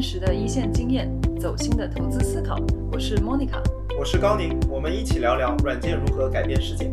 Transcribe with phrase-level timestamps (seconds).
[0.00, 1.06] 真实的一线经验，
[1.38, 2.56] 走心的投资思考。
[2.90, 3.60] 我是 Monica，
[3.98, 6.90] 我是高宁，我们一起聊聊软件如何改变世界。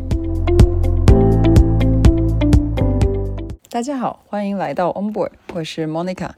[3.70, 6.32] 大家好，欢迎来到 Onboard，我是 Monica。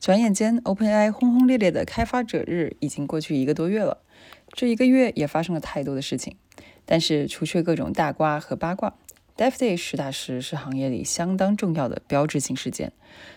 [0.00, 3.98] 转眼间，OpenAI 轰轰烈烈的开发者日已经过去一个多月了，
[4.48, 6.34] 这一个月也发生了太多的事情。
[6.84, 8.94] 但是，除却各种大瓜和八卦。
[9.36, 12.92] Dev Day 实打实是行业里相当重要的标志性事件。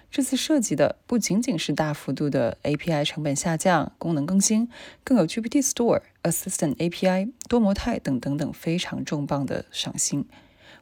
[0.09, 4.69] 这次涉及的不仅仅是大幅度的 API 成本下降、功能更新，
[5.03, 10.25] 更有 GPT Store、Assistant API、多模态等等等非常重磅的赏心。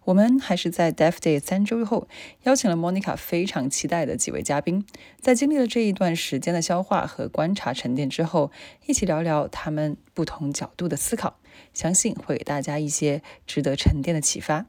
[0.04, 2.08] 我们还是在 Dev Day 三周后
[2.44, 4.86] 邀请了 Monica 非常期待的几位嘉宾，
[5.20, 8.52] 在经历了这一段时间的消化和观察沉淀之后，
[8.86, 11.40] 一起聊聊他们不同角度的思考，
[11.73, 14.68] 相信会给大家一些值得沉淀的启发。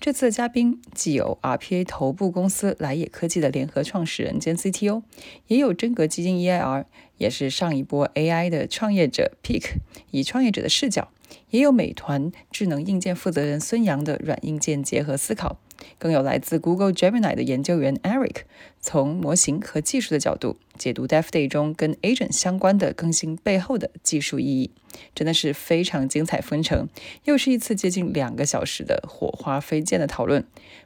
[0.00, 5.02] 这次的嘉宾既有 RPA 头部公司来野科技的联合创始人兼 CTO，
[5.48, 6.84] 也有真格基金 EIR，
[7.16, 9.72] 也是上一波 AI 的创业者 Peak，
[10.12, 11.08] 以创业者的视角，
[11.50, 15.58] 也有美团智能硬件负责人孙杨的软硬件结合思考。
[15.98, 18.42] 更有来自 Google Gemini 的研究员 Eric，
[18.90, 24.70] 从模型和技术的角度解读 Dev Day 中跟 Agent 相关的更新背后的技术意义，
[25.14, 26.88] 真的是非常精彩纷呈。
[27.24, 30.42] 又是一次接近两个小时的火花飞溅的讨论。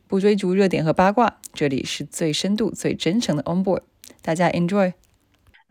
[0.09, 3.83] 不追逐热点和八卦，这里是最深度、最真诚的 On Board，
[4.21, 4.95] 大家 Enjoy。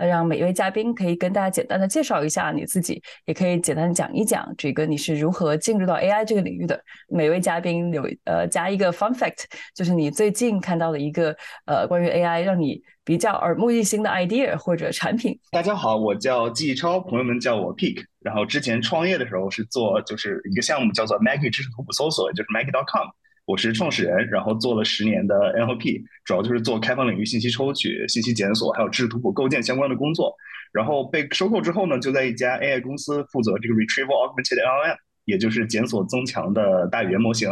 [0.07, 6.79] 让每位嘉宾可以跟大家简单的介绍一下你自己，也可以简单讲一讲这个你是如何进入到 AI 这个领域的。
[7.07, 11.35] 每位嘉宾有呃加一个 fun fact，就是你最近看到的一个
[11.65, 15.39] 呃关于 AI 让你比较耳目一新的 idea 或者产品。
[15.51, 18.03] 大家好，我叫季超，朋友们叫我 Peak。
[18.19, 23.07] 然后之前创业的时候是做就是一个项目叫做 Maggie 知识图谱搜索，就是 Maggie.com。
[23.45, 30.33] 我是创始人，然后做了十年的 NLP，主要就是做开放领域信息抽取、信息检索，还有知识图谱构建相关的工作。
[30.71, 34.95] 然后被收购之后呢，就在一家 AI 公司负责这个 Retrieval Augmented LLM，
[35.25, 37.49] 也就是检索增强的大语言模型。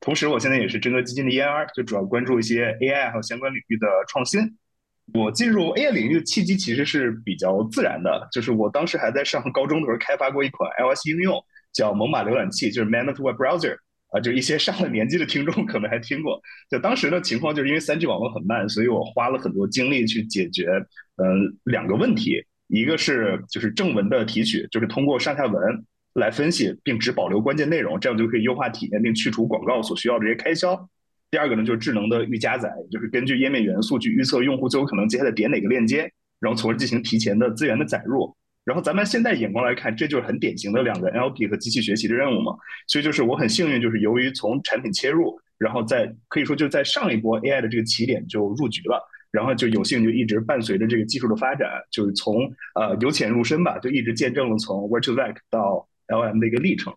[0.00, 4.40] 同时，我现在也是真格基金的 EIR，就主要关注一些 AI 还有相关领域的创新。
[5.14, 11.42] 我进入 AI 领域的契机其实是比较自然的，就是我当时还在上高中的时候开发过一款 iOS 应用，
[11.72, 13.76] 叫猛犸浏览器，就是 Man Web Browser。
[14.12, 16.40] 啊，就一些上了年纪的听众可能还听过。
[16.70, 20.66] 就当时的情况，就是因为三 G 网络很慢，所以我花了很多精力去解决，
[21.16, 22.44] 嗯，两个问题。
[22.68, 25.84] 一个是就是正文的提取，就是通过上下文
[26.14, 30.88] 来分析，并只保留关键内容，这样就可以优化体验并去除广告所需要的这些开销。
[31.30, 38.34] 第二个呢，就是智能的预加载，就是根据页面元素去预测用户最有可能接下来点哪个链接，然后从而进行提前的资源的载入。
[38.64, 42.54] 然后咱们现在眼光来看，这就是很典型的两个 NLP 和机器学习的任务嘛。
[42.86, 49.02] 所以就是我很幸运，就是由于从产品切入，然后在可以说就在上一波 AI 的这个起点就入局了，
[49.32, 52.36] 然后就有幸就一直伴随着这个技术的发展，就是从
[52.76, 56.94] 呃由浅入深吧，就一直见证了从 Virtual Vec 到 LM 的一个历程。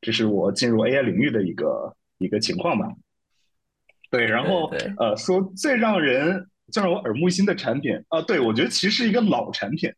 [0.00, 2.88] 这是我进入 AI 领域的一个一个情况吧。
[4.10, 9.92] 对，然后呃说最让人最让我耳目一新的产品啊，对我觉得其实是一个老产品。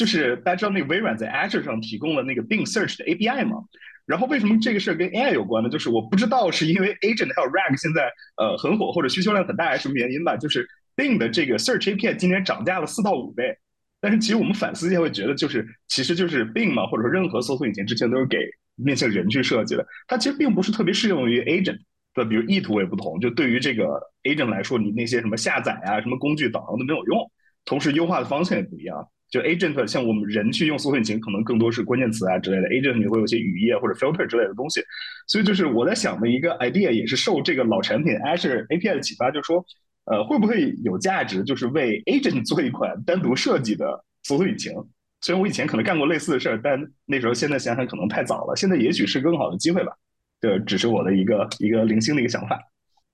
[0.00, 3.58] 就是大家知道那个微软在 Azure 上提供了那个 Bing Search 的 API 吗？
[4.06, 5.68] 然后为什么这个事儿跟 AI 有关呢？
[5.68, 10.38] 就是我不知道是因为 Agent 还有 RAG 现在呃很火，或者需求量很大，还是什么原因吧？
[10.38, 10.66] 就是
[10.96, 13.54] Bing 的这个 Search API 今年涨价了四到五倍。
[14.00, 18.38] 但是其实我们反思一下会觉得，就是其实就是 Bing 嘛，或者说任何搜索引擎之前都是给
[18.76, 21.80] 面向人去设计的，它其实并不是特别适用于 Agent
[22.14, 23.20] 的，比如意图也不同。
[23.20, 27.30] 就对于这个 Agent 来说，你那些什么下载啊、什么工具导航都没有用，
[27.66, 29.06] 同时优化的方向也不一样。
[29.30, 34.82] 就 agent 像我们人去用搜索引擎，可能更多是关键词啊之类的，agent 你会有些语义或者 filter 之类的东西，
[35.28, 39.64] 所以就是我在想的一个 idea，也是受这个老产品 Azure API 的启发，就是说，
[40.06, 44.72] 呃，会不会有价值，就是为 agent 做一款单独设计的搜索引擎？
[45.20, 49.92] 虽然我以前可能干过类似的事儿，但那时候现在想想可能太早了，现在也许是更好的机会吧。
[50.40, 52.58] 这只是我的一个一个零星的一个想法。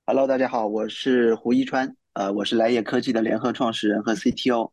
[0.07, 4.71] Hello，大家好，我是胡一川，呃，我是来野科技的联合创始人和 CTO。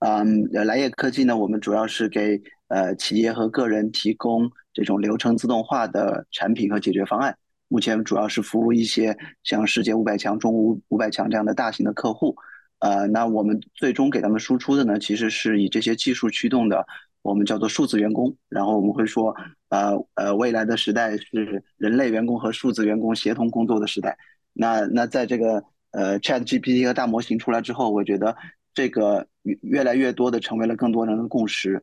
[0.00, 7.36] 嗯，来也科技呢，我们主要是给呃企业和个人提供这种流程自动化的产品和解决方案。
[7.68, 9.14] 目前主要是服务一些
[9.44, 12.34] 像世界五百强、中五五百强这样的大型的客户。
[12.78, 16.82] 呃，那我们最终给他们输出的呢，其实是以这些技术驱动的，
[17.20, 18.34] 我们叫做数字员工。
[18.48, 19.36] 然后我们会说，
[19.68, 24.16] 呃呃，未来的时代是人类员工和数字员工协同工作的时代。
[24.54, 28.34] 那那在这个呃 Chat GPT 和大模型出来之后，我觉得。
[28.72, 31.82] 这个越越来越多的成为了更多人的共识。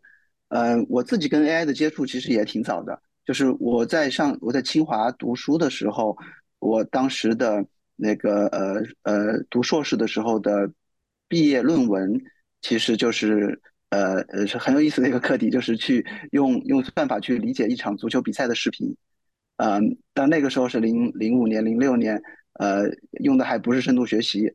[0.49, 6.17] 呃，我自己跟 AI 的接触其实也挺早的，就是我在上我在清华读书的时候，
[6.59, 7.65] 我当时的
[7.95, 10.71] 那个呃呃读硕士的时候的
[11.27, 12.21] 毕业论文，
[12.61, 18.95] 其实就是呃呃是很有意思的一个课题，就是去用用算法去理解一场足球比赛的视频。
[19.57, 22.21] 嗯，但那个时候是零零五年、零六年，
[22.53, 22.83] 呃，
[23.23, 24.53] 用的还不是深度学习，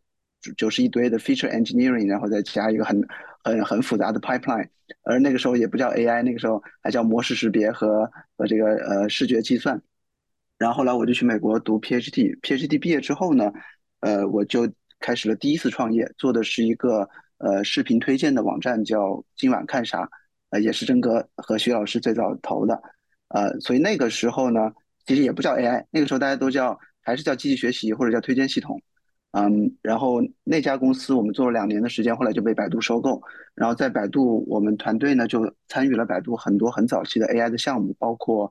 [0.57, 3.01] 就是一堆的 feature engineering，然后再加一个很
[3.43, 4.69] 很很复杂的 pipeline。
[5.05, 9.81] 而那个时候也不叫 AI，那个时候还叫模式识别和和这个呃视觉计算。
[10.59, 13.53] 然后后来我就去美国读 PhD，PhD 毕业之后呢，
[14.01, 20.09] 呃，我就开始了第一次创业，做的是一个呃视频推荐的网站，叫今晚看啥，
[20.51, 22.81] 呃，也是真哥和徐老师最早投的，
[23.29, 24.73] 呃，所以那个时候呢，
[25.05, 28.81] 其实也不叫 AI，那个时候大家都叫还是叫机器学习或者叫推荐系统，
[29.33, 33.21] 嗯，然后那家公司我们做了两年的时间，后来就被百度收购，
[33.55, 38.51] 然后在百度我们团队呢就参与了百度很多很早期的 AI 的项目，包括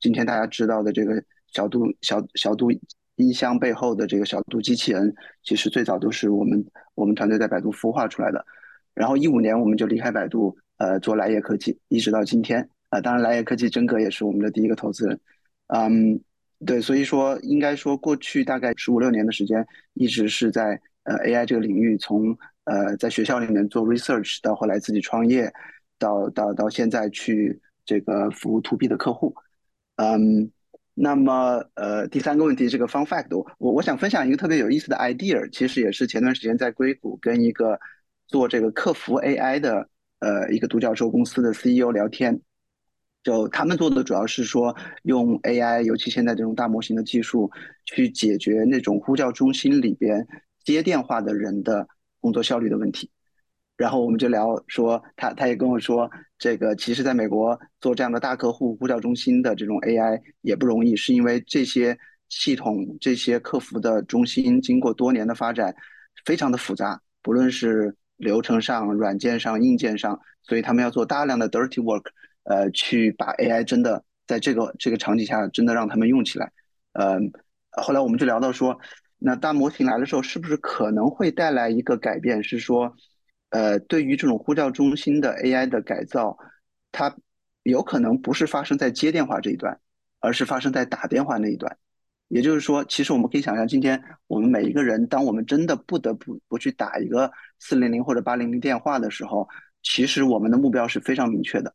[0.00, 1.22] 今天大家知道的这个。
[1.54, 2.70] 小度小小度
[3.16, 6.64] 音箱背后的这个小度机器人，其实最早都是我们
[6.94, 8.42] 我们团队在百度孵化出来的。
[8.94, 12.66] 然后一五年我们就离开百度，呃，做来叶科技，一直到今天。
[12.88, 15.20] 呃，当然来叶科技真格也是我们的第一个投资人。
[15.66, 16.18] 嗯，
[16.64, 25.52] 对，所以说应该说过去大概十五六年的时间，一直是在呃 AI 这个领域，从呃在学校里面做 research，到后来自己创业，
[25.98, 29.34] 到到到现在去这个服务 to B 的客户。
[29.96, 30.50] 嗯。
[30.94, 37.80] 那么，呃，第三个问题，这个 fun fact，我我想分享一个特别有意思的 idea，其实也是前段时间在硅谷跟一个
[38.26, 39.88] 做这个客服 AI 的，
[40.18, 42.38] 呃，一个独角兽公司的 CEO 聊天，
[43.22, 47.50] 就他们做的主要是说用 AI，尤其现在这种大模型的技术，
[47.84, 50.26] 去解决那种呼叫中心里边
[50.64, 51.86] 接电话的人的
[52.20, 53.10] 工作效率的问题。
[53.76, 56.08] 然后我们就聊说，他他也跟我说，
[56.38, 61.98] 这个其实在美国做这样的大客户呼叫中心的这种 AI 也不容易，是因为这些
[62.28, 65.74] 系统、这些客服的中心经过多年的发展，
[66.24, 72.04] 非常的复杂，不论是流程上、软件上、硬件上，所以他们要做大量的 dirty work，
[72.44, 76.52] 呃，去把 AI 真的在这个这个场景下真的让他们用起来。
[76.92, 77.18] 呃，
[77.70, 78.78] 后来我们就聊到说，
[79.18, 82.94] 那大模型来的时候，是不是可能会带来一个改变，是说？
[83.50, 86.38] 呃，对于这种呼叫中心的 AI 的改造，
[86.90, 87.14] 它
[87.64, 89.78] 有可能不是发生在接电话这一段，
[90.20, 91.76] 而是发生在打电话那一段。
[92.28, 99.46] 也就是说，其实我们可以想象，今天我们每一个人，当我们真的不得不不去打一个四零零或者八零零电话的时候，
[99.82, 101.74] 其实我们的目标是非常明确的，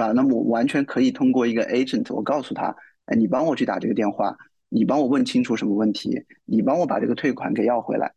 [0.00, 0.12] 对吧？
[0.12, 2.74] 那么我完全可以通过一个 agent，我告诉他，
[3.04, 4.34] 哎，你帮我去打这个电话，
[4.70, 8.10] 你帮我问清楚什么问题，你帮我把这个退款给要回来。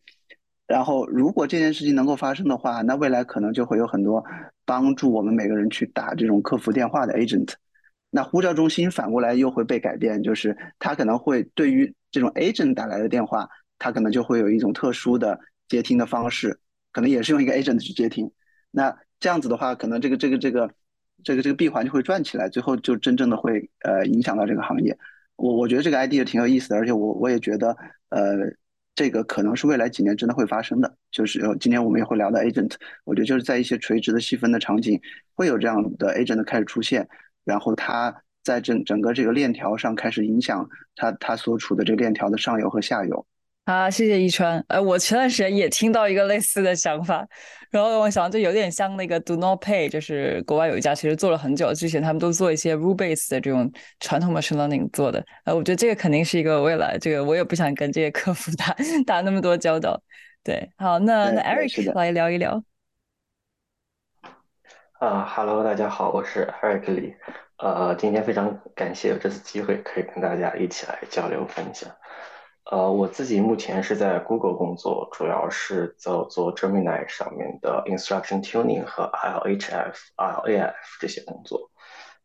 [0.65, 4.23] 然后，如果这件事情能够发生的话，那未来可能就会有很多
[4.65, 7.51] 帮助我们每个人去打这种客服电话的 agent。
[8.09, 15.37] 那呼叫中心反过来又会被改变，就是它可能会对于这种 agent 打来的电话，它可能就会有一种特殊的
[15.67, 16.57] 接听的方式，
[16.93, 18.31] 可能也是用一个 agent 去接听。
[18.71, 20.71] 那这样子的话，可能这个这个这个
[21.23, 24.97] 这个这个闭环就会转起来，最后就真正的会呃影响到这个行业。
[25.35, 27.75] 我我觉得这个 idea 挺有意思的，而且我我也觉得
[28.09, 28.53] 呃。
[28.95, 32.71] 这个可能是未来几年真的会发生的，就是今天我们也会聊到 agent，
[33.05, 35.01] 我觉得就是在一些垂直的细分的场景，
[35.33, 37.09] 会有这样的 agent 开始出现，
[37.43, 43.25] 然后它在整整个这个链条上开始影响它它所处的这个链条的上游和下游。
[43.65, 44.61] 啊，谢谢一川。
[44.67, 47.25] 呃，我前段时间也听到一个类似的想法，
[47.71, 55.23] 然后我想就有点像那个 Do Not Pay，就是国外有一家其实做了很久，之前他们都做一些 rule based 的这种传统 machine learning 做的。
[55.45, 59.97] 呃，我觉得这个肯定是一个未来，这个我也不想跟这些客服 打打那么多交道。
[60.43, 62.61] 对，好，那那 Eric 来聊一聊。
[64.99, 67.15] 啊，Hello，大家好，我是 Eric 李。
[67.59, 71.89] 呃，今天非常感谢有这次机会可以跟大家一起来交流分享。
[72.71, 81.69] 呃，我自己目前是在 Google 工作，主要是做做 Gemini 上面的 Instruction Tuning 和 LHF、LAF 这些工作。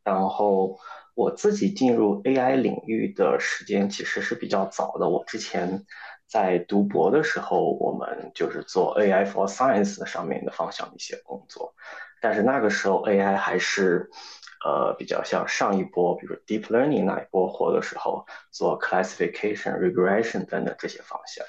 [0.05, 0.79] 然后
[1.15, 5.09] 我自己进入 AI 领域的时间其实是比较早的。
[5.09, 5.85] 我之前
[6.29, 11.75] 在读博的时候，我们就是做 AI for Science 上面的方向的一些工作，
[12.23, 14.09] 但是那个时候 AI 还是。
[14.65, 21.47] 呃，比较像上一波，比如 deep learning 那一波火的时候，做 classification、regression 等等这些方向。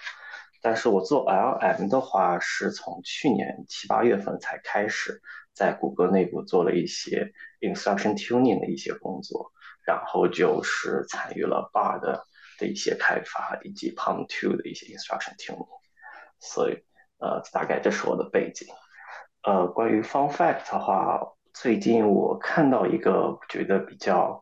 [0.62, 5.22] 但是我做 LM 的话，是从去年七八月份才开始
[5.54, 9.52] 在谷歌内部做了一些 instruction tuning 的一些工作，
[9.88, 15.66] 然后就是参与了 Bard 的一些开发，以及 PaLM2 的一些 instruction tuning。
[16.40, 16.84] 所以，
[17.18, 18.68] 呃，大概这是我的背景。
[19.42, 21.20] 呃，关于 fun fact 的话。
[21.62, 24.42] 最近我看到一个觉得比较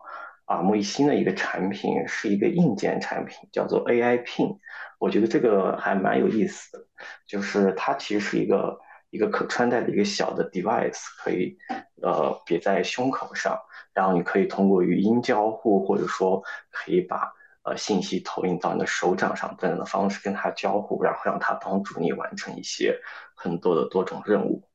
[0.50, 4.60] 耳目一新的一个产品，是一个硬件产品，叫做 AI Pin。
[5.00, 6.86] 我觉得这个还蛮有意思的，
[7.26, 8.78] 就是它其实是一个
[9.10, 11.58] 一个可穿戴的一个小的 device，可以
[12.04, 13.58] 呃别在胸口上，
[13.96, 17.34] 然后你可以通过语音交互，或者说可以把
[17.64, 22.96] 呃信息投影到你的手掌上等等的方式跟它交互，然后让它帮助你完成一些
[23.34, 24.67] 很多的多种任务。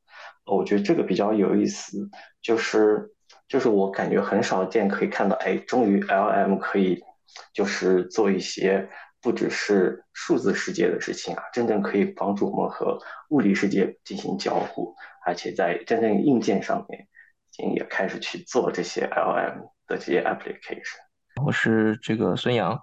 [0.44, 1.98] 我觉得这个比较有意思，
[2.40, 3.10] 就是
[3.48, 7.02] 就是我感觉很少见可以看到，哎，终于 LM 可以
[7.52, 8.88] 就是做一些。
[9.24, 20.98] 不只是数字世界的事情啊，真正可以帮助我们和物理世界进行交互，而且在真正硬件上面，已经也开始去做这些 LM 的这些 application。
[21.40, 22.76] 我是这个孙杨，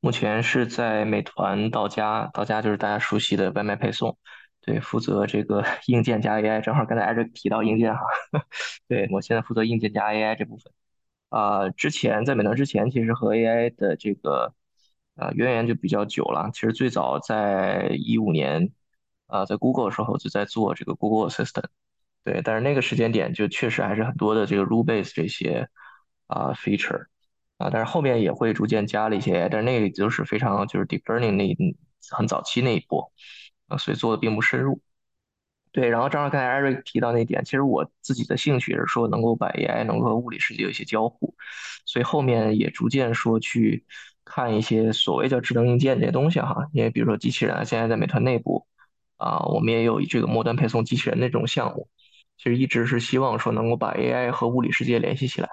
[0.00, 4.18] 目前是在美团到家，到家就是大家熟悉的外卖配送，
[4.64, 6.60] 对，负责这个 硬件加 AI。
[6.60, 8.02] 正好刚才艾瑞提到硬件哈，
[8.88, 10.72] 对我现在负责硬件加 AI 这部分。
[11.28, 14.54] 啊，之前在美团之前，其实和 AI 的这个。
[15.16, 16.50] 啊，渊源就比较久了。
[16.52, 18.72] 其实最早在一五年，
[19.28, 21.66] 啊，在 Google 的时候就在做这个 Google Assistant，
[22.24, 22.42] 对。
[22.42, 25.68] 但是那个时间点就确实还是很多的这个 rule base 这些
[26.26, 27.06] 啊 feature，
[27.58, 31.56] 啊，但是后面也会逐渐加了一些，但是那个就是非常就是 deep learning 那
[32.10, 33.12] 很早期那一波，
[33.68, 34.80] 啊，所以做的并不深入。
[35.72, 41.34] 对，然后正好刚才 Eric 提到那点，其实我自己的兴趣是说能够把 AI 能够和物理世界有一些交互，
[41.84, 43.84] 所以后面也逐渐说去。
[44.26, 48.66] 看一些所谓叫智能硬件这些东西哈，因为比如说机器人，现在在美团内部
[49.18, 51.90] 啊，我们也有这个末端配送机器人那种项目，
[52.38, 55.48] 其实一直是希望说能够把 AI 和物理世界联系起来。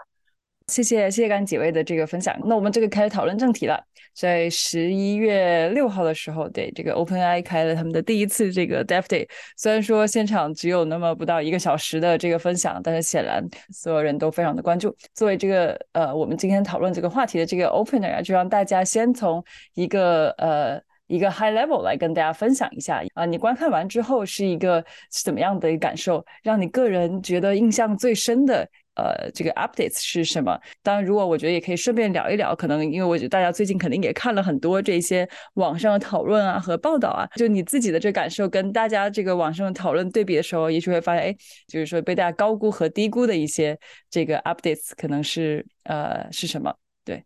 [0.71, 2.33] 谢谢谢谢刚几位的这个分享。
[2.45, 3.77] 那我们这个开始讨论正题了。
[4.13, 9.27] 在十一月六号的时候，对这个 OpenAI 开了他们的第一次这个 Dev Day。
[9.57, 14.95] 虽然说现场只有那么不到一个小时的这个分享，但是显然所有人都非常的关注。
[15.13, 19.43] 作为这个呃，我们今天讨论这个话题的这个 Opener，啊就让大家先从
[19.75, 24.83] 一个呃一个 High Level 来跟大家分享一下啊，你观看完之后是一个
[25.23, 26.25] 怎么样的一个感受？
[26.43, 28.67] 让你个人觉得印象最深的？
[29.01, 30.55] 呃，这个 updates 是什么？
[30.83, 41.35] 当然，如果我觉得也可以顺便聊一聊，可能因为我觉得大家最近肯定也看了很多这些网上的讨论啊和报道啊，就你自己的这感受跟大家这个网上的讨论对比的时候，也许会发现，哎，
[41.67, 43.75] 就是说被大家高估和低估的一些
[44.11, 46.71] 这个 updates 可能是呃是什么？
[47.03, 47.23] 对，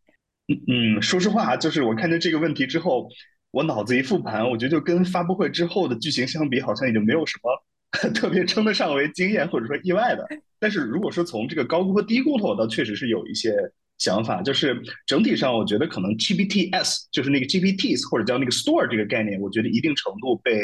[0.48, 3.10] 嗯嗯，说实话，就是我看见这个问题之后，
[3.52, 7.52] 我脑子一复盘，我觉得就跟发布会之后的剧情相比，好像已经没有什么
[8.14, 10.28] 特别称得上为惊艳或者说意外的。
[10.60, 13.54] 但是如果说从这个高估和低估的话，倒确实是有一些
[13.98, 14.42] 想法。
[14.42, 20.60] 就是整体上，我觉得可能 GPTs 就是那个 GPTs 或者叫那个 Store 这个概念，我觉得一定程度被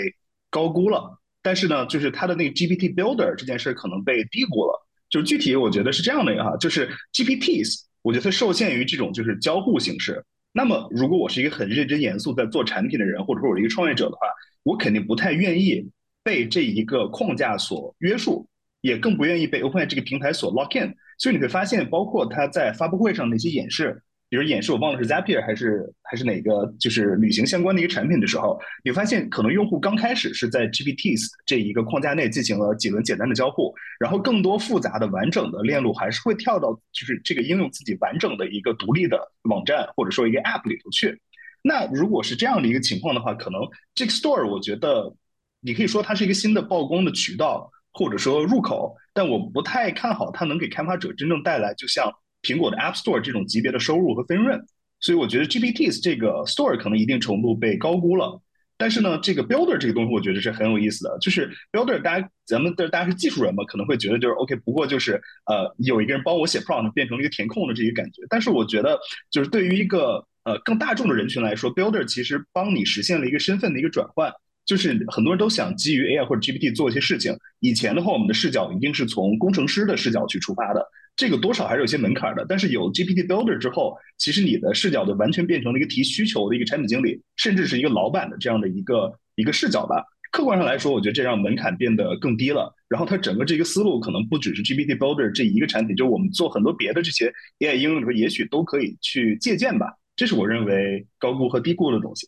[0.50, 1.20] 高估了。
[1.42, 4.88] 但是呢，就是它的那个 GPT Builder 这件事可能被低估了。
[5.10, 10.24] 就是具体我觉得是这样的哈，就是 GPTs，我觉得它受限于这种就是交互形式。
[10.54, 14.28] 那么如果我是一个很认真严肃在做产品的人，或者说我是一个创业者的话，
[14.64, 15.90] 我肯定不太愿意
[16.24, 18.48] 被这一个框架所约束。
[18.82, 41.22] 也更不愿意被 OpenAI 这个平台所 lock in，所以你会发现，包括他在发布会上那些演示，比如演示我忘了是 Zapier 还是还是哪个，就是旅行相关的一个产品的时候，你发现可能用户刚开始是在 GPTs 这一个框架内进行了几轮简单的交互，然后更多复杂的完整的链路还是会跳到就是这个应用自己完整的一个独立的网站或者说一个 App 里头去。
[41.62, 43.62] 那如果是这样的一个情况的话，可能
[43.94, 45.14] 这个 Store 我觉得
[45.62, 47.72] 你可以说它是一个新的曝光的渠道。
[47.94, 52.10] 或者说入口，但我不太看好它能给开发者真正带来，就像
[52.42, 54.58] 苹果的 App Store 这种级别的收入和分润。
[55.02, 58.42] 所以我觉得 GPTs 这个 Store 可能一定程度被高估了。
[58.78, 61.18] 但是呢，这个 Builder 这个东西，我觉得是很有意思的。
[61.20, 68.22] 就是 Builder，大家咱们的大家是技术人嘛，可能会觉得就是 OK，不过就是呃有一个人帮我写 prompt，变成了一个填空的这个感觉。
[68.30, 68.98] 但是我觉得，
[69.30, 74.32] 就是对于一个呃更大众的人群来说，Builder 其实帮你实现了一个身份的一个转换。
[74.72, 77.36] 就是很多人都想基于 AI 或者 GPT 做一些事情。
[77.60, 80.82] 以前的话，我们的视角一定是从工程师的视角去出发的，
[81.14, 82.46] 这个多少还是有些门槛的。
[82.48, 90.06] 但是有 GPT Builder 之后，其实你的视角就完全变成了一个提需求的一个产品经理，甚至是一个老板的这样的一个一个视角吧。
[90.32, 92.74] 客观上来说，我觉得这让门槛变得更低了。
[92.88, 99.88] 然后它整个这个思路可能不只是 GPT Builder 这一个产品，就我们做很多别的这些 AI 应用里边，也许都可以去借鉴吧。
[100.16, 102.26] 这是我认为高估和低估的东西。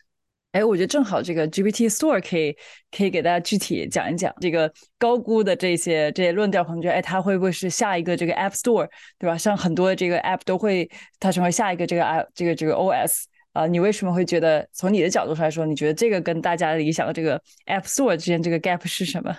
[0.54, 2.56] 哎，我觉得正好这个 GPT Store 可以
[2.96, 9.36] 可以给大家具体讲一讲这个高估的这些这些论调，可能觉得哎，它会不会是下一个这个 App Store，对吧？
[9.36, 10.88] 像很多这个 App 都会
[11.20, 19.36] 它成为下一个这个 App 这个这个 OS 啊，你为什么会觉得从你的角度上来说，你觉得这个跟大家理想的这个 App Store 之间这个 gap 是什么？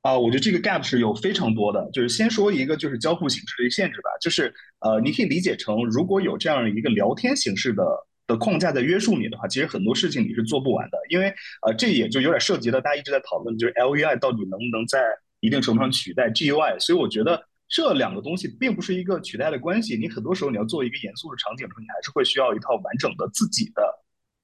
[0.00, 7.84] 啊，我觉得这个 gap 是有非常多的，就是先说一个就是交互形式的一个限制吧，就是呃，你可以理解成如果有这样一个聊天形式的。
[8.32, 10.98] 的框架在约束你的话，其实很多事情你是做不完的。
[11.10, 11.32] 因为
[11.66, 15.04] 呃，这也就有点涉及到大家一直在讨论，就是 LUI 到底能不能在
[15.40, 16.80] 一定程度上取代 GUI。
[16.80, 19.96] 所以我觉得这两个东西并不是一个取代的关系。
[19.96, 23.82] 你很多时候你要做一个严肃的场景的时候，你还是会需要一套完整的自己的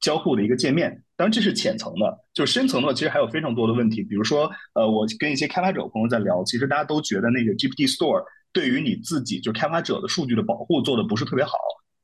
[0.00, 1.02] 交互的一个界面。
[1.16, 4.02] 当然这是浅层的，就是深层的，其实还有非常多的问题。
[4.02, 11.56] 比如说，呃，我跟一些开发者朋友在聊，其实大家都觉得那个 GPT Store 对于你自己就开发者的数据的保护做的不是特别好。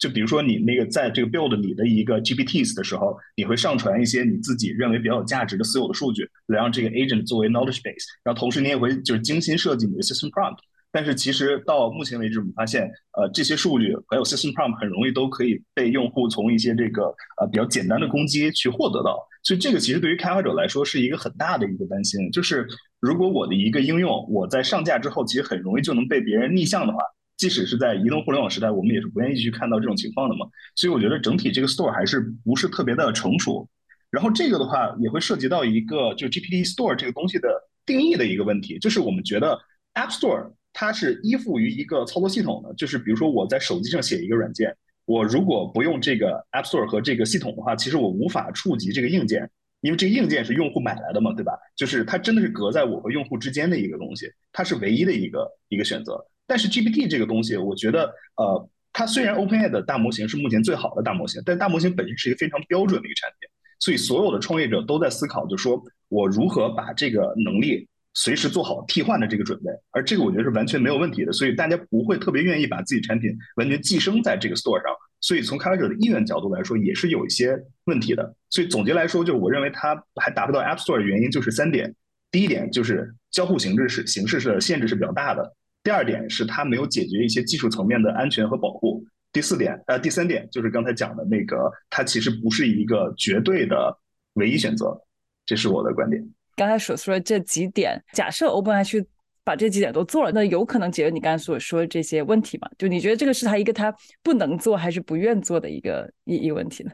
[0.04, 10.58] 就比如说你那个在这个 build 你的一个 GPTs 的时候，你会上传一些你自己认为比较有价值的私有的数据，来让这个 agent 作为 knowledge base，然后同时你也会就是精心设计你的 system prompt。
[10.92, 12.82] 但是其实到目前为止，我们发现，
[13.18, 17.04] 呃，这些数据还有 system prompt 很容易都可以被用户从一些这个
[17.40, 19.26] 呃比较简单的攻击去获得到。
[19.42, 22.68] 所以这个其实对于开发者来说是一个很大的一个担心，就是
[23.00, 26.98] 如果我的一个应用我在上架之后，其实很容易就能被别人逆向的话。
[27.36, 30.46] 即使是在移动互联网时代，我们也是不愿意去看到这种情况的嘛。
[30.74, 33.68] 所以我觉得整体这个 store 还是不是特别的成熟。
[34.10, 37.48] 然后这个的话也会涉及到一个就 GPT Store 这个东西的
[37.84, 39.58] 定义的一个问题，就是我们觉得
[39.94, 44.72] App Store 它是依附于一个操作系统的，就是比如说我在手机上写一个软件，
[45.04, 49.50] 我如果不用这个 App Store 和这个系统的话，其实我无法触及这个硬件，
[49.80, 51.52] 因为这个硬件是用户买来的嘛，对吧？
[51.74, 56.24] 就是它真的是隔在我和用户之间的一个东西，它是唯一的一个一个选择。
[56.46, 63.48] 但是 GPT 这个东西，我觉得，呃，它虽然 OpenAI 的大模型是目前最好的大模型，但大模型本身是一个非常标准的一个产品，
[63.80, 78.34] 所以所有的创业者都在思考，就说我如何把这个能力随时做好替换的这个准备，而这个我觉得是完全没有问题的，所以大家不会特别愿意把自己产品完全寄生在这个 Store 上，所以从开发者的意愿角度来说，也是有一些问题的。
[78.50, 81.92] 所以总结来说，就是我认为它还达不到 App Store 的原因就是三点，
[82.30, 85.56] 第一点就是交互形式是形式的限制是比较大的。
[85.84, 89.04] 第二点是它没有解决一些技术层面的安全和保护。
[89.32, 93.96] 第四点，呃，第三点就是刚才讲的那个，它其实不是一个绝对的
[94.34, 94.98] 唯一选择。
[95.44, 96.24] 这是我的观点。
[96.56, 99.04] 刚才所说的这几点，假设 OpenAI 去
[99.42, 102.70] 把这几点都做了，那有可能解决你刚才所说的这些问题吗？
[102.78, 106.90] 就你觉得这个是他一个他不能做还是不愿做的一个一一问题呢？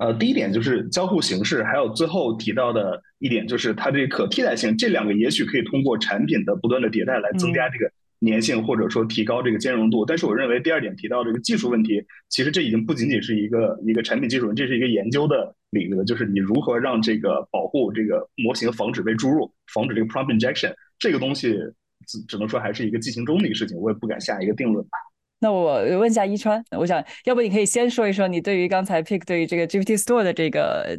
[0.00, 7.92] 呃，第一点就是交互形式，还有最后提到的一点就是它这个可替代性，这两个也许可以通过产品的不断的迭代来增加这个
[8.26, 10.06] 粘性，或者说提高这个兼容度。
[10.06, 21.58] 但是我认为第二点提到这个技术问题，其实这已经不仅仅是一个一个产品技术，这是一个研究的领域，就是你如何让这个保护这个模型防止被注入，防止这个 prompt injection，这个东西
[22.06, 24.96] 只只能说还是一个进行中的一个事情，我也不敢下一个定论吧。
[25.42, 30.98] 那我问一下一川，我想要不你可以先说一说你对于刚才 Pick 对于这个 GPT Store 的这个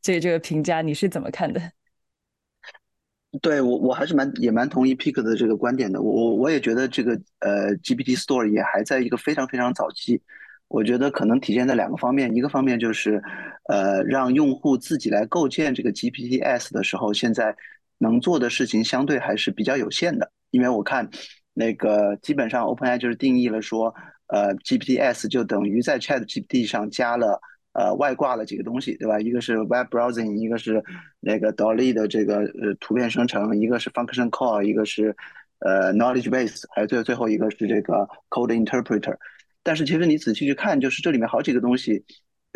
[0.00, 1.60] 这这个评价你是怎么看的？
[3.42, 6.00] 对我我还是蛮也蛮同意 Pick 的这个观点的。
[6.00, 10.20] 我我我也觉得这个呃 GPT Store 也还在一个非常非常早期。
[10.68, 13.22] 我觉得可能体现在两个方面，一个方面就是
[13.68, 17.54] 呃让用户自己来构建这个 GPTs 的时候，现在
[17.98, 21.10] 能做的事情相对还是比较有限的，因为我看。
[21.54, 23.94] 那个基本上 OpenAI 就是定义了说，
[24.28, 27.38] 呃，GPTs 就等于在 ChatGPT 上加了
[27.74, 29.20] 呃外挂了几个东西，对吧？
[29.20, 30.82] 一个是 Web Browsing，一个是
[31.20, 35.14] 那个 Dolly 的这个呃图片生成，一个是 Function Call，一个是
[35.58, 39.16] 呃 Knowledge Base，还有最最后一个是这个 Code Interpreter。
[39.62, 42.02] 但是其实你仔细去看，就是这里面好几个东西，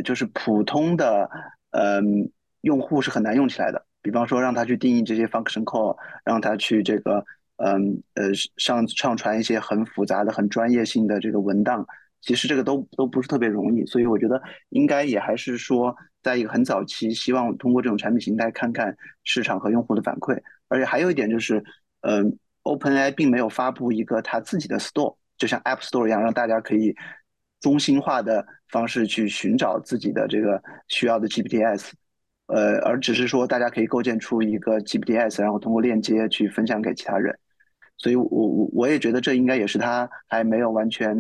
[0.03, 1.29] 就是普通的
[1.73, 2.31] 嗯
[2.63, 3.85] 用户是很难用起来的。
[4.01, 7.23] 比方说让他去定义这些 Function Call，让他去这个。
[7.57, 11.87] 嗯呃上上传一些很复杂的、很专业性的这个文档，
[12.21, 20.41] 其实这个都都不是特别容易，所以我觉得应该也还是说，在一个很早期，希望通过这种产品形态看看市场和用户的反馈。
[20.69, 21.63] 而且还有一点就是，
[22.01, 26.95] 嗯，OpenAI 并没有发布一个它自己的 Store，就像 App Store 一样，让大家可以
[27.61, 31.91] 中心化的方式去寻找自己的这个需要的 GPTs，
[32.49, 37.39] 呃，而只是说大家可以构建出一个 GPTs，然后通过链接去分享给其他人。
[37.99, 41.17] 所以，我我我也觉得这应该也是他还没有完全，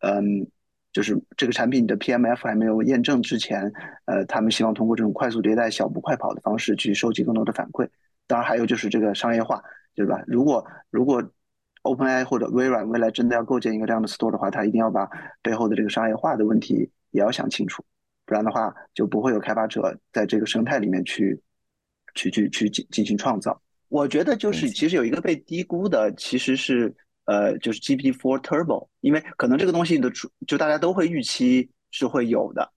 [0.00, 0.46] 嗯，
[0.92, 3.70] 就是这个产品的 PMF 还没有验证之前，
[4.06, 7.88] 呃，他们希望通过这种快速迭代、小步快跑的方式去收集更多的反馈。
[8.26, 9.62] 当然，还有就是这个商业化，
[9.94, 10.22] 对吧？
[10.26, 11.22] 如果如果
[11.82, 15.06] OpenAI 或者微软未来真的要构建一个这样的 Store 的话，它一定要把
[15.42, 17.84] 背后的这个商业化的问题也要想清楚，
[18.24, 21.38] 不然的话就不会有开发者在这个生态里面去
[22.14, 23.60] 去去去进进行创造。
[23.94, 26.92] 我觉得就是其实有一个被低估的，其实是
[27.26, 32.72] 呃，就是 G P T Four Turbo，因为可能这个东西的出就大家都会预期是会有的，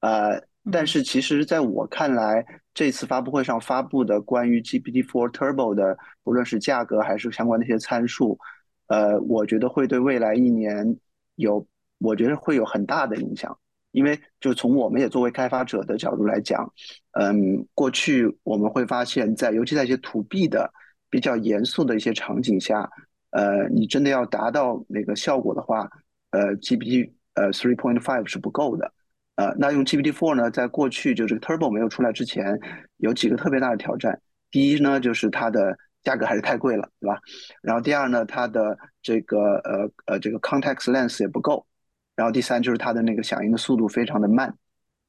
[0.00, 8.38] 呃，但是其实在我看来，这次发布会上发布的关于 G P T Four Turbo 的，不论是价格还是相关的一些参数，
[8.86, 10.96] 呃，我觉得会对未来一年
[11.34, 11.66] 有，
[11.98, 13.54] 我觉得会有很大的影响。
[13.92, 16.70] 因为就从我们也作为开发者的角度来讲，
[17.12, 20.70] 嗯，过去我们会发现，在尤其在一些 to B 的
[21.08, 22.88] 比较严肃的一些场景下，
[23.30, 25.88] 呃，你真的要达到那个效果的话，
[26.30, 28.92] 呃，GPT 呃 three point five 是不够的。
[29.36, 32.58] 呃，那用 GPT four 呢，在过去就这个 Turbo 没有出来之前，
[32.98, 34.20] 有几个特别大的挑战。
[34.50, 37.18] 第一呢，就是它的价格还是太贵了，对吧？
[37.62, 41.66] 然后第二呢，它的这个呃呃这个 context length 也不够。
[42.14, 44.54] 然后第三就是它的那个响应的速度非常的慢。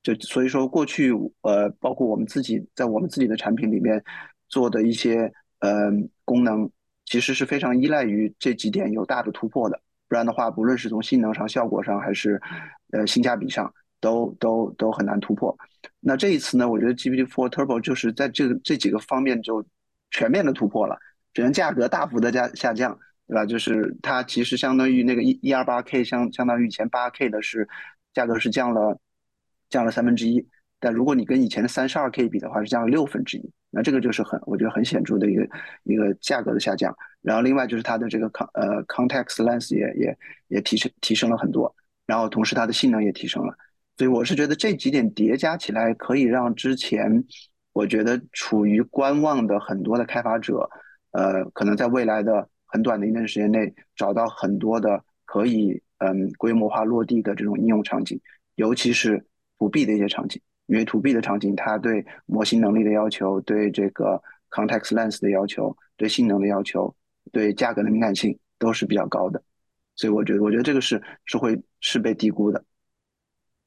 [0.01, 4.03] 就所以说过去呃，包括我们自己在我们自己的产品里面
[4.49, 5.89] 做的一些呃
[6.25, 6.69] 功能，
[7.05, 9.79] 其实是非常依赖于这几点有大的突破的。
[10.09, 12.39] 不然的话，不论是从性能上、效果上，还是
[12.91, 15.57] 呃性价比上，都都都很难突破。
[16.01, 19.65] 那这一次呢，我觉得 GPT Four Turbo 就是在这个这几个方面就
[20.11, 20.97] 全面的突破了，
[21.33, 23.45] 只能价格大幅的加下降，对吧？
[23.45, 27.67] 就是它其实相当于那个一一二八 K 相相当于以前八 K 的是
[28.13, 28.99] 价格是降了
[29.69, 30.45] 降了三分之一，
[30.79, 33.51] 但如果你跟以前的三十二 K 比的话，是降了六分之一。
[33.69, 35.47] 那这个就是很我觉得很显著的一个
[35.83, 36.95] 一个价格的下降。
[37.21, 40.17] 然后另外就是它的这个康呃 context Lens 也也
[40.49, 41.73] 也提升提升了很多，
[42.05, 43.55] 然后同时它的性能也提升了。
[43.97, 47.23] 所以我是觉得这几点叠加起来，可以让之前
[47.71, 50.69] 我觉得处于观望的很多的开发者，
[51.12, 58.19] 呃，可能在未来的很短的一段时间内，找到很多的可以嗯规模化落地的这种应用场景，
[58.55, 59.23] 尤其是
[59.59, 66.95] to B 的一些场景，因为 to B 的场景，它对模型能力的要求，对这个 context lens 的要求，对性能的要求，
[67.31, 69.43] 对价格的敏感性都是比较高的，
[69.95, 72.65] 所以我觉得，我觉得这个是是会是被低估的。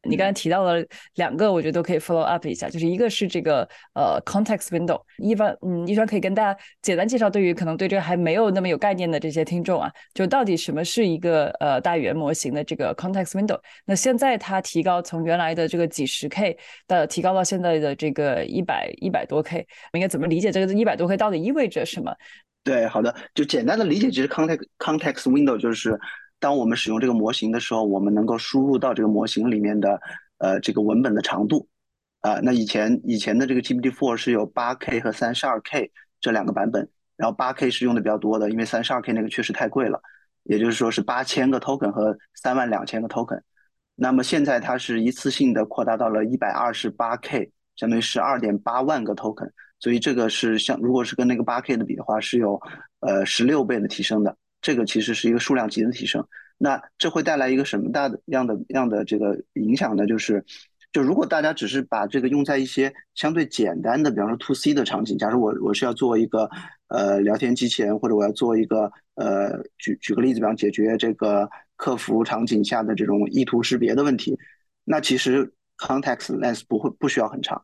[0.09, 13.59] 你刚才提到了两个，我觉得都可以 follow up 一下，就是一个是这个呃 context window，一般嗯，一川可以跟大家简单介绍，对于可能对这个还没有那么有概念的这些听众啊，就到底什么是一个呃大语言模型的这个 context window？
[13.85, 22.15] 那现在它提高从原来的这个几十 K 的提高到现在的这个一百一百多 K，我应该怎么理解这个一百多 K 到底意味着什么？
[22.65, 25.99] 对，好的，就简单的理解，其实 context context window 就是。
[26.39, 30.01] 当我们使用这个模型的时候，我们能够输入到这个模型里面的
[30.39, 31.67] 呃这个文本的长度
[32.21, 32.39] 啊。
[32.43, 40.01] 那以前以前的这个 GPT-4 是有八 K 和三十二 K 这两个版本，然后八 K 是用的比较多的，因为三十二 K 那个确实太贵了，
[40.45, 43.41] 也就是说是八千个 token 和三万两千个 token。
[43.95, 52.61] 那么现在它是一次性的扩大到了一百二十八 K，相当于十二点八万个 token，所以这个是像如果是跟那个八 K 的比的话，是有
[53.01, 54.37] 呃十六倍的提升的。
[54.67, 56.27] 这个其实是一个数量级的提升，
[56.59, 60.05] 那这会带来一个什么大的样的样的这个影响呢？
[60.05, 60.45] 就是，
[60.91, 66.51] 就如果大家只是把这个用在一些相对简单的，比方说 to C 的场景，假如我我是要做一个
[66.89, 74.37] 呃聊天机器人，或者我要做一个呃举举个例子，比方解决这个客服场景下的这种意图识别的问题，
[74.83, 75.49] 那其实
[75.79, 77.63] context length 不会不需要很长。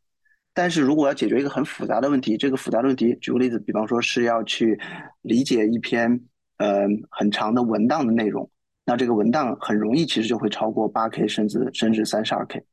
[0.54, 4.78] 但是如果要解决一个很复杂的问题，这个复杂的问题，举个例子，比方说是要去
[5.22, 6.20] 理解一篇。
[6.62, 8.48] 呃，很长的文档的内容，
[8.84, 12.64] 那这个文档很容易其实就会超过八 K，甚至甚至三十二 K。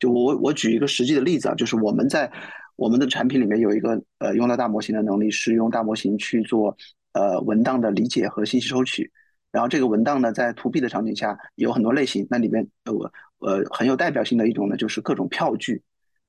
[0.00, 2.28] 就我我举一个实际的例子啊，就是我们在
[2.74, 6.76] 我们的产品里面有一个呃用到大模型的能力，是用大模型去做
[7.12, 9.12] 呃文档的理解和信息收取。
[9.52, 12.92] 然后这个文档呢，在 To B 的场景下有很多类型，那里面呃
[13.38, 15.80] 呃很有代表性的一种呢，就是各种票据，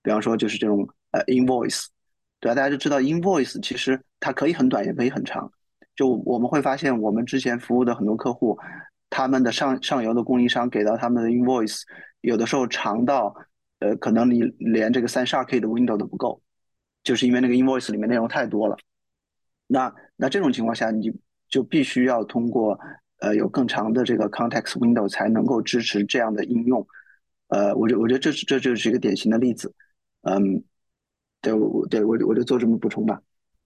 [0.04, 1.88] 比方说就是这种呃 invoice，
[2.40, 2.54] 对吧？
[2.54, 5.52] 大家就知道 invoice 其实它可以很短，也可以很长。
[5.98, 8.58] 就我们会发现，我们之前服务的很多客户，
[9.10, 11.82] 他们的上上游的供应商给到他们的 invoice，
[12.22, 13.36] 有的时候长到，
[13.80, 16.40] 呃，可能你连这个三十二 K 的 window 都不够，
[17.04, 18.78] 就是因为那个 invoice 里面内容太多了。
[19.66, 21.12] 那那这种情况下，你
[21.50, 22.80] 就必须要通过
[23.20, 26.86] 呃有更长的这个 context window 才能够支持这样的应用。
[27.48, 29.74] 呃，我觉我觉得这是这就是一个典型的例子。
[30.22, 30.64] 嗯，
[31.42, 33.20] 对，我对我我就做这么补充吧。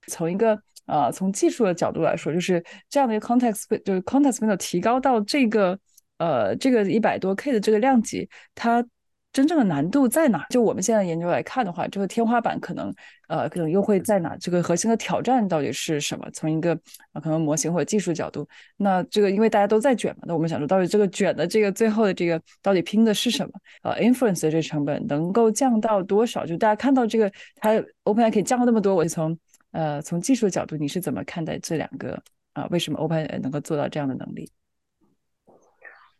[0.07, 5.77] 从一个呃，从技术的角度来说，就是这样的一个 context，就是 context window 提高到这个
[6.17, 8.85] 呃这个一百多 K 的这个量级，它
[9.33, 10.45] 真正的难度在哪？
[10.49, 12.93] 就我们现在研究来看的话，这个天花板可能
[13.29, 14.35] 呃可能又会在哪？
[14.35, 16.27] 这个核心的挑战到底是什么？
[16.33, 16.77] 从一个
[17.13, 23.53] 呃可能模型或者技术角度，那这个因为大家都在卷嘛，那我们想说到底这个卷的这个最后的这个到底拼的是什么？
[23.83, 26.45] 呃，inference 的这成本能够降到多少？
[26.45, 27.71] 就大家看到这个它
[28.03, 29.37] OpenAI 可以降到那么多，我就从
[29.71, 32.21] 呃，从技术角度，你是怎么看待这两个
[32.53, 32.67] 啊？
[32.69, 34.51] 为什么 Open 能够做到这样的能力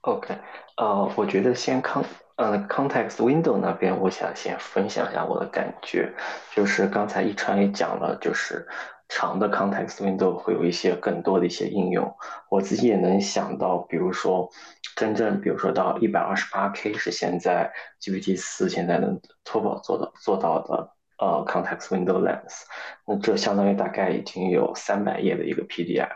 [0.01, 0.35] ？OK，
[0.77, 2.03] 呃，我觉得先 con
[2.37, 6.13] 呃 context window 那边，我想先分享一下我的感觉，
[6.55, 8.67] 就是刚才一川也讲了，就是
[9.09, 12.15] 长的 context window 会有一些更多的一些应用。
[12.49, 14.49] 我自己也能想到，比如说
[14.95, 20.89] 真正，比如说到一百二十八 K 是现在 GPT 四现在能淘宝做到做到的
[21.21, 22.63] 呃 context window length，
[23.07, 26.09] 那这相当于大概已经有三百页的一个 PDF。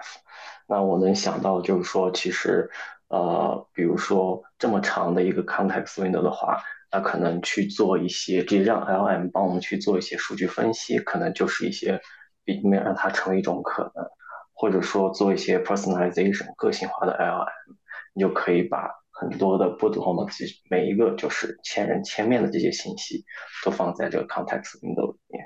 [0.67, 2.69] 那我能想到就是说，其实
[3.07, 6.61] 呃，比如说这么长的一个 context window 的话。
[6.91, 11.99] 那可能去做一些，就让 LM 帮我们去做一些数据分析，可能就是一些，
[12.45, 14.05] 避免让它成为一种可能，
[14.53, 17.75] 或者说做一些 personalization 个性化的 LM，
[18.13, 20.25] 你就可以把很多的不同的
[20.69, 23.23] 每一个就是千人千面的这些信息
[23.63, 25.45] 都放在这个 context window 里面，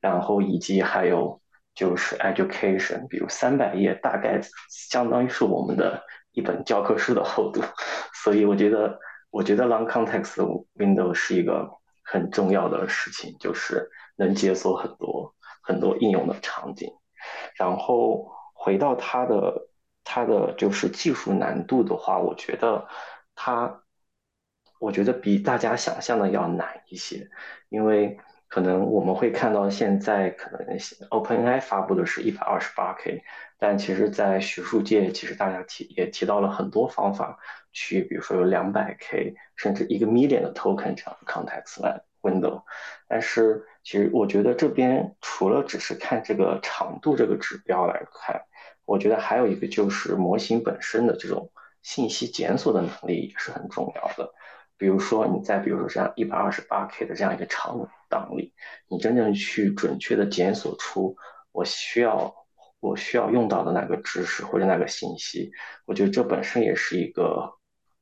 [0.00, 1.40] 然后以及还有
[1.74, 7.62] 就是 education，比如三百页大概相当于是我们的一本教科书的厚度，
[8.22, 8.98] 所以我觉得。
[9.28, 10.36] 我觉得 long context
[10.76, 11.68] window 是一个
[12.02, 16.90] 很重要的事情，就是能解锁很多很多应用的场景。
[17.58, 19.68] 然后回到它的
[20.06, 22.86] 它的就是技术难度的话，我觉得
[23.34, 23.82] 它
[24.78, 27.28] 我觉得比大家想象的要难一些，
[27.68, 28.16] 因为
[28.46, 30.78] 可能我们会看到现在可能
[31.10, 33.24] OpenAI 发布的是一百二十八 K，
[33.58, 37.38] 但其实，在学术界其实大家提也提到了很多方法。
[37.78, 41.82] 去，比如说有两百 K 甚至一个 million 的 token 这样的 context
[42.22, 42.62] window，
[43.06, 48.40] 但是其实我觉得这边除了只是看这个长度这个指标来看，
[48.86, 51.50] 我觉得还有一个就是模型本身的这种
[51.82, 54.32] 信息检索的能力也是很重要的。
[54.78, 58.54] 比如说你在比如说这样一百二十八 K 的这样一个长档里，
[58.88, 61.16] 你真正去准确的检索出
[61.52, 62.34] 我需要
[62.80, 65.50] 我需要用到的那个知识或者那个信息，
[65.84, 67.52] 我觉得这本身也是一个。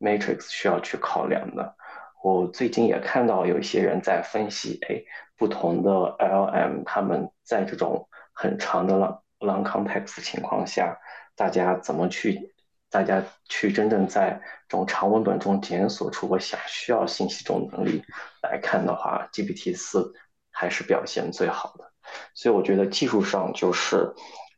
[0.00, 1.76] Matrix 需要去考量的。
[2.22, 5.02] 我最近也看到有一些人在分析，哎，
[5.38, 10.98] 不同的 LM，他们在这种很长的了 long context 情况下，
[11.36, 12.54] 大家怎么去，
[12.90, 18.02] 大家去真正在这种长文本中检索出我想需要信息这种能力
[18.42, 20.12] 来看的话，GPT 四
[20.50, 21.92] 还是表现最好的。
[22.34, 24.12] 所以我觉得技术上就是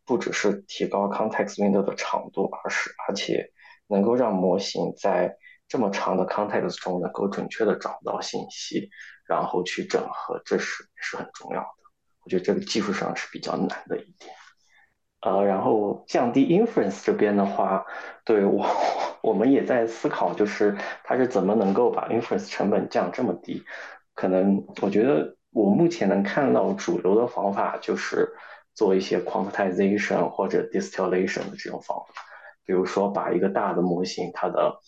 [0.05, 3.53] 不只是提高 context window 的长度，而是而且。
[3.89, 5.37] 能够让模型在
[5.69, 8.91] 这么长的 context 中能够准确的找到信息，
[9.29, 11.69] 然后去整合，这是是很重要的。
[12.25, 14.35] 我觉得这个技术上是比较难的一点。
[15.27, 17.85] 呃，然后降低 inference 这边的话，
[18.25, 18.65] 对我
[19.23, 23.65] 我们也在思考，就是它是怎么能够把 inference 成本降这么低。
[24.15, 28.35] 可能我觉得我目前能看到主流的方法就是
[28.73, 32.23] 做一些 quantization 或者 distillation 的这种方法。
[32.65, 34.79] 比如说，把一个大的模型，它的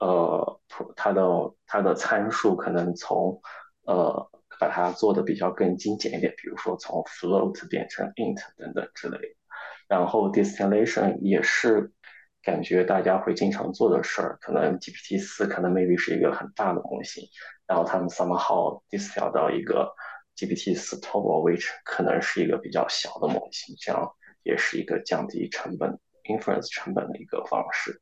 [0.00, 0.60] 呃，
[0.96, 1.22] 它的
[1.66, 3.38] 它的参数可能从
[3.86, 9.36] 呃，把它做的比较更精简一点，比如说从 float 变成 int 等等之类。
[9.88, 11.92] 然后 distillation 也是
[12.42, 17.24] 感觉大家会经常做的事儿，可能 GPT 四可能 maybe 是一个很大的模型，
[17.66, 19.94] 然后他们 somehow distill 到一个
[20.36, 24.10] GPT 四 Turbo，which 可能是一个比较小的模型，这样
[24.42, 25.98] 也是一个降低成本。
[26.26, 28.00] inference 成本的一个方式，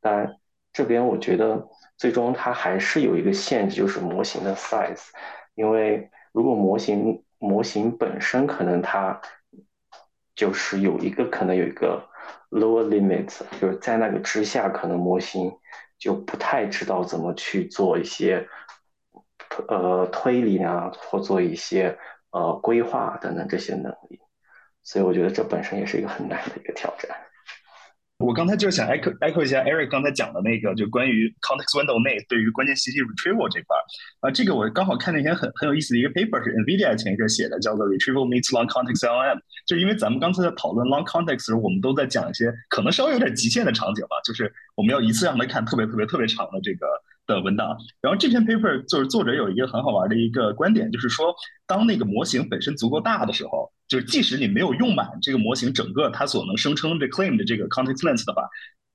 [0.00, 0.34] 但
[0.72, 5.08] 这边我觉得最终它还是有一个限制，就是模型的 size。
[5.54, 9.20] 因为如果模型模型本身可能它
[10.40, 12.02] 就是有一个可能有一个
[12.48, 15.54] lower limit，就是在那个之下，可能模型
[15.98, 18.48] 就不太知道怎么去做一些
[19.68, 21.98] 呃推理啊，或做一些
[22.30, 24.18] 呃规划等等这些能力。
[24.82, 27.14] 所以我觉得这本身也是一个很难的一个挑战。
[28.20, 33.80] 我刚才就想 echo echo 一下 Eric 刚才讲的那个，就关于 context window 内对于关键信息 retrieval 这块儿
[34.20, 39.40] 啊，这个我刚好看了一篇很很有意思的一个 paper 是 NVIDIA 前一阵写的，叫做 retrieval meets long context LM。
[39.64, 46.86] 就因为咱们刚才在讨论 long context 时候，我们都在讲一些可能稍微有点极限的场景吧，就是我们要一次让他看特别特别特别长的这个。
[47.30, 51.34] 的文档，然后这篇 paper 就是作者有一个很好玩的一个观点，就是说，
[51.66, 58.42] 当那个模型本身足够大的时候，就是即使你没有用满这个模型整个它所能声称的 claim 的这个 context length 的话，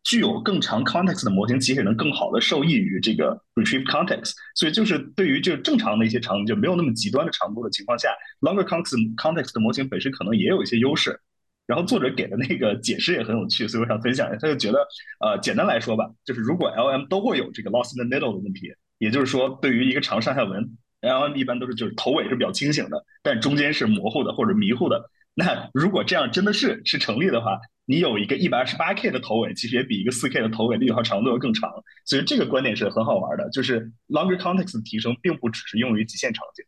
[0.03, 4.33] 具有更长 context 的模型其实能更好的受益于这个 retrieve context。
[4.55, 8.09] 所以就是对于就正常的一些场景，就没有那么极端的长度的情况下
[8.41, 11.19] ，longer context context 的模型本身可能也有一些优势。
[11.67, 14.37] 然后作者给的那个解释也很有趣，所以我想分享一下。
[14.39, 14.79] 他就觉得，
[15.19, 25.09] 呃，简单来说吧，就是如果 L M 都会有这个 lost in the middle 的问题，也就是说，对于一个长上下文，L M 一般都是就是头尾是比较清醒的，但中间是模糊的或者迷糊的。
[25.33, 31.69] 那如果这样真的是是成立的话，你有一个一百二十八 K 的头尾，其实也比一个四 K 的头尾的语号长度要更长。
[32.05, 36.63] 所以这个观点是很好玩的，就是 longer context 的提升并不只是用于极限场景。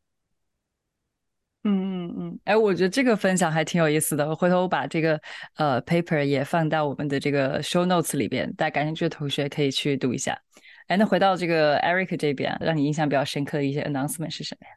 [1.69, 4.33] 嗯嗯嗯，哎，我觉得这个分享还挺有意思的。
[4.33, 5.19] 回头我把这个
[5.57, 10.39] 呃 paper 也放到我们的这个 show notes 里边，大家感兴趣的同学可以去读一下。
[10.87, 14.73] 哎，那回到这个 Eric 这边，让你印象比较深刻的一些 announcement 是什么呀？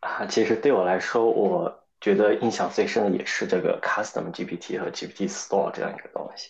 [0.00, 6.48] 啊，其实对我来说，我觉得印象最深的也是这个 Custom GPT 和 GPT Store 这样一个东西，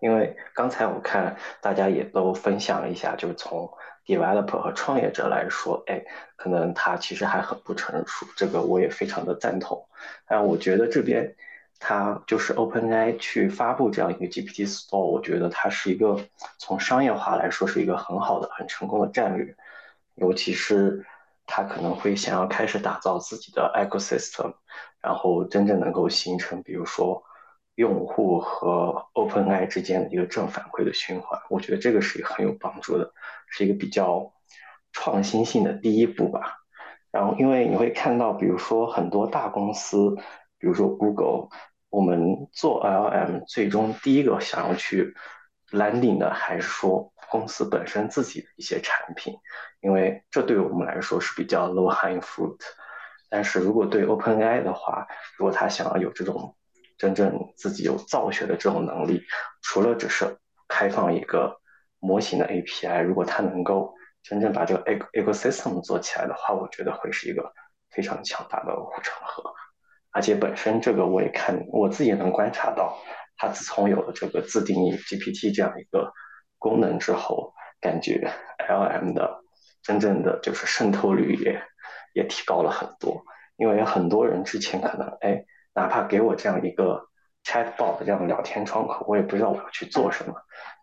[0.00, 3.68] 因为刚才我看大家也都分享了一下，就是从
[4.06, 6.04] developer 和创业者来说，哎，
[6.36, 9.86] 可能它其实还很不成熟，这个我也非常的赞同。
[10.26, 11.34] 但我觉得这边
[11.78, 16.18] 它就是 OpenAI 去发布这样一个 GPT Store，我觉得它是一个
[16.58, 19.56] 从商业化来说是一个很好的、很成功的战略，
[20.14, 21.04] 尤其是
[21.46, 24.54] 它可能会想要开始打造自己的 ecosystem，
[25.00, 27.22] 然后真正能够形成，比如说。
[27.74, 33.12] 用户和 OpenAI 之间的一个正反馈的循环，我觉得这个是很有帮助的，
[33.48, 34.32] 是一个比较
[34.92, 36.60] 创新性的第一步吧。
[37.10, 40.16] 然后，因为你会看到，比如说很多大公司，
[40.58, 41.48] 比如说 Google，
[41.90, 45.14] 我们做 LM 最终第一个想要去
[45.70, 49.34] landing 的还是说公司本身自己的一些产品，
[49.80, 52.58] 因为这对我们来说是比较 low hanging fruit。
[53.28, 55.06] 但是如果对 OpenAI 的话，
[55.36, 56.56] 如果他想要有这种
[57.04, 59.22] 真正自己有造血的这种能力，
[59.60, 60.38] 除了只是
[60.68, 61.60] 开放一个
[61.98, 67.52] 模型的 API，如果它能够真正把这个 ecosystem 做起来的话，我觉得会是一个
[67.90, 69.52] 非常强大的护城河。
[70.12, 72.96] 而且本身这个我也看，我自己也能观察到，
[73.36, 76.10] 它自从有了这个自定义 GPT 这样一个
[76.58, 78.32] 功能之后，感觉
[78.66, 79.42] LM 的
[79.82, 81.62] 真正的就是渗透率也
[82.14, 83.22] 也提高了很多。
[83.56, 85.44] 因为很多人之前可能哎。
[85.74, 87.08] 哪怕给我这样一个
[87.44, 90.34] chatbot 这样的聊天窗口，我也不知道我要去做什么。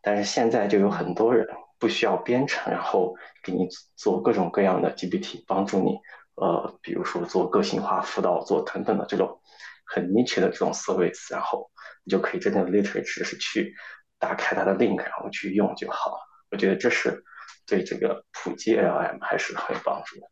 [0.04, 1.48] 但是现在就有很多人
[1.80, 5.98] 不需要编程，然后给你做各种各样的 GPT，帮助你，
[6.36, 9.42] 呃，比如说做个性化辅导，做等等的这种
[9.86, 11.72] 很 niche 的这种 service，然后
[12.04, 13.74] 你就可以真正 literally 只是去
[14.20, 16.18] 打开它的 link，然后去用就好了。
[16.52, 17.24] 我觉得这是
[17.66, 20.28] 对这个普及 LM 还是很有帮助的。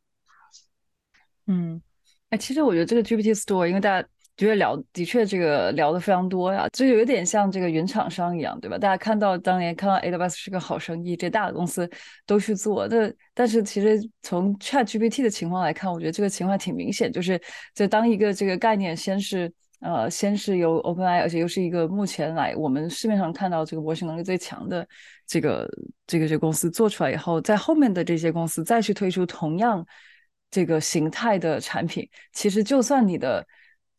[1.47, 1.81] 嗯，
[2.29, 4.07] 哎，其实我觉得这个 GPT Store，因为大家。
[4.39, 8.77] 觉得聊的确这个聊的非常多呀，就有点像这个云厂商一样，对吧？
[8.77, 11.89] 大家看到当年看到 AWS 是个好生意，这大的公司
[12.25, 12.87] 都去做。
[12.87, 17.37] 那但是其实从 ChatGPT 的情况来看，我觉得这个情况挺明显，就是
[17.75, 24.87] 就当一个这个概念先是呃先是由 OpenAI，而且又是一个目前来我们市面上看到这个模型能力最强的
[25.27, 25.69] 这个
[26.07, 29.85] 这个这个公司做出来以后，在后面的这些公司再去推出同样
[30.49, 33.45] 这个形态的产品，其实就算你的。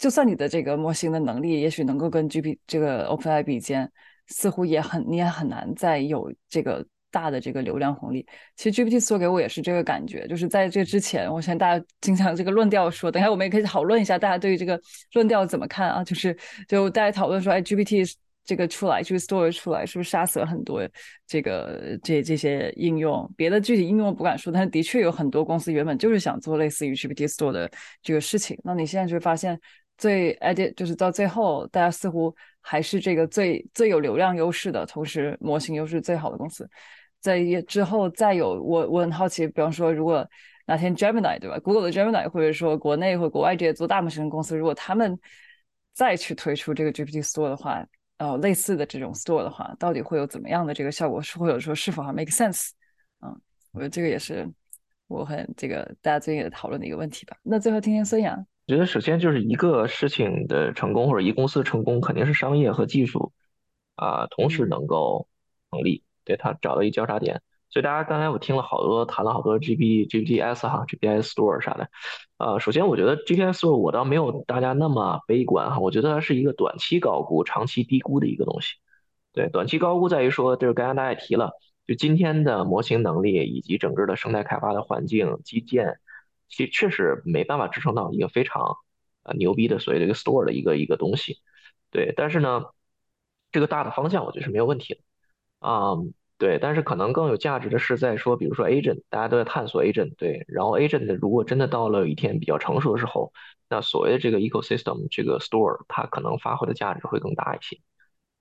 [0.00, 3.92] 就算你的这个模型的能力，也许能够跟 GPT 这个 OpenAI 比肩，
[4.28, 8.26] 似乎也很你也很难再有这个大的这个流量红利。
[8.56, 14.80] 其实 GPT Store 给我也是这个感觉，就是在这之前，我想大家经常这个论调说，等下我们也可以讨论一下，大家对于这个
[15.12, 16.02] 论调怎么看啊？
[16.02, 16.34] 就是
[16.66, 18.10] 就大家讨论说，哎，GPT
[18.42, 20.80] 这个出来，，GPT Store 出来，是不是杀死了很多
[21.26, 23.30] 这个这这些应用？
[23.36, 27.70] 别的具体应用我不敢说，但是的确有很多公司原本就是想做类似于 GPT Store 的
[28.02, 28.58] 这个事情。
[28.64, 29.60] 那你现在就会发现。
[30.00, 36.66] 最 edit 就是到最后，大家似乎还是这个最最有流量优势的，同时模型优势最好的公司。
[37.20, 40.26] 在之后再有，我我很好奇，比方说，如果
[40.64, 45.18] 哪天 Gemini 对吧，Google 的 Gemini，或者说国内或国外这些做大模型的公司，如果他们
[45.92, 47.84] 再去推出这个 GPT Store 的话，
[48.16, 51.20] 呃，类似的这种 Store 的话，到底会有怎么样的这个效果？
[51.20, 52.70] 是或者说是否还 make sense？
[53.20, 53.38] 嗯，
[53.72, 54.50] 我觉得这个也是
[55.08, 57.36] 我很这个大家最近也讨论的一个问题吧。
[57.42, 58.46] 那最后听听孙杨。
[58.70, 63.33] 觉得首先就是一个事情的成功或者一公司成功，肯定是商业和技术
[63.96, 65.26] 啊同时能够
[65.72, 67.42] 成立，对它找到一交叉点。
[67.68, 71.88] 所以大家刚才我听了好多谈了好多 G B G P S 哈 G P S Store 啥的，
[72.38, 78.74] 呃，首先我觉得 G P S Store 我倒没有大家那么悲观哈，我觉得它是一个短期高估、长期低估的一个东西。
[79.33, 81.50] 对，短期高估在于说，就是刚才大家也提了，
[81.88, 85.98] 就今天的模型能力以及整个的生态开发的环境、基建。
[86.50, 88.76] 其实确实没办法支撑到一个非常
[89.22, 91.38] 呃牛逼的所谓的一个 store 的一个一个东西，
[91.90, 92.12] 对。
[92.16, 92.64] 但是呢，
[93.52, 95.00] 这个大的方向我觉得是没有问题的，
[95.60, 95.94] 啊，
[96.38, 96.58] 对。
[96.60, 100.44] 但是可能更有价值的是在说，比如说 agent，大家都在探索 agent，对。
[100.48, 103.32] 然后 agent 如果真的到了一天比较成熟的时候，
[103.68, 107.78] 那所谓的这个 ecosystem 这个 store 它可能发挥的价值会更大一些。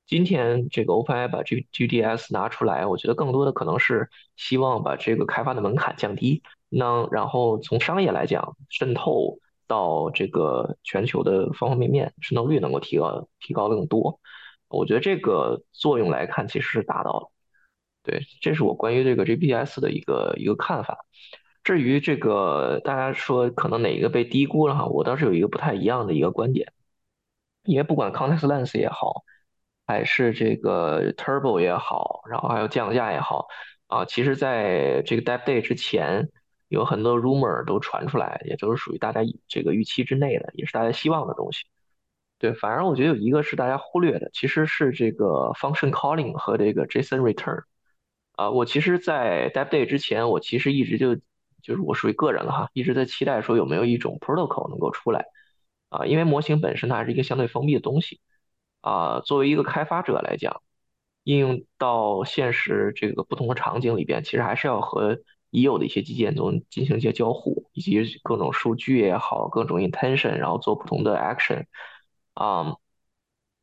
[0.08, 6.42] 今天这个 OpenAI 把 G GDS 拿出来，我觉得更多的可能是希望把这个开发的门槛降低。
[6.70, 14.20] 那然后从商业来讲，渗透到这个全球的方方面面，渗透率能够提高，提高更多。
[14.68, 17.32] 我觉得这个作用来看，其实是达到了。
[18.04, 21.06] 对，这是我关于这个 GPS 的一个一个看法。
[21.64, 26.72] 至于这个大家说可能哪一个被低估了哈，我倒是有一个不太一样的一个观点，
[27.64, 29.24] 因为不管 context lens 也好，
[29.86, 33.48] 还是这个 turbo 也好，然后还有降价也好，
[33.88, 36.30] 啊，其实在这个 dev day 之前，
[36.70, 41.66] 有很多 rumor 都传出来，也都是属于大家这个预期之内的，也是大家希望的东西。
[42.38, 47.64] 对，反而我觉得有一个是大家忽略的，其实是这个 function calling 和这个 JSON return。
[48.34, 51.16] 啊，我其实，在 dev day 之前，我其实一直就
[51.62, 55.26] 就是我属于个人了哈，一直在期待说有没有一种 protocol 能够出来。
[55.90, 58.22] 啊，因为模型本身它是一个相对封闭的东西。
[58.80, 60.62] 啊，作为一个开发者来讲，
[61.24, 65.20] 应用到现实这个不同的场景里边，其实还是要和
[65.50, 71.66] 已有的一些基建中进行一些交互，以及各种数据也好，各种 intention，然后做不同的 action。
[72.34, 72.76] 啊，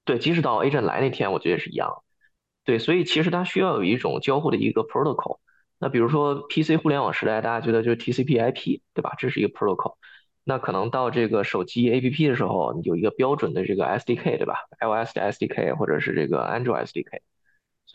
[0.04, 2.02] 对，即使到 agent 来那天，我觉得也是一样。
[2.64, 5.38] 对，所以其实它需要有一种交互的一个 protocol。
[5.78, 9.14] 那比如说 PC 互联网时代，大家觉得就是 TCP/IP，对吧？
[9.18, 9.96] 这是一个 protocol。
[10.42, 17.20] 那可能到这个手机 APP 的时候，有一个标准的这个 SDK，对吧？iOS 的 SDK 或者是这个 Android SDK。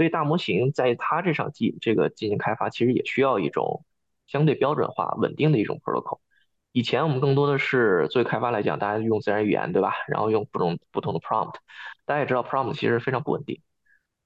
[0.02, 3.86] 所以大模型在它这上进这个进行开发，其实也需要一种
[4.26, 6.18] 相对标准化、稳定的一种 protocol。
[6.72, 9.93] 以前我们更多的是作为开发来讲，大家用自然语言，对吧？
[10.08, 11.54] 然后用不同不同的 prompt，
[12.08, 13.62] 大家也知道 prompt 其实非常不稳定。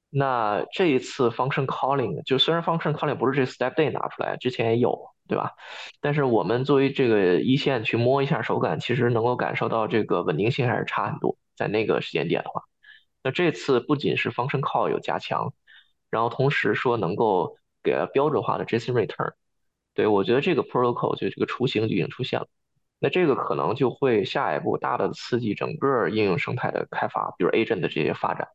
[0.10, 5.56] 那这一次 function calling 就虽然 function calling 不是这 step day 拿出来，之前也有，对吧？
[6.00, 11.38] 但是我们作为这个一线去摸一下手感，其实能够感受到这个稳定性还是差很多。
[11.58, 12.62] 在那个时间点的话，
[13.24, 15.54] 那这次不仅是 function call 有加强，
[16.10, 19.34] 然后同时说能够给标准化的 JSON return。
[19.94, 22.48] 对，我觉得这个 protocol 就这个雏形就已经出现了，
[23.00, 28.48] 那这个可能就会下一步大的刺激整个应用生态的开发，比如 agent 的这些发展。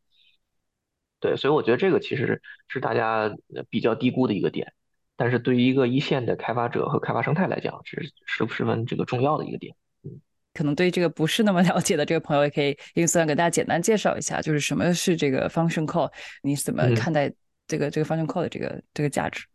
[1.19, 3.35] 对，所以我觉得这个其实是大家
[3.69, 4.73] 比较低估的一个点，
[5.15, 9.75] 但是对于一个一线的开发者和开发生态来讲，是十十分这个重要的一个点。
[10.03, 10.19] 嗯，
[10.53, 17.31] 可能对这个不是那么了解的这个朋友，也可以用思给大家简单介绍一下，就是什么是这个 function call，你怎么看待
[17.71, 19.47] 这个这个 function call 的这个这个价值？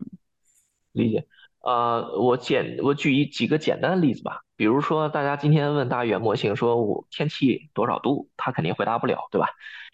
[0.92, 1.26] 理解。
[1.60, 9.48] 呃，我简我举一几个简单的例子吧，比如说大家今天问大语言模型说我天气多少度，它肯定回答不了，对吧？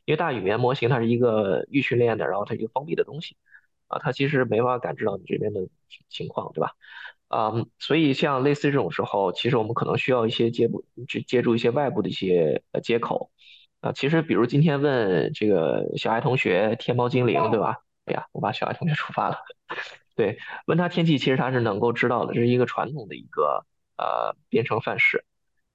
[0.04, 3.36] 因为大语言模型它是一个预训练的，然后它一个封闭的东西，
[3.88, 5.66] 啊，它其实没法感知到你这边的
[6.10, 6.72] 情况，对吧？
[7.28, 13.30] 啊，所以像类似这种时候，其实我们可能需要一些接不接接住一些外部的一些呃接口，
[13.80, 17.78] 啊，其实比如今天问这个小爱同学天猫精灵，对吧？
[18.04, 19.38] 哎呀，我把小爱同学 触发了。
[20.14, 23.64] 对，问他天气，其实他是能够知道的，这是一个传统的一个
[23.96, 25.24] 呃编程范式。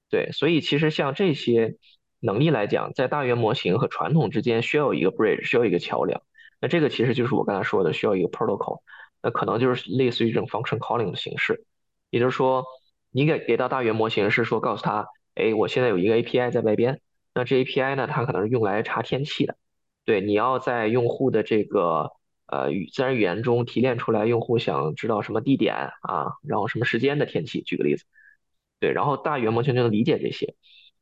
[0.09, 1.77] 对，所以其实像这些
[2.19, 6.21] 能力来讲，在大语言模型和传统之间需要一个 bridge，需要一个桥梁。
[6.61, 8.81] 那这个其实就是我刚才说的，需要一个 protocol。
[9.23, 11.65] 那可能就是类似于这种 function calling 的形式，
[12.11, 12.63] 也就是说，
[13.09, 17.01] 你给给到大语言模型是说告诉他，哎，我现在有一个 API 在外边，
[17.33, 19.57] 那这 API 呢，它可能是用来查天气的。
[20.05, 22.11] 对，你要在用户的这个。
[22.47, 28.05] 呃，语自然语言中提炼出来，用户想知道什么地点啊，然后什么时间的天气，举个例子，
[28.79, 30.55] 对，然后大语言模型就能理解这些，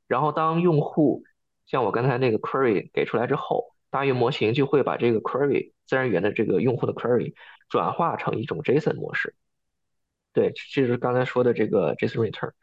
[0.07, 1.23] 然后当用户
[1.67, 7.35] 像我刚才那个 query 给出来之后，大语言模型就会把这个 query 自然语言的这个用户的 query
[7.69, 9.35] 转化成一种 JSON 模式，
[10.33, 12.53] 对，这是刚才说的这个 JSON return，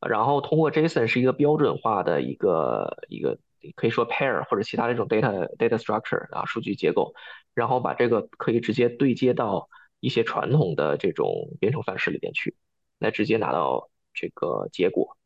[0.00, 3.38] 然后通过 JSON 是一个标准化的一个一个
[3.76, 7.14] 可以说 pair 或者其他的一种 data data structure 啊数据结构。
[7.56, 12.54] 然后把这个可以直接对接到一些传统的这种编程范式里边去，
[12.98, 15.16] 来直接拿到这个结果。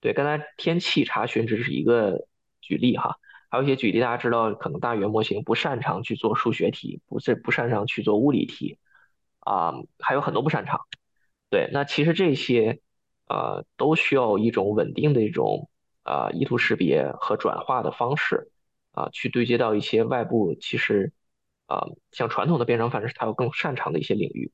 [0.00, 2.28] 对，刚才天气查询只是一个
[2.60, 3.18] 举例哈，
[3.50, 8.78] 还有一些举例，大家知道，可能大语言模型不擅长去做数学题，不是不擅长去做物理题，
[9.40, 10.82] 啊，还有很多不擅长。
[11.50, 12.80] 对，那其实这些
[13.26, 15.68] 呃都需要一种稳定的一种
[16.04, 18.52] 啊意图识别和转化的方式
[18.92, 21.12] 啊，去对接到一些外部其实。
[21.70, 24.50] 啊，像传统的编程范式，它有更擅长的一些领域，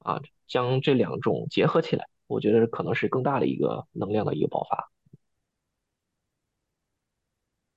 [0.00, 4.90] 啊，将这两种结合起来，我觉得可能是更大的一个能量的一个爆发。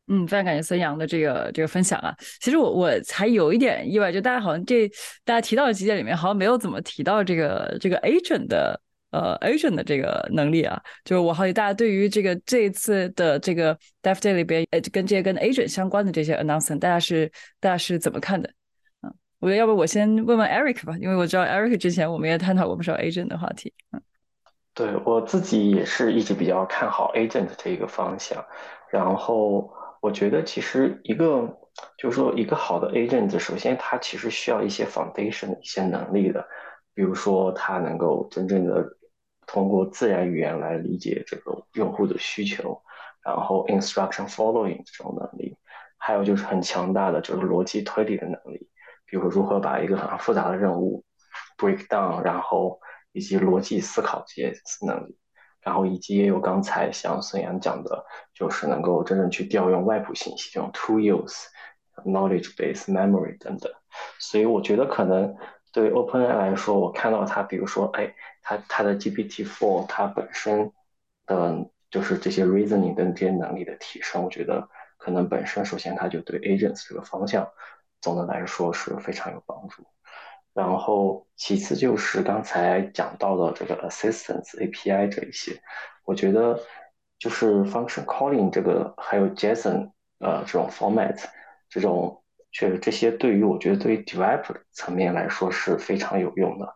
[0.08, 2.14] 嗯，非常感谢孙杨的这个这个分享啊。
[2.42, 4.86] 其实我我还有一点意外，就大家好像这
[5.24, 8.78] 大家提到的几点里面，好像没有怎么提到这个这个 agent 的
[9.12, 10.78] 呃 agent 的这个能力啊。
[11.06, 13.74] 就是我好奇大家对于这个这一次的这个
[14.04, 17.32] Dev Day 里边，呃，跟这些跟 agent 相关的这些 announcement，大家是
[17.62, 18.52] 大家是怎么看的？
[19.42, 23.74] 我觉得要不我先问问 Eric 吧，因为我知道 Eric 之前我们也探讨过不少 agent 的话题。
[23.92, 24.02] 嗯，
[24.76, 28.46] 对我自己也是一直比较看好 agent 这一个方向。
[28.90, 31.58] 然后我觉得其实一个
[31.98, 36.46] 就是说一个好的 agent，首先它其实需要一些 foundation 的一些能力的，
[36.94, 38.86] 比如说它能够真正的
[39.48, 42.80] 通过自然语言来理解这个用户的需求，
[43.26, 45.58] 然后 instruction following 这种能力，
[45.98, 48.68] 还有就是很强大的这个逻辑推理的能力，
[49.12, 51.04] 比如说如何把一个很复杂的任务
[51.58, 52.80] break down，然后
[53.12, 54.54] 以及逻辑思考这些
[54.88, 55.18] 能力，
[55.60, 61.36] 然后以及也有刚才像孙杨讲的，就是能够真正去调用外部信息这种 to use
[62.06, 63.70] knowledge base memory 等等，
[64.18, 65.36] 所以我觉得可能
[65.74, 70.72] 对 OpenAI 来说，我看到它，比如说，哎，它它的 GPT-4 它本身
[71.26, 77.50] 的就是这些 reasoning 等这些能力的提升，我觉得可能本身首先它就对 agents 这个方向，
[78.02, 79.84] 总的来说是非常有帮助。
[80.54, 85.62] 然后其次就是刚才讲到的这个 assistance API 这一些，
[86.04, 86.60] 我觉得
[87.18, 91.24] 就是 function calling 这个还有 JSON 呃这种 format
[91.70, 92.22] 这种，
[92.52, 96.76] 确实这些对于我觉得对于 developer 层面来说是非常有用的。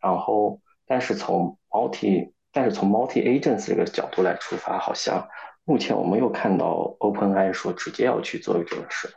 [0.00, 5.28] 然后但是从 multi 但是从 multi agents 这个角度来出发，好像
[5.64, 9.10] 目前我没有看到 OpenAI 说直接要去做这个事，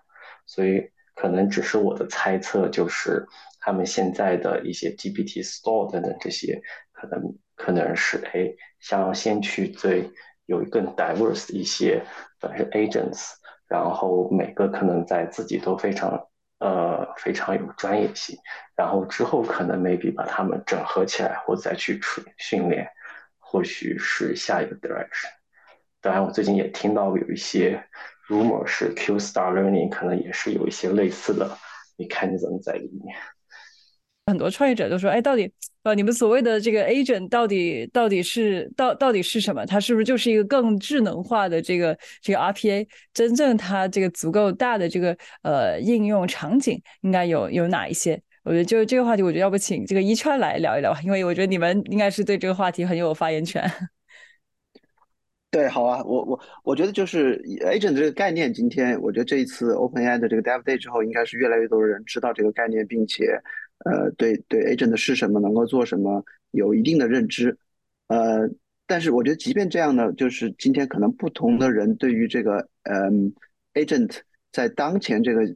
[0.45, 3.26] 所以可能只是我的猜测，就是
[3.59, 6.61] 他们现在的一些 GPT Store 等等这些，
[6.91, 7.22] 可能
[7.55, 10.11] 可能是哎想要先去最
[10.45, 12.03] 有更 diverse 一些，
[12.39, 13.34] 算是 agents，
[13.68, 16.28] 然后每个可能在自己都非常
[16.59, 18.38] 呃非常有专业性，
[18.76, 22.88] 然后之后可能 maybe 把它们整合起来，或再去训训练。
[23.45, 25.30] 或许是下一个 direction。
[26.01, 27.88] 当然，我最近也听到有一些
[28.34, 31.57] rumor 是 Q Star Learning 可能也是有一些类似的
[31.97, 33.15] 你看你怎么在里面。
[34.25, 35.51] 很多创业者都说：“哎，到底
[35.84, 39.65] 呃，你们所谓的这个 agent 到底到底是到到底是什么？
[39.65, 42.88] 它是不是就是一个更智能化的这个这个 RPA？
[43.13, 53.69] 真正它这个足够大的这个呃应用场景应该有有哪一些？”我觉得就这个话题，我觉得要不请这个一川来聊一聊，因为我觉得你们应该是对这个话题很有发言权。
[55.54, 63.39] 对，好啊，我我我觉得就是 agent 这个概念，今天我觉得这一次 OpenAI 的这个 Dev Day 之后，应该是越来越多的人知道这个概念，并且
[63.86, 67.56] 呃对对 agent 是什么，能够做什么有一定的认知。
[68.08, 68.49] 呃，
[68.88, 73.32] 但是我觉得即便这样呢，就是今天可能不同的人对于这个嗯
[73.76, 75.56] agent 在当前这个。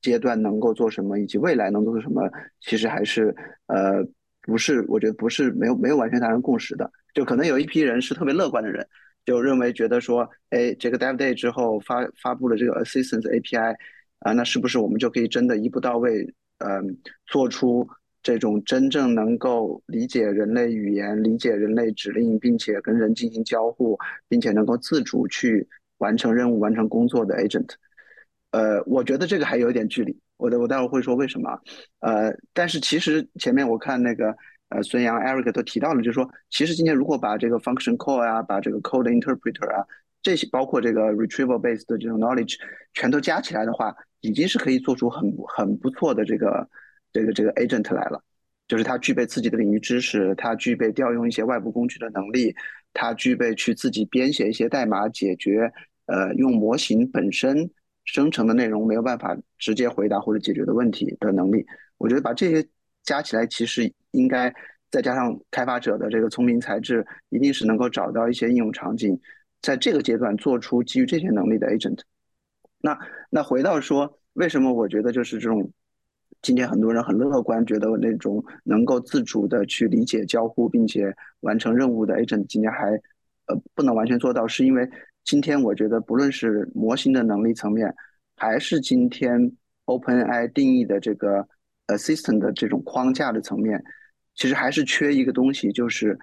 [0.00, 2.30] 阶段能够做什么，以及未来能做什么，
[2.60, 3.34] 其实还是
[3.68, 4.06] 呃
[4.42, 6.92] 不是，我觉得不是没有没有完全达成共识的。
[7.14, 8.86] 就可能有一批人是特别乐观的人，
[9.24, 13.74] 就认为觉得说，哎，这个 Dev Day 之后发发布了这个 Assistance API
[14.20, 16.22] 啊，那是不是我们就可以真的一步到位，
[16.58, 17.88] 嗯，做出
[18.22, 23.98] 这种真正能够理解人类语言、理解人类指令，并且跟人进行交互，
[24.28, 25.66] 并且能够自主去
[25.98, 27.70] 完成任务、完成工作的 Agent？
[28.50, 31.58] 呃，我觉得这个还有一点距离，我的我待会儿会说为什么。
[32.00, 34.34] 呃，但是其实前面我看那个
[34.70, 39.84] 呃孙杨、Eric 都提到了，就是说，其实今天如果把这个 function call 啊，把这个 code interpreter 啊，
[40.22, 42.56] 这些包括这个 retrieval based 的这种 knowledge
[42.92, 46.68] 全都加起来的话，已经是可以做出很很不错的这个
[47.12, 48.22] 这个这个 agent 来了。
[48.66, 52.54] 就是它具备自己的领域知识，它具备调用一些外部工具的能力，
[52.92, 55.70] 它具备去自己编写一些代码解决
[56.06, 57.70] 呃用模型本身。
[58.06, 61.64] 生成的内容没有办法直接回答或者解决的问题的能力，
[61.96, 62.68] 我觉得把这些
[63.02, 64.50] 加起来，其实应该
[64.90, 69.20] 再加上开发者的这个聪明才智，一定是能够找到一些应用场景，
[69.60, 71.98] 在这个阶段做出基于这些能力的 agent。
[72.80, 72.98] 那
[73.28, 75.70] 那回到说，为什么我觉得就是这种
[76.40, 82.90] 今天很多人很乐观，觉得那种能够自主的去理解交互并且完成任务的 agent 今天还
[83.46, 84.88] 呃不能完全做到，是因为。
[85.26, 87.90] 今天我觉得，不论是模型的能力层面，
[88.36, 89.50] 还是今天
[89.86, 91.48] OpenAI 定义的这个
[91.86, 93.82] Assistant 的这种框架的层面，
[94.34, 96.18] 其实还是缺一个东西，就是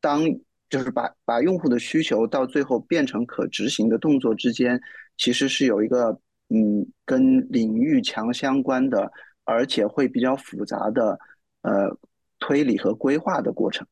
[0.00, 0.24] 当
[0.70, 4.80] 就是把把用户的需求到最后变成可执行的动作之间，
[5.16, 6.18] 其实是有一个
[6.48, 9.10] 嗯跟领域强相关的，
[9.44, 11.18] 而且会比较复杂的
[11.62, 11.98] 呃
[12.38, 13.86] 推理和规划的过程。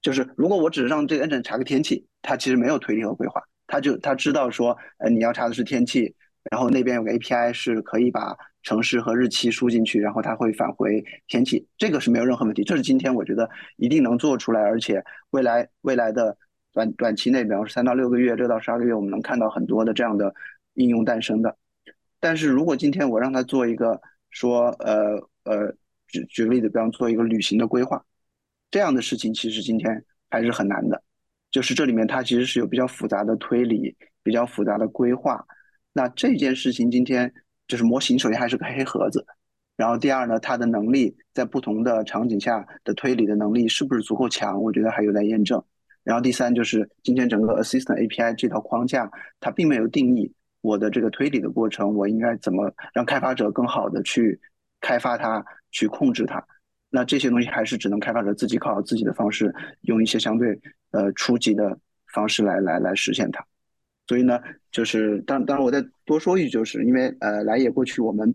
[0.00, 6.14] 就是如果我只是让这个 agent 查个天气，它其实没有推理和规划，它就它知道说，呃，你要查的是天气，
[6.50, 12.64] 然后那边有个 API 是可以把城市和日期输进去，然后它会返回天气，这个是没有任何问题。
[12.64, 16.36] 这是今天我觉得一定能做出来，而且未来未来的
[16.72, 20.34] 短短期内，比方说三到六个月、六到十二个月，我们能看到很多的这样的
[20.74, 21.56] 应用诞生的。
[22.18, 25.74] 但是如果今天我让他做一个说，呃呃，
[26.08, 28.02] 举举个例子，比方做一个旅行的规划。
[28.70, 31.02] 这样的事情其实今天还是很难的，
[31.50, 35.44] 就是这里面它其实是有比较复杂的推理、比较复杂的规划。
[35.92, 37.32] 那这件事情今天
[37.66, 39.24] 就是模型首先还是个黑盒子，
[39.76, 44.62] 然后第二呢，它的能力在不同的场景下的推理的能力是不是足够强？
[44.62, 45.62] 我觉得还有待验证。
[46.02, 54.40] 然后第三就是今天整个 Assistant API 这套框架，它并没有定义我的这个推理的过程，我应该怎么让开发者更好的去
[54.80, 56.42] 开发它，去控制它。
[56.88, 60.58] 那这些东西还是只能开发者自己靠自己的方式，用一些相对
[60.90, 61.78] 呃初级的
[62.12, 63.44] 方式来来来实现它。
[64.10, 64.40] 所以呢，
[64.72, 68.34] 就是当当然我再多说一句，就是因为呃来也过去我们。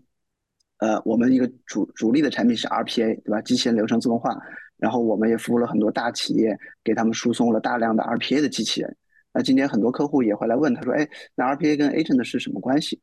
[0.78, 3.42] 呃，我们一个主主力的产品是 RPA，对吧？
[3.42, 4.34] 机器人流程自动化。
[4.78, 8.96] 然后我们也服务了很多大企业，给他们输送了大量的 RPA 的机器人。
[9.34, 12.98] 那今天很多客户也会来问，他说：“哎，那 RPA 跟 Agent 是什么关系？”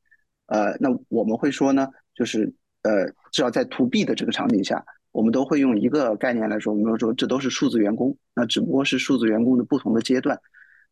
[0.50, 2.52] 呃，那我们会说呢，就是
[2.82, 8.18] 呃，至少在 To B 的这个场景下，我们都会用一个概念来说，我们说这都是数字员工。
[8.36, 10.40] 那只不过是数字员工的不同的阶段。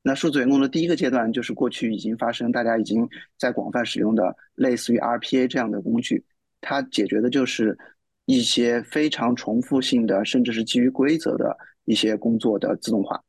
[0.03, 6.23] 那数字员工的第一个阶段就是过去已经发生，大家已经在广泛使用的类似于 RPA 这样的工具。
[6.59, 7.77] 它解决的就是
[8.25, 13.21] 一些非常重复性的，甚至是基于规则的一些工作的自动化。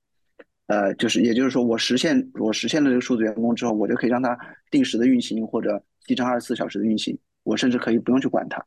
[0.67, 4.39] 呃，就是也就是说，我实现我实现了这个数字员工之后，我就可以让它
[4.71, 8.65] 定时的运行或者七乘二十四小时的运行，我甚至可以不用去管它。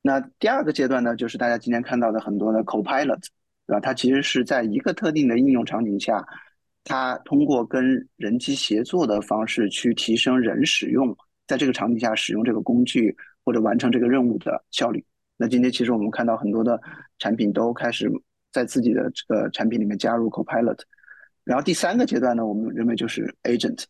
[0.00, 3.20] 那第二个阶段呢，就是大家今天看到的很多的 Copilot，
[3.66, 3.80] 对吧？
[3.80, 6.26] 它其实是在一个特定的应用场景下，
[6.86, 11.14] 它通过跟人机协作的方式去提升人使用
[11.46, 13.14] 在这个场景下使用这个工具。
[13.46, 15.04] 或者完成这个任务的效率。
[15.36, 16.80] 那今天其实我们看到很多的
[17.20, 18.10] 产品都开始
[18.52, 20.80] 在自己的这个产品里面加入 Copilot。
[21.44, 23.84] 然后第三个阶段呢，我们认为就是 Agent，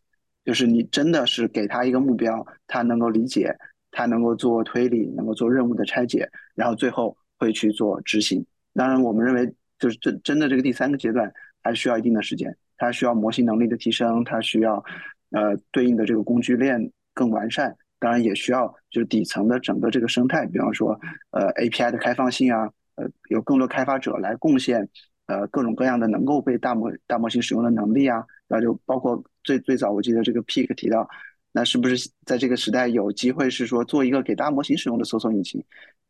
[0.45, 3.51] 就是你真的是给他一个目标，他能够理解，
[3.89, 8.45] 他能够做推理，能够做任务的拆解，然后最后会去做执行。
[8.75, 11.33] 当然，我们认为就是真真的这个第三个阶段
[11.63, 14.83] 还需要一定的时间，它需要模型能力的提升，它需要
[15.31, 17.75] 呃对应的这个工具链更完善。
[17.99, 20.91] 当然也需要就是底层的整个这个生态，比方说
[21.31, 24.87] 呃 API 的开放性啊，呃有更多开发者来贡献
[25.25, 31.09] 呃各种各样的能够被大模大模型使用的能力啊，那就包括最最早我记得这个 Peak 提到，
[31.51, 35.63] 那是不是在这个时代有机会是说做一个给大模型使用的搜索引擎？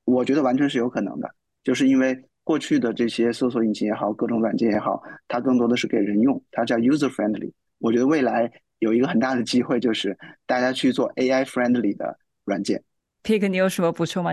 [0.03, 7.51] 我觉得完全是有可能的，就是因为过去的这些搜索引擎也好，各种软件也好，它更多的是给人用，它叫 user friendly。
[7.79, 8.49] 我觉得未来。
[8.79, 12.83] 有一个很大的机会，就是大家去做 AI friendly 的软件。
[13.23, 14.31] Pick，你有什么补充吗？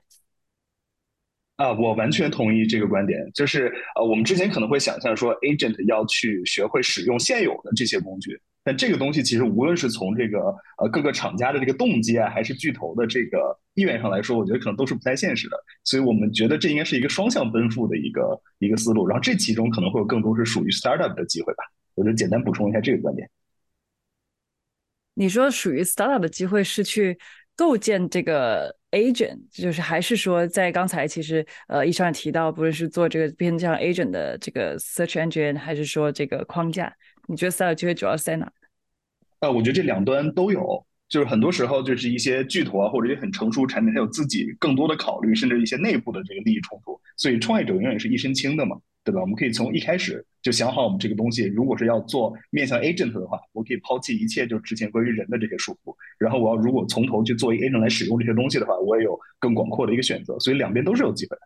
[1.56, 3.18] 啊，我完全同意这个观点。
[3.32, 10.38] 就是呃，我们之前可能会想象说，agent 要去学会使用现有的这些工具，但这个东西其实无论是从这个
[10.78, 15.56] 呃各个厂家的这个动机啊，还是巨头的这个意愿上来说，我觉得可能都是不太现实的。
[15.84, 19.06] 所以我们觉得这应该是一个双向奔赴的一个一个思路。
[19.06, 21.64] 然后这其中可能会有更多是属于 startup 的机会吧。
[21.94, 23.28] 我就简单补充一下这个观点。
[25.14, 27.16] 你说属于 startup 的机会是去
[27.54, 36.92] 构建这个 agent，就是还是说在刚才其实呃，一上提到，不论是做这个偏向 agent 的这个 search engine，还是说这个框架，
[37.26, 38.52] 你觉得 startup 机会主要是在哪？
[39.40, 48.76] 呃，我觉得这两端都有，就是很多时候就是一些巨头啊，或者一些很成熟产品，它有自己更多的考虑，甚至一些内部的这个利益冲突，所以创业者永远是一身轻的嘛。
[49.06, 49.20] 对吧？
[49.20, 55.94] 我们可以从一开始就想好，我们这个东西如果是要做面向 agent 的话，我可以抛弃一切就之前关于人的这些束缚。
[56.16, 60.38] 然后我要如果从头去做一个 agent 来使用这些东西的话，我也有更广阔的一个选择。
[60.38, 61.42] 所以两边都是有机会的。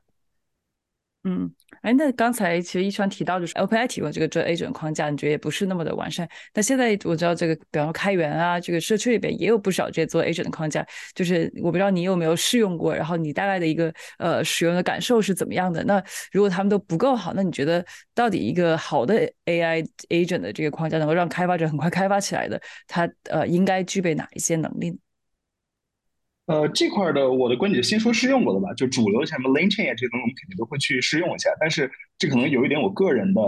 [1.25, 1.53] 嗯，
[1.83, 6.27] 哎，那刚才其实一川提到就是 OpenAI 提供这个做 agent 框架，你觉得也不是那么的完善。
[6.53, 10.87] 但现在我知道这个，比方说开源啊，这个社区里边也有不少这些做 agent 的框架。
[11.15, 15.83] 就是我不知道你有没有试用过，然后你大概的一个呃使用的感受是怎么样的？
[15.85, 16.03] 那
[16.33, 24.97] 如果他们都不够好，那你觉得到底一个好的 AI agent 的这个框架能够让开发者很快开发起来的，它呃应该具备哪一些能力？
[26.49, 31.51] 呃，这块的我的观点先说试用过的吧，就主流像什么 LangChain 啊这些东西，我们肯定都会去试用一下。
[31.61, 33.43] 但是这可能有一点我个人的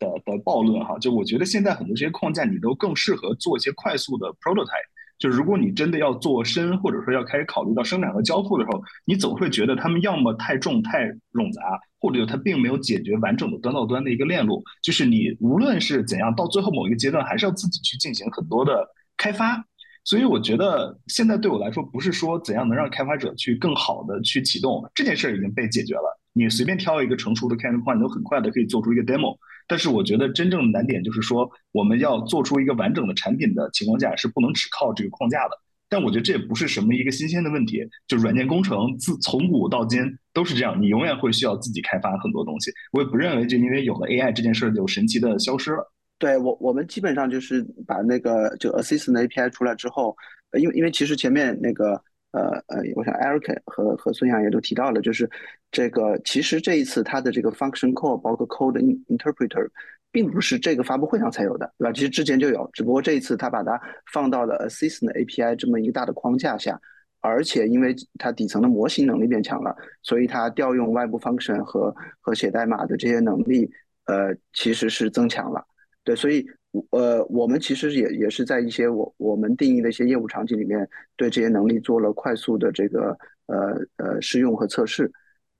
[0.00, 4.90] 的的暴论哈，就我觉得现在很多这些框架你都更适合做一些快速的 prototype。
[5.20, 11.62] 就如果你真的要做深，或者说要开始考虑到生产和交付的时候，你总会觉得他们要么太重太冗杂，
[12.00, 14.64] 或者它并没有解决完整的端到端的一个链路。
[14.82, 19.64] 就是你无论是怎样，到最后某一个阶段，还是要自己去进行很多的开发。
[20.04, 26.20] 所以我觉得现在对我来说，不是说怎样能让开发者去更好的去启动这件事已经被解决了。
[26.32, 29.36] 你随便挑一个成熟的开源框，你都很快的可以做出一个 demo。
[29.68, 35.50] 但是我觉得真正的难点就是说，我们要做出一个完整的产品的情况下，是不能只靠这个框架的。
[35.88, 40.00] 但我觉得这也不是什么一个新鲜的问题，就软件工程自从古到今
[40.32, 42.70] 都是这样，你永远会需要自己开发很多东西。
[42.92, 45.92] 我也不认为就因为有了 AI 这件事就神奇的消失了。
[46.20, 50.14] 对我，我们基本上就是把那个就 Assistant API 出来之后，
[50.58, 51.94] 因为因为其实前面那个
[52.32, 55.28] 呃呃，我想 Eric 和和孙杨也都提到了，就是
[55.72, 59.66] 这个其实这一次它的这个 function call 包括 code interpreter，
[60.12, 61.92] 并不是这个发布会上才有的，对吧？
[61.92, 63.80] 其实之前就有，只不过这一次它把它
[64.12, 66.78] 放到了 Assistant API 这么一个大的框架下，
[67.20, 73.70] 而且因为它底层的模型能力变强了，所以它调用外部 function 和和写代码的这些能力，
[74.04, 75.64] 呃，其实是增强了。
[76.04, 76.46] 对，所以。
[76.90, 85.10] 呃，我们其实也也是在一些我我们定义的一些业务场景里面，对这些能力做了快速的这个呃呃试用和测试。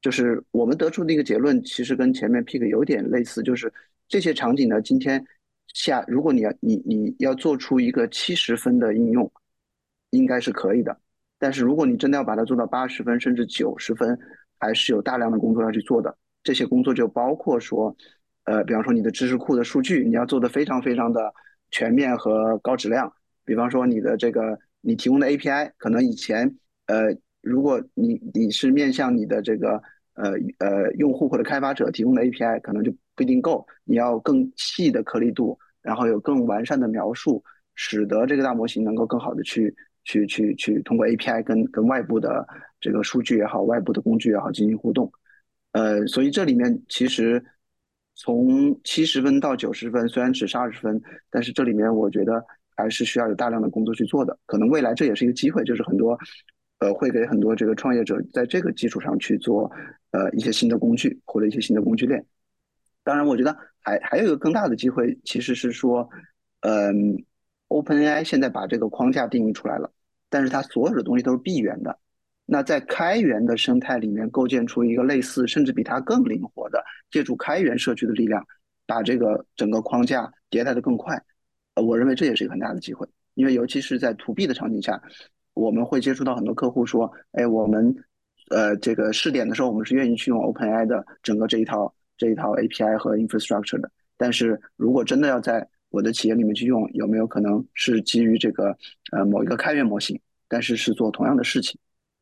[0.00, 3.72] 就是我们得出的一个结论，其实跟前面 pick 有点类似，就是
[4.06, 5.20] 这些场景呢，今天
[5.74, 9.28] 下如果你要你你要做出一个七十分的应用，
[10.10, 10.96] 应该是可以的。
[11.40, 14.16] 但是如果你真的要把它做到八十分甚至九十分，
[14.60, 16.16] 还是有大量的工作要去做的。
[16.44, 17.96] 这些工作就包括说。
[18.44, 21.32] 呃，比方说你的知识库的数据，你要做的非常非常的
[21.70, 23.12] 全面和高质量。
[23.44, 29.80] 比方说你的这个你提供的 API，可能以前呃，如果你你是面向你的这个
[30.14, 33.66] 呃呃用户或者开发者提供的 API，可能就不一定够。
[33.84, 39.74] 你要更细的颗粒度，然后有更完善的描述，使得这个大模型能够更好的去
[40.04, 42.46] 去去去通过 API 跟跟外部的
[42.80, 45.12] 这个数据也好，外部的工具也好进行互动。
[45.72, 47.44] 呃，所以这里面其实。
[48.22, 51.00] 从七十分到九十分，虽然只是二十分，
[51.30, 52.44] 但是这里面我觉得
[52.76, 54.38] 还是需要有大量的工作去做的。
[54.44, 56.18] 可能未来这也是一个机会，就是很多，
[56.80, 59.72] 呃，会给很多这个创业者在这个基础上去做，
[60.10, 62.22] 呃，一些新的工具或者一些新的工具链。
[63.02, 66.06] 当然，我觉得还还有一个更大的机会，其实是说，
[66.60, 67.24] 嗯
[67.68, 69.90] ，OpenAI 现在把这个框架定义出来了，
[70.28, 71.98] 但是它所有的东西都是闭源的。
[72.52, 78.44] 那在开源的生态里面构建出一个类似，甚至比它更灵活的，借助开源社区的力量，
[78.88, 81.16] 把这个整个框架迭代的更快。
[81.76, 85.00] 呃，我认为这也是一个很大的机会，因为尤其是在 To B 的场景下，
[85.54, 87.94] 我们会接触到很多客户说，哎，我们
[88.50, 93.88] 呃这个试点的时候，我们是愿意去用 OpenAI 的整个这一套这一套 API 和 infrastructure 的。
[94.16, 98.76] 但是如果真的要在我的企业里面去用，有没有可能是基于这个
[99.12, 101.78] 呃某一个开源模型，但是是做同样的事情？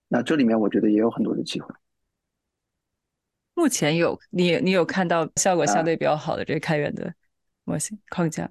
[0.08, 1.74] 那这里面我觉得也有很多的机会。
[3.54, 7.12] 目前有你，你有看到效果相对比较好的这个开源的
[7.64, 8.48] 模型框架？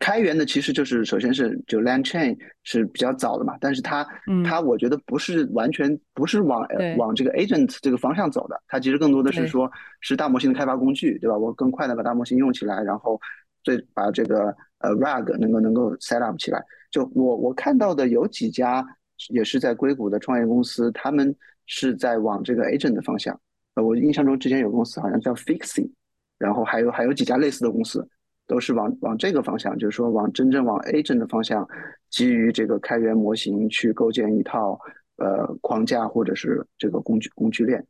[0.00, 4.06] 开源的其实就是首先是就 LangChain 是比较早的嘛，但是它
[4.44, 6.66] 它我觉得不是完全不是往
[6.96, 11.38] 往这个 agent 这个方向走的，它其实更多的是说是大模型的开发工具，对吧？
[11.38, 13.20] 我更快的把大模型用起来，然后
[13.62, 16.62] 最把这个呃 RAG 能够能够 set up 起来。
[16.90, 18.84] 就我我看到的有几家。
[19.30, 21.34] 也是在硅谷的创业公司，他们
[21.66, 23.38] 是在往这个 agent 的方向。
[23.74, 25.90] 呃，我印象中之前有公司好像叫 Fixie，
[26.38, 28.08] 然后还有还有几家类似的公司，
[28.46, 31.68] 都是往往这个方向，就是说往真正往 agent 的方向，
[32.10, 34.78] 基于这个开源模型去构建一套
[35.16, 37.84] 呃框架或者是这个工具工具链。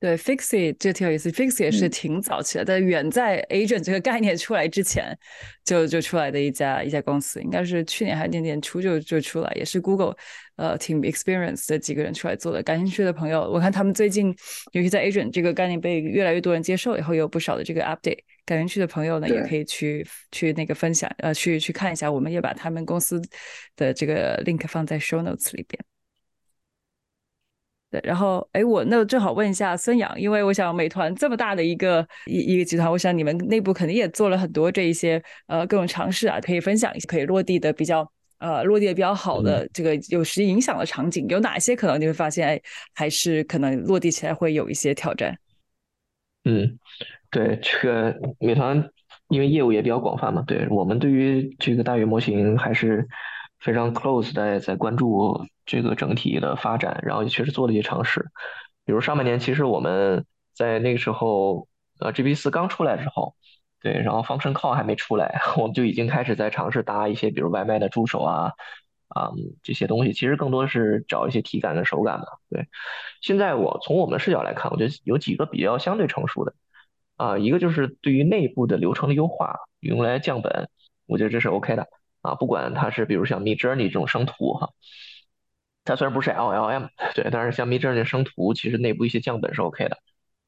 [0.00, 5.16] 对，Fixie 这挺有意思，Fixie 也是挺早期的，但远在 agent 这个概念出来之前，
[5.64, 10.14] 就就出来的一家一家公司，应该是去年还是年年初就就出来，也是 Google
[10.56, 12.62] 呃 Team Experience 的几个人出来做的。
[12.62, 14.26] 感兴趣的朋友，我看他们最近，
[14.72, 18.18] 尤其在 agent 这个概念被越来越多人接受以后，有不少的这个 update。
[18.44, 22.12] 感兴趣的朋友呢，也可以去去那个分享，呃，去去看一下。
[22.12, 23.22] 我们也把他们公司
[23.74, 25.82] 的这个 link 放在 show notes 里边。
[28.02, 42.60] 然后，哎，我那正好问一下孙杨，因为我想美团这么大的一个一一个集团，我想你们内部肯定也做了很多这一些呃各种尝试啊，可以分享一些可以落地的比较呃落地的比较好的这个有实际影响的场景，有哪些可能你会发现，哎，
[42.94, 45.38] 还是可能落地起来会有一些挑战？
[46.44, 46.78] 嗯，
[47.30, 48.90] 对，这个美团
[49.28, 53.06] 因为业务也比较广泛嘛，对我们对于这个大语模型还是。
[53.60, 58.30] 非常 close 的在关注这个整体的发展，然后也确实做了一些尝试，
[58.84, 61.68] 比如上半年其实我们在那个时候，
[62.00, 63.34] 呃，G P 四刚出来之后，
[63.80, 68.52] 对，然后 Function Call 还没出来， 我们就已经开始在尝试搭一些比如外卖的助手啊，
[69.08, 69.30] 啊
[69.62, 72.68] 这些东西，其实更多是找一些体感跟手感嘛，对。
[73.20, 76.54] 现在我从我们视角来看，我觉得有几个比较相对成熟的，
[77.16, 80.68] 啊，一个就是对于内部的流程的优化，用来降本，
[81.06, 81.88] 我觉得这是 OK 的。
[82.20, 84.70] 啊，不管它是比如像 Midjourney 这种生图哈，
[85.84, 89.98] 它虽然不是 LLM，对，但是像 Midjourney 生图，其实内部一些降本是 OK 的。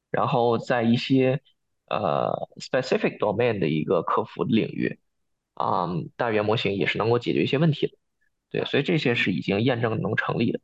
[0.09, 1.41] 然后在一些
[1.89, 4.99] 呃 specific domain 的一个客服领域，
[5.53, 7.93] 啊，大语言模型也是能够解决一些问题的。
[8.49, 10.59] 对，所以这些是已经验证能成立的。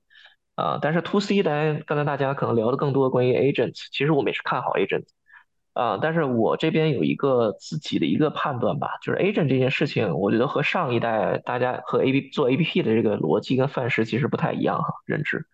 [0.56, 5.08] 啊，但是 To C 呢，刚才大家可能聊的更多关于 agents，其实我们也是看好 agents。
[5.74, 15.48] 啊，但是我这边有一个自己的一个判断吧，就是 agent 这件事情，我觉得和上一代大家和 A P 做 A P P 的这个逻辑跟范式其实不太一样哈，认知。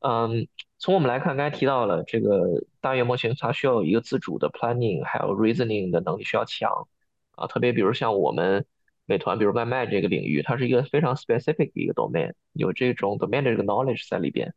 [0.00, 0.46] 嗯，
[0.78, 6.86] 从我们来看，刚才提到了这个大语言模型，它需要有一个自主的 planning，还有 reasoning 的能力需要强
[7.34, 8.66] 啊，特别比如像我们
[9.06, 14.52] 美团，比如外卖这个领域，它是一个非常 specific 的一个 domain，有这种 domain 的这个 knowledge 在里边，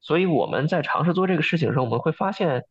[0.00, 2.64] 所以我们在尝试做这个事情的时候，我们会发现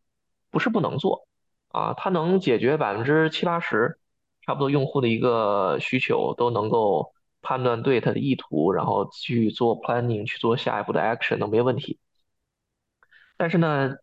[0.49, 1.27] 不是不能做。
[1.73, 3.97] 啊，它能解决百分之七八十，
[4.45, 11.97] 差不多用户的一个需求都能够判断对它的意图，然后去做 planning，去做下一步的 action 都没问题。
[13.37, 13.95] 但是呢，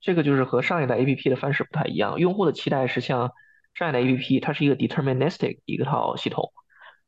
[0.00, 3.32] 这个就是和上一代 APP 的范式不太一样，用户的期待是像
[3.74, 6.54] 上一代 APP，它是一个 deterministic 一个套系统，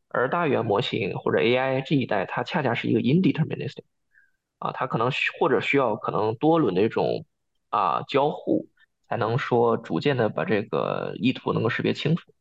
[0.09, 3.85] 而大语言模型或者 AI 这一代，它恰恰是一个 indeterministic，
[4.59, 7.25] 啊，它可能或者需要可能多轮的一种
[7.71, 8.69] 啊交互。
[9.09, 12.33] 才能说逐渐的把这个意图能够识别清楚，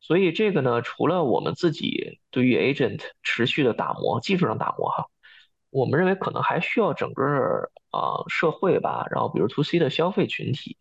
[0.00, 5.06] 所以这个呢，除了我们自己对于 agent 持续的打磨，技术上打磨哈，
[5.70, 10.76] 我们认为可能还需要整个啊社会吧，然后比如 to C 的消费群体，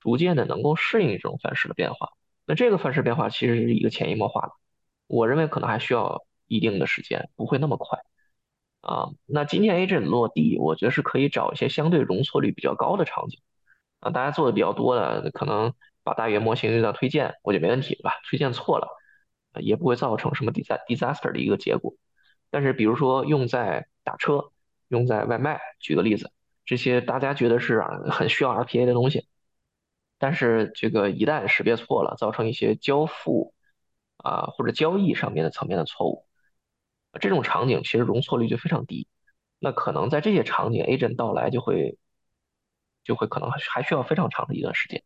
[0.00, 2.10] 逐渐的能够适应这种范式的变化。
[2.46, 4.52] 那这个范式变化其实是一个潜移默化的，
[5.06, 7.98] 我认为可能还需要一定的时间，不会那么快
[8.80, 9.10] 啊。
[9.26, 13.40] 那今天 agent 落地，我觉得是可以找一些相对容错率比较高的场景。
[14.00, 15.74] 啊，大家做的比较多的，可能
[16.04, 18.12] 把大语言模型用到推荐，我觉得没问题，对吧？
[18.30, 18.88] 推荐错了，
[19.60, 21.94] 也不会造成什么 disaster 的一个结果。
[22.50, 24.52] 但是，比如说用在打车、
[24.88, 26.30] 用在外卖，举个例子，
[26.64, 29.26] 这些大家觉得是很需要 RPA 的东西，
[30.18, 33.52] 但是这个一旦识别错了，造成一些交付
[34.18, 36.24] 啊或者交易上面的层面的错误，
[37.20, 39.08] 这种场景其实容错率就非常低。
[39.58, 41.98] 那可能在这些场景，agent 到来就会。
[43.08, 45.02] 就会可能还需要非常长的一段时间，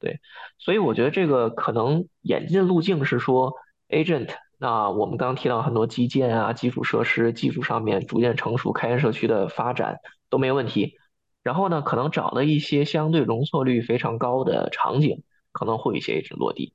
[0.00, 0.20] 对，
[0.56, 3.52] 所以我觉得这个可能演进路径是说
[3.90, 9.98] ，agent，那我们刚刚提到很多基建啊、基础设施、技术上面逐渐成熟，开源社区的发展
[10.30, 10.96] 都没问题。
[11.42, 15.22] 然后呢，可能找了一些相对容错率非常高的场景，
[15.52, 16.72] 可能会有一些落地。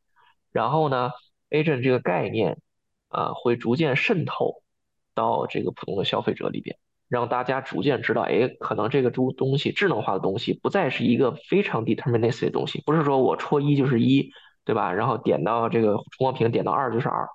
[0.51, 1.09] 然后呢
[1.49, 2.61] ，agent 这个概念
[3.07, 4.61] 啊，会逐渐渗透
[5.15, 6.77] 到这个普通的消费者里边。
[7.11, 14.31] 让大家逐渐知道，哎，可能这个东东西智能化的东西不再是一个非常 deterministic 的东西，不是说我戳一就是一，
[14.63, 14.93] 对吧？
[14.93, 17.27] 然后点到这个触摸屏点到二就是二，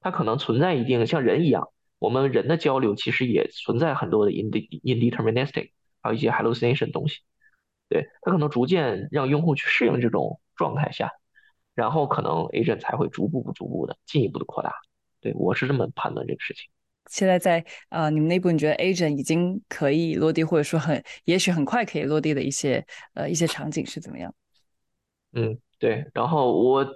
[0.00, 1.68] 它可能存在一定像人一样，
[2.00, 5.70] 我们人的交流其实也存在很多的 indeterministic，
[6.02, 7.20] 还有一些 hallucination 东西，
[7.88, 11.12] 对，它可能逐渐让用户去适应这种状态下，
[11.76, 14.74] 然后可能 agent 才会逐步逐步的进一步的扩大，
[15.20, 16.68] 对我是这么判断这个事情。
[17.10, 24.32] 现在在啊，你们内部你觉得 agent 已经可以落地，或者说很也许很快可以落地的一些呃一些场景是怎么样？
[25.32, 26.06] 嗯，对。
[26.14, 26.86] 然后我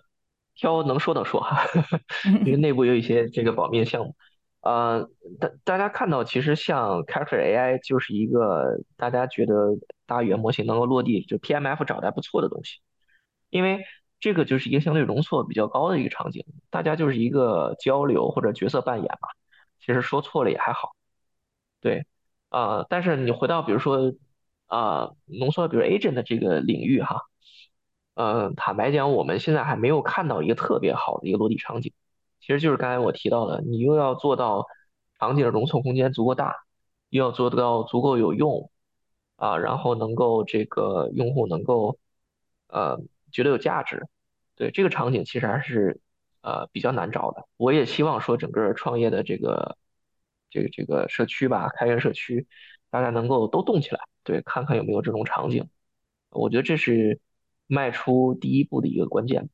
[0.54, 1.66] 挑能说的说哈，
[2.46, 4.14] 因为内部有一些这个保密的项目。
[4.60, 12.78] 呃，大大家看到其实像 Character AI 就是一个大家觉得大语言模型能够落地，就 PMF 找的还不错的东西，
[13.50, 13.84] 因为
[14.20, 19.28] 这个就是一个相对容错比较高的一个场景，大家就是一个交流或者角色扮演嘛。
[19.84, 20.96] 其实说错了也还好，
[21.82, 22.06] 对，
[22.48, 24.14] 啊，但是你回到比如说
[24.66, 27.20] 啊，浓缩比如 agent 的这个领域哈，
[28.14, 31.92] 嗯，坦白讲，我们现在还没有看到一个特别好的一个落地场景。
[32.40, 34.64] 其实就是刚才我提到的，你又要做到
[35.18, 36.54] 场景的容错空间足够大，
[37.10, 38.70] 又要做到足够有用
[39.36, 41.98] 啊，然后能够这个用户能够
[42.68, 42.98] 呃
[43.30, 44.08] 觉得有价值，
[44.56, 46.00] 对这个场景其实还是。
[46.44, 47.46] 呃，比较难找的。
[47.56, 49.78] 我也希望说，整个创业的这个
[50.50, 52.46] 这个这个社区吧，开源社区，
[52.90, 55.70] 大家能够都动起来，对，看看有没有这种场景。
[56.28, 57.18] 我觉得这是
[57.66, 59.48] 迈出第一步的一个关键。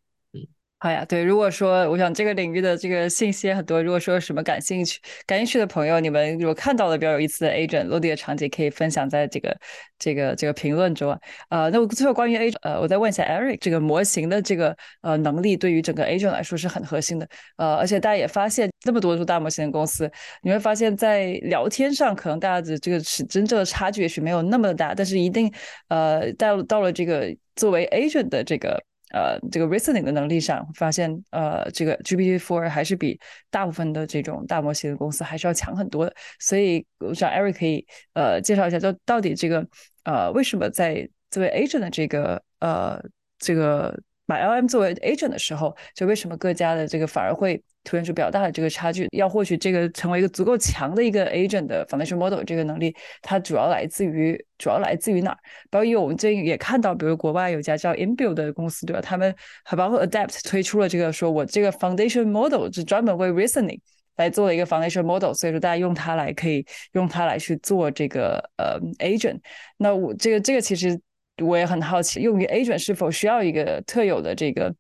[0.83, 9.55] 好呀，对，如果说我想这个领域的这个信息很多，如果说什么感兴趣、感兴趣的朋友，你们如果看到了比较有意思的 agent 落地的场景，可以分享在这个
[9.99, 11.11] 这个这个评论中。
[11.51, 17.29] 呃，那我最后关于 agent，呃，我再问一下 Eric，这个模型的这个呃能力对于整个 agent 来说是很核心的。
[17.59, 20.11] 呃，而且大家也发现，那么多做大模型的公司，
[20.41, 25.53] 你会发现在聊天上，可能大家的这个是真正的差距也许没有那么大，但是一定
[25.89, 28.83] 呃到到了这个作为 agent 的这个。
[29.13, 33.19] 呃，这个 reasoning 的能力上，发现呃，这个 GPT four 还是比
[33.51, 36.15] 大部分的这种大模型的公司还是要强很多的。
[36.39, 39.67] 所以，我想 Eric 可以呃介绍一下，就到底这个
[40.05, 43.01] 呃为什么在作为 agent 的这个呃
[43.39, 43.99] 这个
[44.31, 49.09] 把 LM 作为 agent 的时候，就为什么各家的这个反而会突现出比较大的这个差距？
[49.11, 55.39] 要获取这个成为一个足够强的一个 agent 的 foundation model 这个能力，它主要来自于主要来自于哪儿？
[55.69, 59.01] 包括我们最近也看到，比如国外有家叫 Inbuild 的公司，对吧？
[59.01, 63.81] 他们还包括 Adapt 推出了这个，说我这个 foundation model 是专门为 reasoning
[64.17, 69.41] 来做了一个 foundation model，所以说大家用它来可以用它来去做这个呃 agent。
[69.79, 71.01] 那我这个这个其实。
[71.41, 74.75] 我也很好奇，用于 agent 是否需要一个特有的这个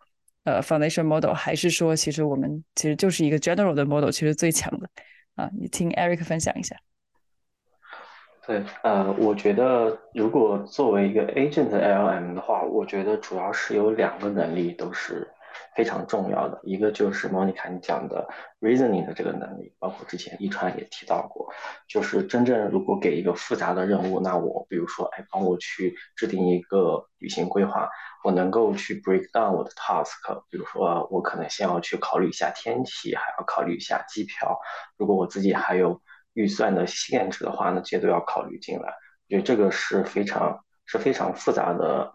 [0.44, 4.88] 呃 foundation model，还是说其实我们其实就是一个 general 的 model，其实最强的
[5.36, 5.50] 啊？
[5.58, 6.76] 你听 Eric 分享一下。
[8.46, 15.28] 对，呃，我觉得如果作为一个 agent LM 的话，我觉得主要是有两个能力都是。
[15.80, 16.60] 非常重要的。
[16.62, 18.28] 一个就是 Monica 你讲的
[18.60, 21.50] reasoning 的这个能力，包括之前一川也提到过，
[21.88, 27.88] 就是真正如果给一个复杂的任务，那我比如说，哎，帮我去制定一个旅行规划，
[28.22, 34.60] 我能够去 break down 我的 task，比如说我可能先要去考虑一下天气，还要考虑一下机票，
[34.98, 36.02] 如果我自己还有
[36.34, 38.92] 预算的限制的话，那这些都要考虑进来。
[39.30, 42.12] 我觉得这个是非常是非常复杂的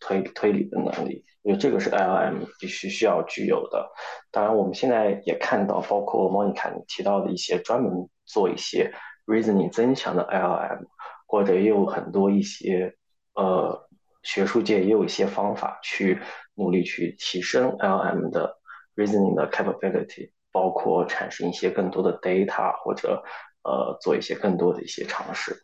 [0.00, 1.24] 推推理的能力。
[1.42, 3.90] 因为这个是 LM 必须需要具有的。
[4.30, 7.90] 当然，我们现在也看到，包括 Monica 你提到的一些专门
[8.26, 8.92] 做一些
[9.24, 10.84] reasoning 增强的 LM，
[11.26, 12.94] 或者也有很多一些
[13.32, 13.88] 呃
[14.22, 16.20] 学术界也有一些方法去
[16.54, 18.58] 努力去提升 LM 的
[18.94, 23.24] reasoning 的 capability，包括产生一些更多的 data，或者
[23.64, 25.56] 呃做一些更多的一些尝试。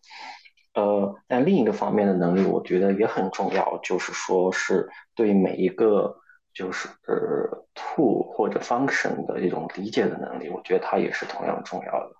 [0.76, 6.14] 呃，但另一个方面的能力，我觉得也很重要，就是说是对每一个
[6.52, 12.10] 就是呃 to 或者 function 的一种理解的能力，我觉得它也是同样重要的。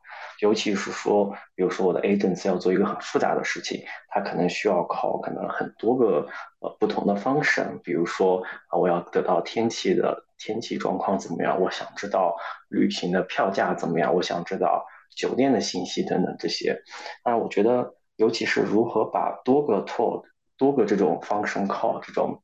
[0.40, 6.26] 尤其是说，比如说我的 agents 要做一个很复杂的事情，它可能需要考可能很多个
[6.60, 12.34] 呃不同的 function，比如说啊，我要得到天气的天气状况怎么样，我想知道
[12.70, 16.80] 旅行的票价怎么样，我想知道酒店的信息等等这些。
[17.22, 17.92] 那我觉得。
[18.16, 20.24] 尤其是如何把多个 tool、
[20.56, 22.42] 多个这种 function call 这种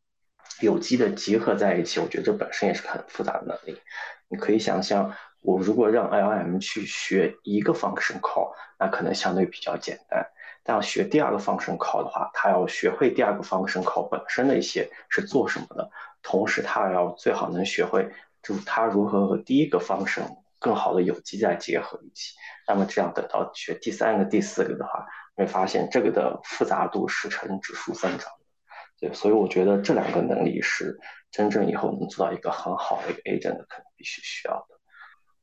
[0.61, 3.81] 有机的结合在一起，我觉得这本身也是很复杂的能力。
[4.29, 10.23] 你可以想象，我如果让 LM 去学一个 function call，那可能相对比较简单；
[10.63, 15.91] 但要学第二个 function call 的话，他要学会第二个 function call 本身的一些是做什么的，
[16.23, 18.11] 同时他要最好能学会，
[18.43, 20.25] 就是他如何和第一个 function
[20.59, 22.35] 更好的有机再结合一起。
[22.67, 28.47] 那么这样等到学第三个、第四个的话，会发现这个的复杂度是呈指数增长的，
[29.01, 30.99] 对，所以我觉得这两个能力是
[31.31, 34.79] 真正以后能做到一个很好的一个 agent 可能必须需要的。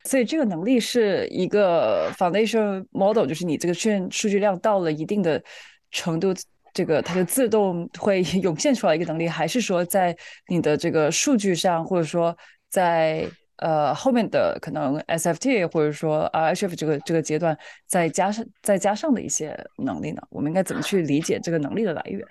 [0.04, 5.42] 所以这个能力是一个 foundation model，就是你这个训练数据量到了一定的
[5.90, 6.32] 程度，
[6.72, 10.16] 这个它就自动会涌现出来一个能力，还是说在
[10.48, 12.34] 你的这个数据上，或者说
[12.70, 13.28] 在
[13.60, 17.56] 呃，后面的可能 SFT 或者说 RHF 这个这个阶段，
[17.86, 22.26] 再加上再加上的一些能力呢，我们应该怎么去理解这个能力的来源？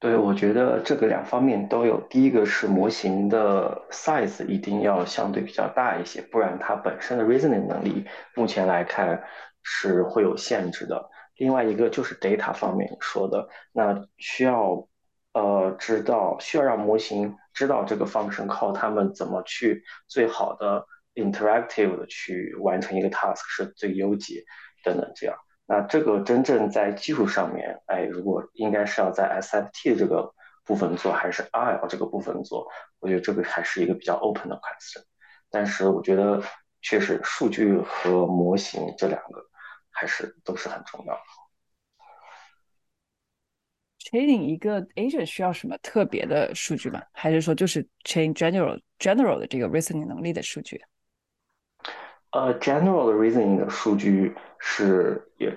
[0.00, 2.00] 对，我觉得这个两方面都有。
[2.08, 9.22] 第一个是模型的 size 一定要相对比较大一些，不然它本身的 reasoning 能力目前来看
[9.62, 11.10] 是会有限制的。
[11.36, 14.87] 另外一个就是 data 方面说的，那需要
[15.32, 17.36] 呃知道需要让模型。
[17.54, 24.44] 知道这个 function call 他们怎么去最好的 interactive 的去完成一个 task 是最优解
[24.84, 25.36] 等等这样。
[25.66, 30.32] 那这个真正在技术上面，哎，如果应该是要在 SFT 这个
[30.64, 32.68] 部分做，还是 RL 这个部分做，
[33.00, 35.02] 我觉得这个还是一个比较 open 的 question。
[35.50, 36.40] 但是我觉得
[36.80, 39.42] 确实数据和模型这两个
[39.90, 41.20] 还是都是很重要的。
[44.10, 47.02] Training 一个 agent 需要什么特别的数据吗？
[47.12, 50.80] 还是说就是 train general general 的这个 reasoning 能力的数据？
[52.30, 55.54] 呃，general 的 reasoning 的数据是也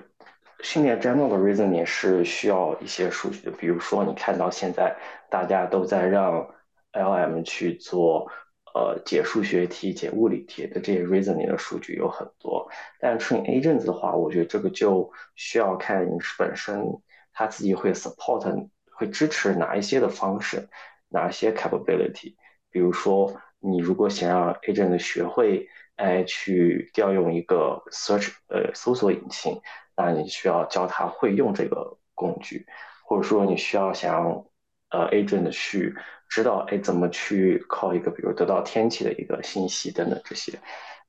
[0.62, 3.50] 训练 general 的 reasoning 是需要一些数据的。
[3.52, 4.94] 比如说，你看到现在
[5.30, 6.46] 大家都在让
[6.92, 8.30] LM 去做
[8.74, 12.68] 呃解数学题、解物理题的这些 reasoning 的数据有很多，
[13.00, 16.84] 但 train agents 的话，我觉得这个就需要看你本身。
[17.32, 20.68] 他自己会 support，会支持哪一些的方式，
[21.08, 22.36] 哪些 capability。
[22.70, 29.60] 比如说，你如果想让 agent 学会，哎，去调用一个 search，呃，搜索引擎，
[29.96, 32.66] 那你需要教他会用这个工具，
[33.04, 34.44] 或者说你需要想让，
[34.90, 35.94] 呃，agent 去
[36.28, 40.58] 知道，哎，怎么去靠一个，比如得到天气的一个信息等等这些。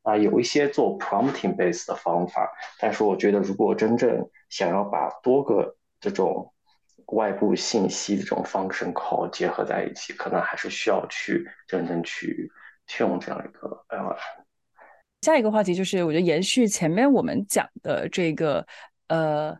[0.01, 5.77] 啊，有一些做 prompting base 的方法，但是我觉得如果真正想要把多个
[6.09, 6.53] 这种
[7.07, 12.51] 外部信息的这种 function call 结合在一起，可能还是需要去真正去
[12.87, 14.17] tune 这样一个 LLM。
[15.21, 18.65] 下一个话题就是，我觉得延续前面我们讲的这个
[19.07, 19.57] 呃。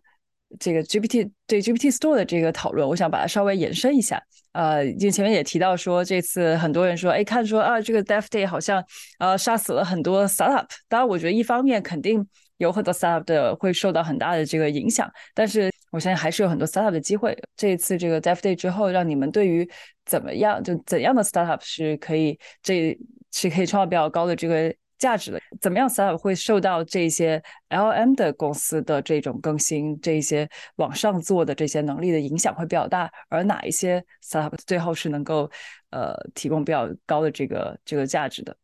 [0.60, 4.22] 这个 GPT 对 GPT Store 的这个讨论，我想把它稍微延伸一下。
[4.52, 8.86] 呃，因为前面也提到说，这次很多人说，哎，看说啊，这个 Death Day 好像
[9.18, 10.64] 呃杀死了很多 Startup。
[10.88, 12.24] 当然，我觉得一方面肯定
[12.58, 17.38] 有很多 Startup 的会受到很大的这个影响，但是我相信还是有很多 Startup 的机会。
[17.56, 19.70] 这一次这个 Dev Day 之后，让你们对于
[20.06, 22.98] 怎么样就怎样的 Startup 是可以这
[23.32, 24.76] 是可以创造比较高的这个。
[25.00, 33.12] 价值的怎么样？startup 会受到这些 LM 的公司的这种更新，这些往上做的这些能力的影响会比较大。
[33.28, 35.52] 而哪一些 startup 最后是能够
[35.90, 38.56] 呃提供比较高的这个这个价值的？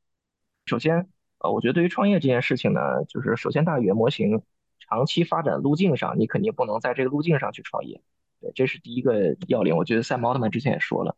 [0.67, 1.05] 首先，
[1.39, 4.41] 呃，我觉得对于创业这件事情呢，就是首先大语言模型
[4.89, 8.01] 长期发展路径上，你肯定不能在这个路径上去创业。
[8.41, 9.77] 对，这是第一个要领。
[9.77, 11.15] 我觉得赛博奥特曼之前也说了，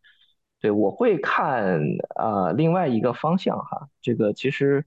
[0.60, 1.80] 对我会看
[2.14, 4.86] 啊另外一个方向哈，这个其实。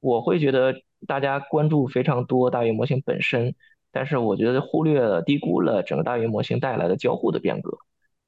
[0.00, 0.74] 我会觉得
[1.06, 3.54] 大家关注非常多大语言模型本身，
[3.90, 7.78] 但是我觉得忽略了、低估了整个大语言模型带来的交互的变革，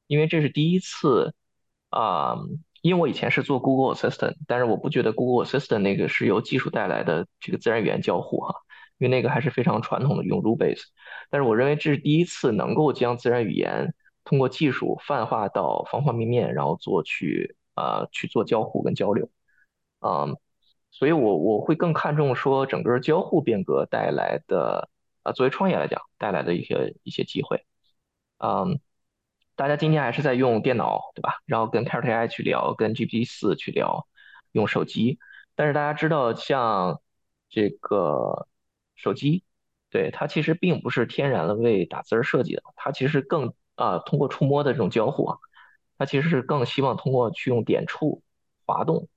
[0.06, 1.34] 因为这是第一次
[1.90, 2.36] 啊。
[2.80, 8.54] 因为我以前是做 Google Assistant，但是我不觉得 Google Assistant 那个是由技术带来的这个自然语言交互哈，
[8.98, 10.84] 因为那个还是非常传统的用 Rubase。
[11.30, 13.94] 但是我认为这是第一次能够将自然语言
[14.24, 19.28] 通过技术泛化到方方面面，然后做去啊去做交互跟交流，
[20.00, 20.36] 嗯。
[20.92, 24.88] 所以，我我会更看重说整个交互变革带来的，
[25.22, 27.66] 啊，作为创业来讲带来的一些一些机会。
[28.38, 28.80] 嗯，
[29.56, 31.42] 大家今天还是在用电脑，对吧？
[31.44, 34.06] 然后跟 Character AI 去聊，跟 GPT 四去聊，
[34.52, 35.18] 用手机。
[35.54, 36.98] 但是大家知道，像
[37.50, 38.48] 这个
[38.96, 39.44] 手机，
[39.90, 45.38] 对它其实并不是天然的为打字而设计的，它其实更啊通过触摸的这种交互啊，
[45.98, 48.22] 它其实是更希望通过去用点触
[48.64, 49.08] 滑动。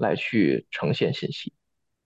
[0.00, 1.52] 来去呈现信息，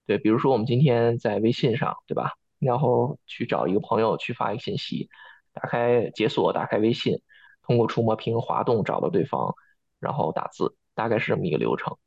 [0.07, 2.33] 对，比如说我们今天在微信上，对吧？
[2.59, 5.11] 然后去找一个朋友去发一个信息，
[5.53, 7.21] 打开解锁，打开微信，
[7.61, 9.55] 通过触摸屏滑动找到对方，
[10.01, 11.99] 然后打字，大概是这么一个流程。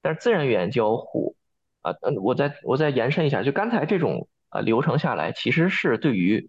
[0.00, 1.36] 但是自然语言交互，
[1.82, 6.48] 啊，嗯，我再我再延伸一下，就刚才这种呃流程下来，其实是对于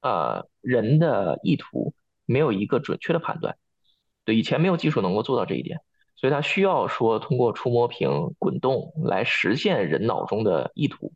[0.00, 1.94] 呃人的意图
[2.26, 3.56] 没有一个准确的判断，
[4.24, 5.80] 对，以前没有技术能够做到这一点。
[6.16, 11.12] 所以它需要说通过触摸屏滚动来实现人脑中的意图，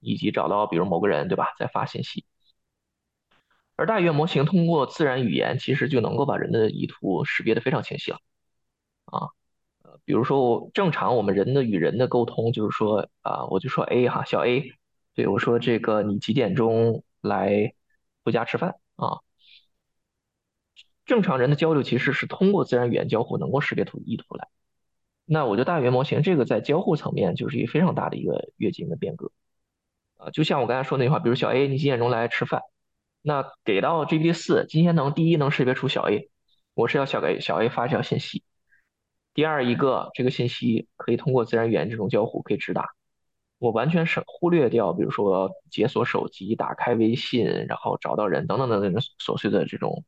[0.00, 2.24] 以及找到比如某个人对吧在发信息，
[3.76, 8.18] 而大语言模型通过自然语言其实就能够把人的意图识别的非常清晰了，
[9.04, 9.28] 啊，
[9.84, 14.72] 呃，比如说正常我们人的与人的沟通就是说啊，我就说 A 哈小 A，
[15.16, 17.74] 对我说这个你几点钟来
[18.22, 19.18] 回家吃饭啊？
[21.06, 24.48] 正常人的交流其实是通过自然语言交互能够识别出意图来，
[25.24, 29.30] 那我觉得大语言模型这个在交互层面就是一个非常大的一个跃进的变革，
[30.16, 32.62] 啊，就像我刚才说那句话，比如小 A 你几点钟来吃饭，
[33.22, 36.28] 那给到 GPT 四今天能第一能识别出小 A，
[36.74, 38.42] 我是要小 A 小 A 发一条信息，
[39.32, 42.90] 第二一个这个信息可以通过自然语言这种交互可以直达，
[43.58, 50.04] 我完全省忽略掉比如说解锁手机、打开微信，然后找到人等等等等琐碎的这种。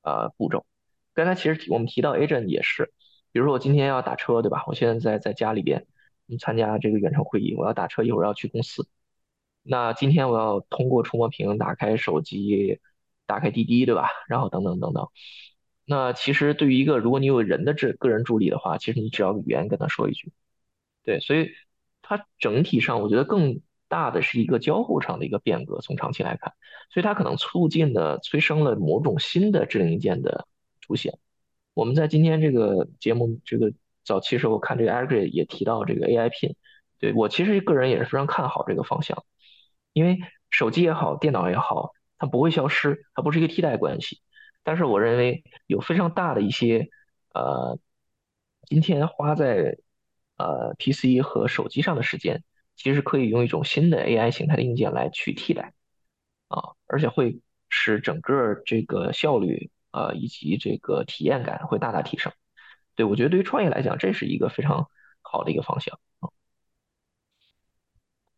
[0.00, 0.64] 呃，步骤，
[1.12, 2.94] 刚才其实我们提到 agent 也是，
[3.30, 4.64] 比如说我今天要打车，对吧？
[4.66, 5.86] 我现在在在家里边，
[6.40, 8.88] 参加这个远程会议，我要打车，一会儿要去公司。
[9.62, 12.80] 那今天我要通过触摸屏打开手机，
[13.26, 14.08] 打开滴滴，对吧？
[14.28, 15.08] 然后等等等等。
[15.84, 20.32] 那其实对于一个如果你有人的这个人助理的话，其实你只要语言跟他说一句，
[21.04, 21.50] 对，所以
[22.08, 23.60] 它整体上我觉得更。
[23.90, 26.52] 大的是一个交互上的一个变革，从长期来看，
[26.90, 30.46] 所以它可能促进的催生了某种新的智能硬件的
[30.82, 31.18] 出现。
[31.72, 33.72] 我们在今天这个节目这个
[34.04, 36.52] 早期时候看这个 Eric 也提到这个 AI Pin，
[36.98, 39.24] 对我其实个人也是非常看好这个方向，
[39.94, 40.18] 因为
[40.50, 44.20] 手机也好，电脑也好，它不会消失，它不是一个替代关系。
[44.64, 46.90] 但是我认为有非常大的一些
[47.32, 47.78] 呃，
[48.66, 49.78] 今天花在
[50.38, 52.42] 呃 PC 和手机上的时间。
[52.80, 55.72] 其实可以用一种新的 AI 形态的硬件来去替代，
[56.46, 62.32] 啊，而且会使整个这个效率啊以及这个体验感会大大提升。
[62.94, 64.88] 对我觉得对于创业来讲，这是一个非常
[65.22, 66.30] 好的一个方向啊。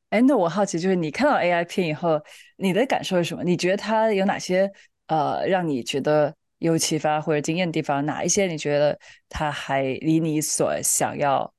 [0.09, 2.19] 哎，那我好奇就是你看到 AI 片以后，
[2.57, 3.45] 你的感受是什么？
[3.45, 4.73] 你觉得它有哪些
[5.09, 8.07] 呃让你觉得有启发或者惊艳的地方？
[8.07, 8.99] 哪一些你觉得
[9.29, 11.53] 它还离你所想要？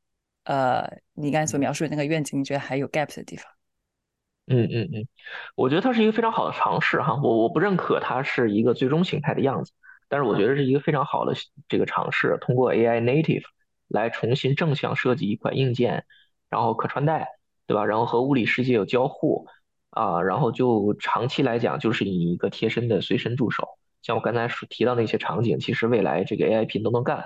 [0.44, 3.46] 呃，你刚才所描述的那个愿景，你觉得还有 gap 的地方？
[4.48, 5.08] 嗯嗯嗯，
[5.56, 9.72] 我觉得它是一个非常好的尝试哈，我我不认可它是一个最终形态的样子，
[10.10, 11.34] 但是我觉得是一个非常好的
[11.70, 13.44] 这个尝试，通过 AI native
[13.88, 16.06] 来重新正向设计一款硬件，
[16.50, 17.28] 然后可穿戴，
[17.68, 17.86] 对吧？
[17.86, 19.48] 然后和物理世界有交互
[19.92, 23.70] 啊，然后就长期来讲就是你一个贴身的随身助手，
[24.02, 27.26] 像我刚才说提到那些场景，其实未来这个 AI Pin 都能干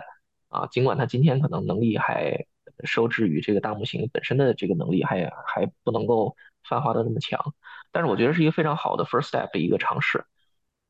[0.49, 2.45] 啊，尽管它今天可能能力还
[2.83, 6.35] 受制于这个大模型本身的这个能力还还不能够。
[6.67, 7.53] 泛化的那么强，
[7.91, 10.25] 但是我觉得是一个非常好的 first step 一个尝试，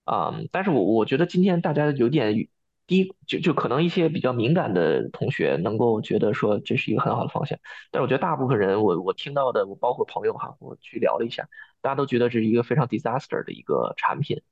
[0.06, 2.48] 啊，但是我我觉得今天大家有点
[2.88, 7.60] 低，就就可能一些比较敏感的同学能够觉得说这是一个很好的方向，
[7.92, 11.50] 但是我觉得大部分人，我我听到的，我包括朋友哈，我去聊了一下，
[11.82, 14.44] 大家都觉得这是一个非常 disaster 的一个产品，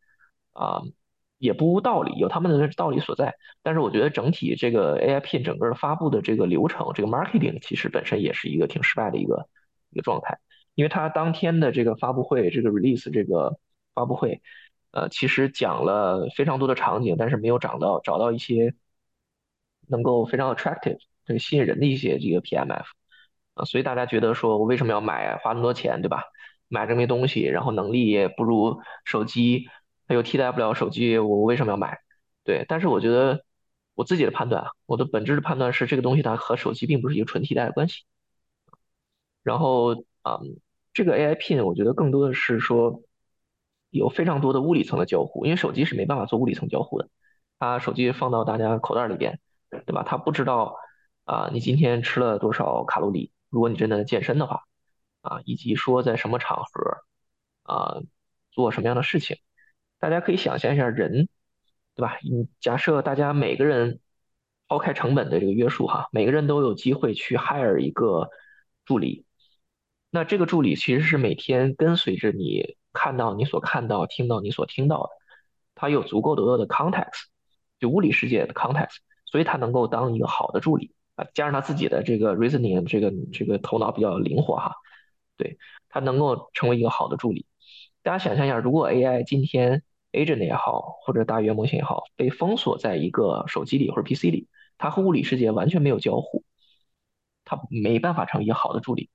[0.51, 0.81] 啊，
[1.43, 9.49] 也不无道理，有他们的道理所在，但是我觉得整体这个 AI Pin 整个发布的这个流程，这个 marketing 其实本身也是一个挺失败的一个
[9.89, 10.39] 一个状态。
[10.73, 13.57] 因为它当天的这个发布会，这个 release 这个
[13.93, 14.41] 发布会，
[14.91, 18.73] 呃，其实讲了非常多的场景，但是没有找到找到一些
[19.89, 22.85] 能够非常 attractive 对吸引人的一些这个 PMF
[23.55, 26.23] 啊，所以大家觉得说我为什么要买花那么多钱，对吧？
[26.69, 29.67] 买这么些东西，然后能力也不如手机，
[30.07, 31.99] 它又替代不了手机，我为什么要买？
[32.43, 33.43] 对，但是我觉得
[33.95, 38.03] 我自己的判断，我的本质的判断是这个东西它和手机并不是一个纯替代的关系，
[39.43, 40.03] 然后。
[40.23, 40.39] 啊，
[40.93, 43.01] 这个 AI Pin 我觉得更多的是说
[43.89, 47.09] 有非常多的物理层的交互，因为手机是没办法做物理层交互的。
[47.59, 50.03] 它手机放到大家口袋里边，对吧？
[50.07, 50.77] 它不知道
[51.25, 54.63] 啊，你今天吃了多少卡路里，如果你真的健身的话，
[55.19, 57.03] 啊，以及说在什么场合
[57.63, 57.99] 啊
[58.53, 59.35] 做什么样的事情，
[60.03, 61.29] 大家可以想象一下人，
[61.95, 62.19] 对吧？
[62.23, 64.01] 你假设大家每个人
[64.67, 68.27] 抛开成本的这个约束哈，每个人都有机会去 hire 一个
[68.83, 69.25] 助理。
[70.09, 75.09] 那这个助理其实是每天跟随着你看到你所看到、听到你所听到的，
[75.73, 77.27] 他有足够多的 context，
[77.79, 84.73] 就物理世界的 context，所以他能够当一个好的助理啊，加上他自己的这个 reasoning，这个这个头脑比较灵活哈，
[85.37, 85.57] 对
[85.87, 87.45] 他能够成为一个好的助理。
[88.01, 89.81] 大家想象一下，如果 AI 今天
[90.13, 96.43] agent 也好，或者大语言模型也好，被封锁在一个手机里或者 PC 里，它和物理世界完全没有交互，
[97.43, 99.09] 它没办法成为一个好的助理。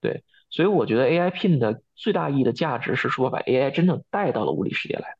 [0.00, 5.16] 对，所以我觉得 AI Pin 的最大意义的价值是说把 AI 真正带到了物理世界来，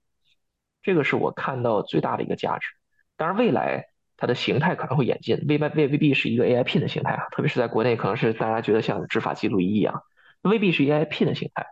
[0.82, 2.68] 这个是我看到最大的一个价值。
[3.16, 3.86] 当然，未来
[4.16, 10.02] 它的形态可能会演进，未必未未必是一个 AI Pin 的形态啊，特别是在国内，可能是大家觉得像执法记录仪一样，
[10.42, 11.66] 未必是 AI Pin 的形态。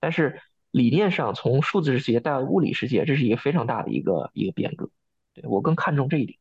[0.00, 0.40] 但是
[0.70, 4.88] 理念上，从数字世界带到物理世界，这是一个非常大的一个一个变革。
[5.34, 6.38] 对我更看重这一点。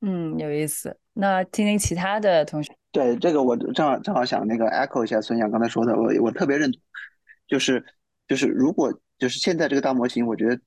[0.00, 0.96] 嗯，有意思。
[1.12, 2.72] 那听听其他的同学。
[2.92, 6.80] 对这个，我正好正好想那个 echo 一下孙杨刚才说的，我我特别认同，
[7.48, 7.84] 就是
[8.28, 10.60] 就是如果就是现在这个大模型，我觉得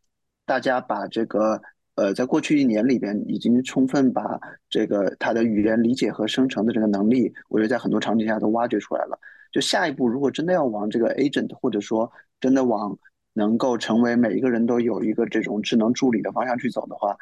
[0.46, 1.62] 大家把这个
[1.96, 4.22] 呃，在过去一年里边已经充分把
[4.70, 9.18] 这个它的语言理解和生成的这个能力，我觉得在很多场景下都挖掘出来了。
[9.52, 12.12] 就下一步，如果真的要往这个 agent，或者说
[12.42, 12.98] 真的往
[13.32, 17.16] 能够成为每一个人都有一个这种智能助理的方向去走的话，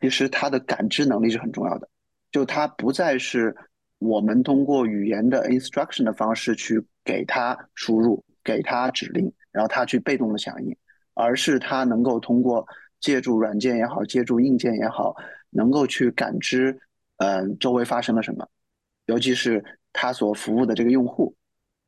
[0.00, 1.88] 其实它的感知能力是很重要的，
[2.30, 3.56] 就它不再是。
[4.02, 10.74] 我们通过语言的 instruction 的方式去给他输入，给他指令，然后他去被动的响应，
[11.12, 12.66] 而是他能够通过
[12.98, 15.14] 借助软件也好，借助硬件也好，
[15.50, 16.80] 能够去感知，
[17.18, 18.48] 嗯，周围发生了什么，
[19.04, 19.62] 尤其是
[19.92, 21.36] 他所服务的这个用户，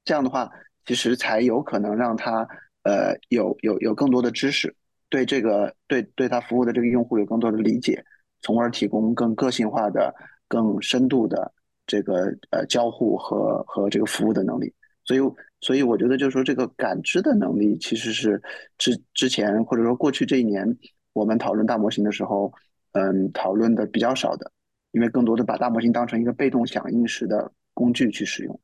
[0.04, 0.52] 这样的话，
[0.84, 2.46] 其实才有可能让他，
[2.82, 4.74] 呃，有有有更多的知识，
[5.08, 8.04] 对这个对对他服务的这个用户有更多的理解，
[8.40, 10.14] 从而提供更个性化的、
[10.48, 11.52] 更深度的。
[11.84, 14.72] 这个呃交互和和这个服务的能力，
[15.04, 15.20] 所以
[15.60, 18.40] 所以我觉得就是说这个感知的能力其实是
[18.78, 20.64] 之之前或者说过去这一年
[21.12, 22.50] 我们讨论大模型的时候，
[22.92, 24.50] 嗯讨论的比较少的，
[24.92, 28.60] 因为更多的把大模型当成一个被动响应式的工具去使用。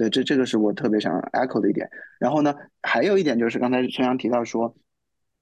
[0.00, 1.86] 对，这这个是我特别想 echo 的一点。
[2.18, 4.74] 然后呢，还有一点就是刚才陈阳提到说，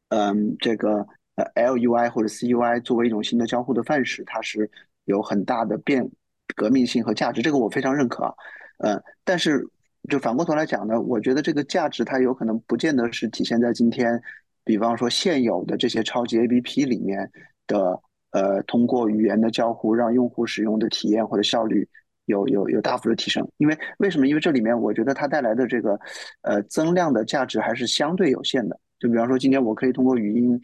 [0.08, 1.06] 嗯，这个
[1.36, 4.68] 呃 LUI 或者 CUI 作为一种新的交互的范式，它是
[5.04, 6.10] 有很大的变。
[6.56, 8.34] 革命性和价值，这个我非常认可啊，
[8.78, 9.64] 呃，但是
[10.08, 14.20] 就反过头来讲呢，我觉得这个价值它有可能不见得是体现在今天，
[14.64, 17.30] 比方说现有的这些超级 APP 里面
[17.66, 21.86] 的，呃，通过语言的交互让用户使用的体验或者效率
[22.28, 23.46] 有有有大幅的提升。
[23.58, 24.26] 因为为什么？
[24.26, 25.98] 因为这里面我觉得它带来的这个
[26.42, 28.78] 呃增量的价值还是相对有限的。
[28.98, 30.58] 就比方说今天我可以通过语音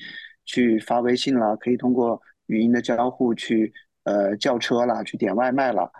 [0.44, 3.70] 去发微信啦，可以通过语音的交互去。
[4.06, 5.90] 呃，叫车啦，去点外卖了，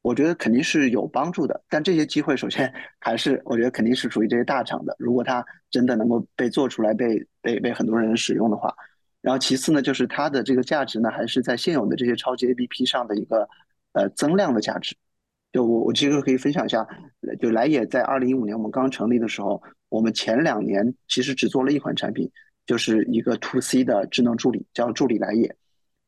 [0.00, 1.62] 我觉得肯定是有帮助的。
[1.68, 4.96] 但这些机会，首先 还是我觉得肯定是属于这些大厂的。
[4.98, 8.74] 如果它真的能够被做出来，被被被很多人使用的话，
[9.20, 13.46] 然后其次呢，就是它的这个价值呢，还是在现有的这些超级 APP 上的一个
[13.92, 14.96] 呃增量的价值。
[15.52, 16.86] 就我我其实可以分享一下，
[17.40, 22.30] 就来也在二零一五年我们刚成立的时候，我们前两年其实只做了一款产品，
[22.66, 25.54] 就是一个 To C 的智能助理，叫助理来也。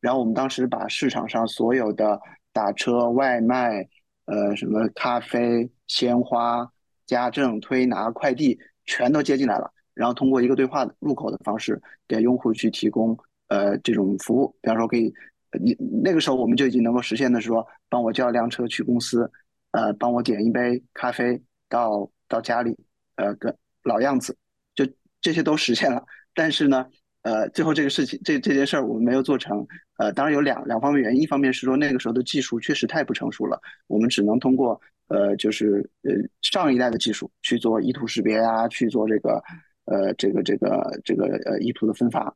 [0.00, 2.20] 然后我们当时把市场上所有的
[2.52, 3.88] 打车、外卖、
[4.26, 6.68] 呃什么咖啡、鲜花、
[7.06, 13.16] 家政、推拿、快递全都接进来了，然后通过一个对话入口的方式给用户去提供
[13.48, 15.12] 呃这种服务，比方说可以，
[15.60, 19.30] 你那个时候我们就已经能够实现的是说，帮我叫辆车去公司，
[19.72, 22.76] 呃帮我点一杯咖啡到到家里，
[23.16, 24.36] 呃跟老样子，
[24.74, 24.86] 就
[25.20, 26.04] 这些都实现了，
[26.34, 26.86] 但是呢。
[27.24, 29.64] 呃，最后这个事情，这这件事儿我们没有做成。
[29.96, 36.10] 呃，当然有两两方面原因，一方面是说那个时候的技术确实太不成熟了，我们只能通过呃，就是呃
[36.40, 39.40] 上一代的技术去做意图识别呀，去做这个
[39.84, 42.34] 呃这个这个这个呃意图的分发。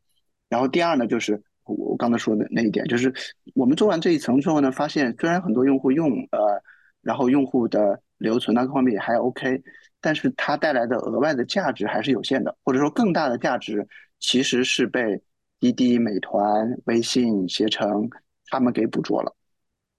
[0.49, 3.13] 然后第二呢，就是我刚才说的那一点，就是
[3.55, 6.63] 我们做完这一层之后呢，发现虽然很多用户用呃，
[7.03, 9.63] 然后用户的留存啊各方面也还 OK，
[10.01, 13.87] 但是它带来的额外的价值还是有限的，或者说更大的价值。
[14.19, 15.23] 其实是被
[15.61, 18.09] 滴滴、美团、微信、携程
[18.47, 19.37] 他们给捕捉了，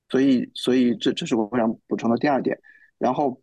[0.10, 2.60] 所以，所以这这是我想补充的第二点。
[2.98, 3.39] 然后，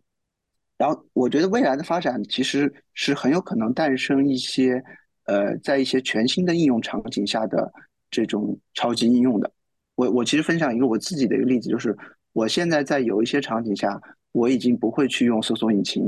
[0.77, 4.83] 然后我觉得未来的发展其实是很有可能诞生一些，
[5.27, 7.73] 呃，在一些全新的应用场景下的
[8.15, 9.51] 这种超级应用的。
[9.97, 11.97] 我我其实分享一个我自己的一个例子，就是
[12.33, 14.01] 我现在在有一些场景下，
[14.33, 16.03] 我已经不会去用搜索引擎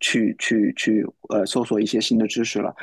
[0.00, 2.74] 去去去呃搜索一些新的知识了。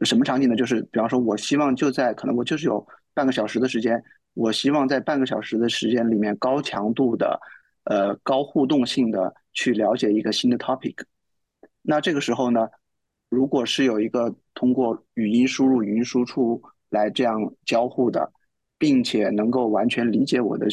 [0.00, 0.56] 什么场景呢？
[0.56, 4.02] 就是比方说，我希望就在可能我就是有半个小时的时间，
[4.34, 7.40] 我希望在半个小时的时间里面高强度的、
[7.84, 10.96] 呃高互动性的去了解一个新的 topic。
[11.80, 12.68] 那这个时候呢，
[13.30, 16.60] 如果是有一个通过语音输入、语音输出
[16.94, 18.32] 来这样交互的，
[18.78, 20.66] 并且能够完全理解我的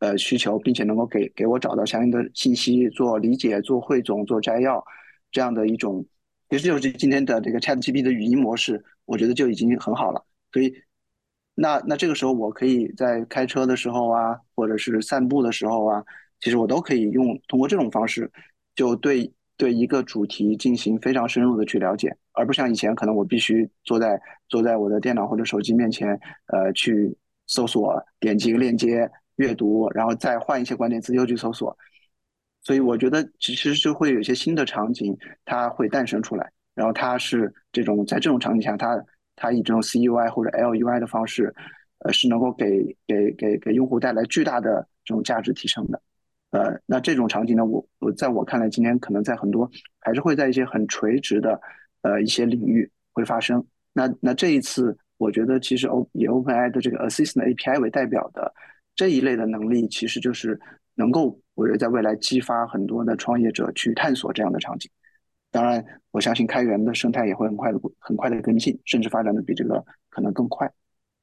[0.00, 4.82] 呃需求，并且能够给给我找到相应的信息，做理解、做汇总、做摘要
[5.30, 6.04] 这样的一种。
[6.48, 10.24] 其实就是今天的这个 Chat GPT 的语音模式，我觉得就已经很好了。
[10.52, 10.72] 所以，
[11.54, 16.04] 那那这个时候，我可以在开车的时候啊，或者是散步的时候啊，
[16.40, 18.30] 其实我都可以用通过这种方式，
[18.76, 26.08] 就对对一个主题进行非常深入的去了解，而不像以前可能我必须坐在坐在我的电脑或者手机面前，
[26.46, 27.16] 呃，去
[27.46, 31.76] 搜索，点击一个链接阅读，然后再换一些关键词又去搜索。
[32.62, 36.50] 所以我觉得其实就会有一些新的场景，它会诞生出来。
[36.74, 39.02] 然后它是这种在这种场景下，它
[39.36, 41.54] 它以这种 CUI 或者 LUI 的方式，
[42.00, 46.02] 呃，是能够给给给给用户带来巨大的这种价值提升的。
[46.50, 49.70] 呃，那这种场景呢，我我在我看来，今天可能在很多
[50.00, 51.60] 还是会在一些很垂直的
[52.02, 53.64] 呃一些领域会发生。
[53.92, 58.52] 那那这一次，我觉得其实 O 以 OpenAI 的这个 Assistant API 为代表的
[58.94, 60.58] 这一类的能力，其实就是
[60.94, 61.38] 能够。
[61.54, 64.90] 我觉得在未来激发很多的创业者去探索这样的场景，
[65.50, 70.70] 当然，我相信开源的生态也会很快的、很快的跟进，甚至发展的比这个可能更快。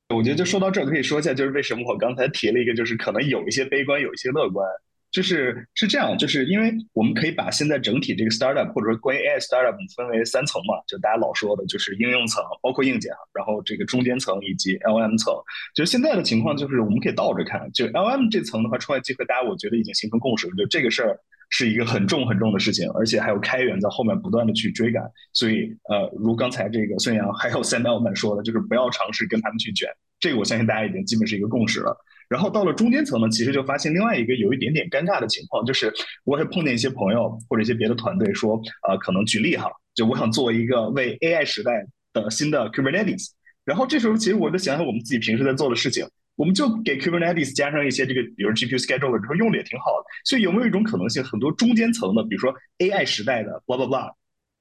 [0.09, 4.67] 我觉得就说到这儿，可以说一下，就是为什么我刚才提了一个，就是可能有一些悲观，有一些乐观。
[5.13, 15.31] 就是是这样，就是因为我们可以把现在整体这个 startup 或者说关于 AI startup 分为三层嘛，就大家老说的，就是应用层，包括硬件，然后这个中间层以及 LM 层。
[15.75, 21.19] 就是现在的情况，就是我们可以倒着看，就 LM 这层的话，创业机会，大家我觉得已经形成共识，就这个事儿
[21.49, 25.03] 是一个很重很重的事情，而且还有开源在后面不断的去追赶。
[25.31, 29.87] 所以，呃，如刚才这个孙杨还有 Sam Altman 说的，就是不要尝试跟他们去卷，
[30.19, 31.95] 这个我相信大家已经基本是一个共识了。
[32.29, 35.93] 然后到了中间层呢，其实就发现另外一个有一点点尴尬的情况，就是
[36.23, 43.29] 我会碰见一些朋友或者一些别的团队说，呃，可能举例哈，就我想做一个为 AI 时代的新的 Kubernetes，
[43.65, 46.05] 然后这时候其实我就想想我们自己平时在做的事情，
[46.35, 54.11] 我们就给 Kubernetes 加上一些这个，比如 GPU scheduler 之后用的也挺好的，所以有没有一种可能性，很多中间层的，比如说 AI 时代的 blah blah blah，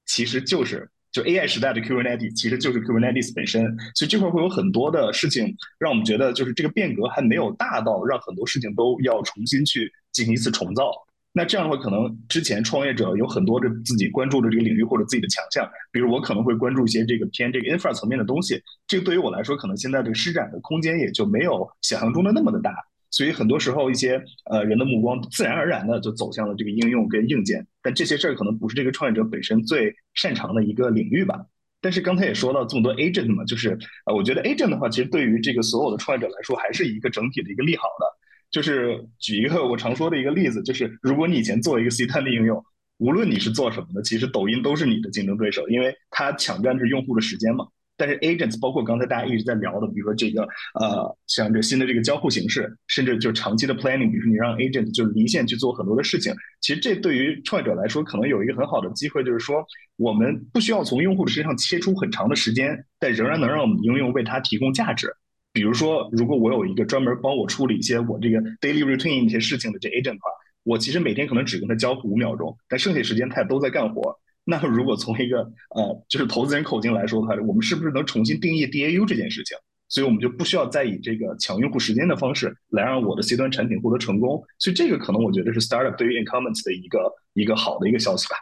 [0.07, 0.91] 其实就是。
[1.13, 3.63] 就 AI 时代的 Kubernetes 其实就是 Kubernetes 本身，
[3.95, 10.91] 所以这块会有很多的事情让我们觉得，就是这个变革还没有大到让很多事情都要重新去进行一次重造。
[11.35, 22.71] 那这样的话，可能之前创业者有很多的自己关注的这个领域或者自己的强项，比如我可能会关注一些这个偏这个 infra 层面的东西，这个对于我来说，可能现在这个施展的空间也就没有想象中的那么的大。
[23.13, 24.21] 所以很多时候，一些
[24.51, 31.47] 呃人的目光自然而然的就走向了这个应用跟硬件，但这些事儿可能不是这个创业者本身最擅长的一个领域吧。
[31.81, 38.07] 但是刚才也说到这么多 agent 嘛，就是呃，我觉得 agent 的话，其实对于这个所有的创业者来说，还是一个整体的一个利好的。
[38.51, 42.65] 就是举一个我常说的一个例子，就是如果你以前做一个 C 端的应用，
[42.99, 47.67] 无论你是做什么的，其实抖音都是你的竞争对手，因为它抢占着用户的时间嘛。
[47.97, 50.43] 但是 agents 包括刚才大家一直在聊的，比如说这个
[50.81, 59.65] 呃，像这新的这个交互形式，甚至就长期的 planning，比如说你让 agent 就离线去做很多的事情，其实这对于创业者来说，可能有一个很好的机会，就是说
[59.97, 65.09] 我们不需要从用户身上切出很长的时间，但仍然能让我们应用为他提供价值。
[65.53, 70.31] 比如说，如果我有一个专门帮我处理一些我这个 daily routine 一些事情的这 agent 的话，
[70.65, 74.19] 我其实每天可能只跟他交互五秒钟，但剩下时间他也都在干活。
[74.45, 75.39] 那如果从一个
[75.75, 79.57] 呃，就是投资人口径来说的话，我们是不是能重新定义 DAU 这件事情？
[79.89, 84.43] 所以我们就不需要再以这个抢用户时间的方式来让我的 C 端产品获得成功。
[84.59, 88.37] 所以这个可能我觉得是 startup 对于 incumbents 的一个一个好的一个消息吧。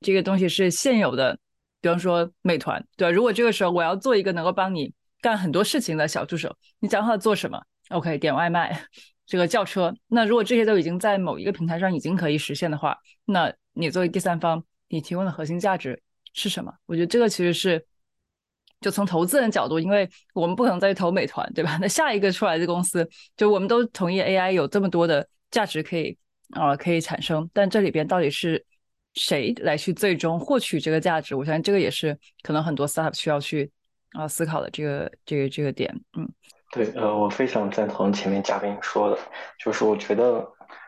[0.00, 1.38] 这个东西是现有的，
[1.82, 3.12] 比方说美团，对吧？
[3.12, 8.82] 如果这个时候我要做一个能够帮你干很多事情的小助手，你讲话做什么？OK，点外卖，
[9.26, 9.94] 这个叫车。
[10.08, 12.96] 那如果这些都已经在某一个平台上已经可以实现的话，
[13.26, 14.64] 那你作为第三方。
[14.90, 16.02] 你提供的核心价值
[16.34, 16.72] 是什么？
[16.86, 17.84] 我觉得这个其实是，
[18.80, 21.78] 就从投资人角度，因为我们不可能再去投美团，对吧？
[21.82, 26.18] 那下一个出来的公司，就我们都同意 AI 有这么多的价值可以
[26.50, 28.64] 啊可以产生，但这里边到底是
[29.14, 31.34] 谁来去最终获取这个价值？
[31.34, 33.70] 我相信这个也是可能很多 startup 需要去
[34.12, 35.92] 啊思考的这个这个这个点。
[36.16, 36.28] 嗯，
[36.72, 39.18] 对，呃，我非常赞同前面嘉宾说的，
[39.62, 40.44] 就是我觉得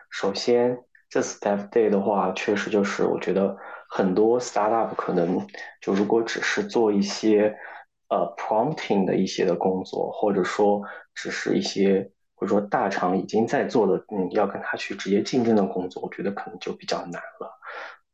[0.09, 0.77] 首先
[1.09, 3.57] 这次 Dev Day 的话，确实就是我觉得。
[3.95, 5.47] 很多 startup 可能
[5.79, 7.55] 就如果只是做一些
[8.09, 10.81] 呃 prompting 的一些的工作，或者说
[11.13, 17.59] 只是一些或者说大厂已经在做的，嗯，要跟他去直接竞争的工作，我觉得可能就比较难了。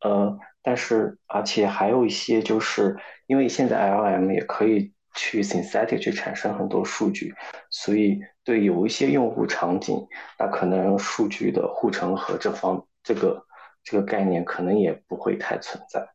[0.02, 2.98] 呃，但是而且还有一些就是
[3.28, 7.34] 因为现在 LM 也可以去 synthetic 去产生很多数据，
[7.70, 10.06] 所以对有一些用户场景，
[10.38, 13.46] 那可能数据的护城河这方这个。
[13.90, 16.08] 这个概念可能也不会太存在。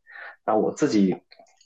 [0.45, 1.17] 那我自己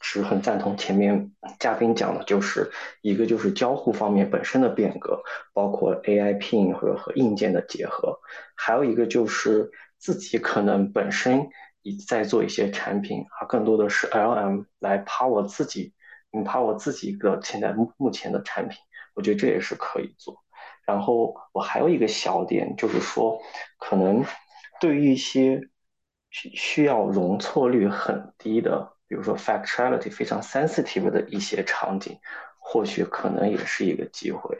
[0.01, 2.71] 是很赞同前面嘉宾讲的，就是
[3.01, 5.21] 一个就是交互方面本身的变革，
[5.53, 8.19] 包括 AI Pin 和和硬件的结合，
[8.55, 9.69] 还有一个就是
[9.99, 11.49] 自己可能本身
[11.83, 15.93] 已在做一些产品，而更多的是 LM 来 power 自己
[16.31, 18.79] ，power 自己一个现在目目前的产品，
[19.13, 20.41] 我觉得这也是可以做。
[20.87, 23.39] 然后我还有一个小点，就是说
[23.77, 24.23] 可能
[24.79, 25.61] 对于一些
[26.29, 32.17] 需需要容错率很低的，比如说 factuality 非常 sensitive 的一些场景，
[32.59, 34.57] 或许可能也是一个机会。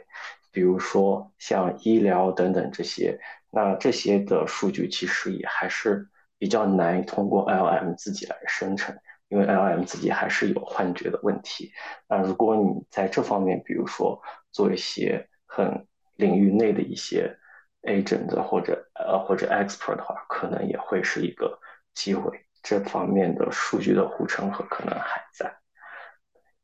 [0.52, 3.20] 比如说像医疗等等这些，
[3.50, 8.96] 那这些的数据其实也还是比较难通过 LM 自己来生成，
[9.28, 11.70] 因为 LM 自己还是有幻觉的问题。
[12.08, 14.20] 那如果你在这方面，比如说
[14.50, 15.86] 做一些很
[16.16, 17.36] 领域内的一些。
[17.82, 21.58] Agent 或者呃或者 expert 的话，可能也会是一个
[21.94, 22.44] 机会。
[22.62, 25.50] 这方面的数据的护城河可能还在，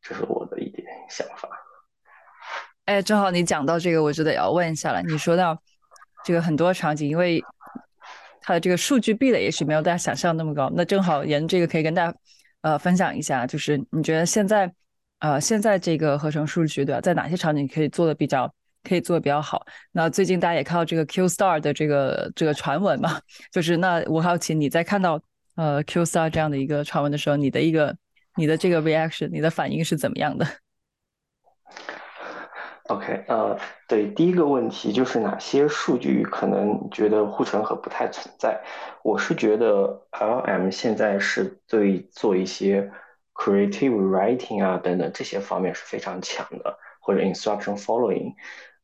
[0.03, 1.49] 这是我的一点想法。
[2.85, 5.03] 哎，正好你讲到这个，我就得也要问一下了。
[5.03, 5.59] 你说到
[6.23, 7.43] 这个很多场景，因为
[8.43, 10.71] 它的这个数据壁垒也许没有大家想象那么高。
[10.75, 12.15] 那正好沿这个可以跟大家
[12.61, 14.71] 呃分享一下，就是你觉得现在
[15.21, 18.55] 呃现在这个合成数据对吧，在哪些场景可以做的比较？
[18.87, 19.67] 可以做的比较好。
[19.93, 25.21] 那最近大家也看到这个 Q Star 的这个这个传闻嘛，就是那我好奇你在看到
[25.57, 27.97] 呃 Q Star 这样的一个传闻的时候，你的一个
[28.37, 30.47] 你的这个 reaction，你的反应是怎么样的
[32.89, 33.59] ？OK，呃，
[33.89, 38.63] 对，第一个问题就是哪些数据可能觉得护城河不太存在？
[39.03, 42.91] 我是觉得 LM 现在是对做一些
[43.35, 46.79] creative writing 啊等等这些方面是非常强的。
[47.07, 48.35] 或者 instruction following，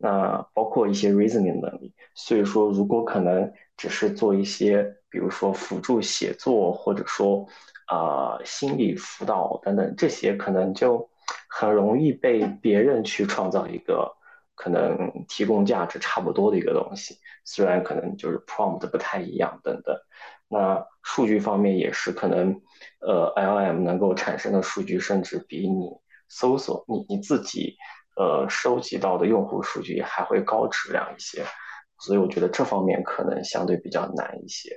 [0.03, 1.95] 那包括一些 reasoning 能力。
[2.15, 7.47] 所以说，如果可能只是做一些，比如说辅助写作，或者说
[7.87, 11.09] 啊心理辅导等等，这些可能就
[11.49, 14.13] 很容易被别人去创造一个
[14.57, 17.19] 可能提供价值差不多的一个东西。
[17.45, 19.97] 虽然可能就是 prompt 不太一样等等。
[20.49, 22.61] 那数据方面也是可能，
[23.01, 25.91] 呃，LM 能够产生的数据甚至比你
[26.29, 27.77] 搜索你你自己。
[28.15, 31.43] 呃，收集到的用户数据还会高质量一些，
[31.99, 34.71] 所以我觉得这方面可能相对比较难一些。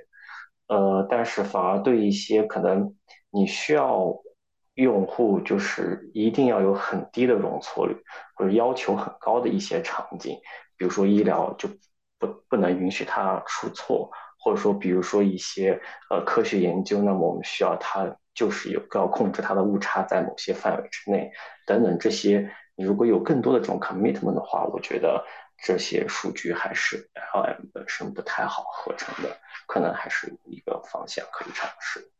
[0.68, 2.96] 呃，但是反而对一些可能
[3.30, 4.10] 你需要
[4.74, 7.94] 用户就是一定要有很低的容错率
[8.34, 10.38] 或者要求很高的一些场景，
[10.78, 11.68] 比如说医疗就
[12.18, 15.78] 不不能允许它出错，或者说比如说一些
[16.10, 21.30] 呃科学研究，那么我们需要它就是有要控制它的误差在某些范围之内
[21.66, 22.50] 等等这些。
[22.76, 25.24] 如果有更多的这种 commitment 的话，我觉得
[25.64, 29.36] 这些数据还是 LM 本身不太好合成的，
[29.66, 32.10] 可能还是一个方向可以尝试。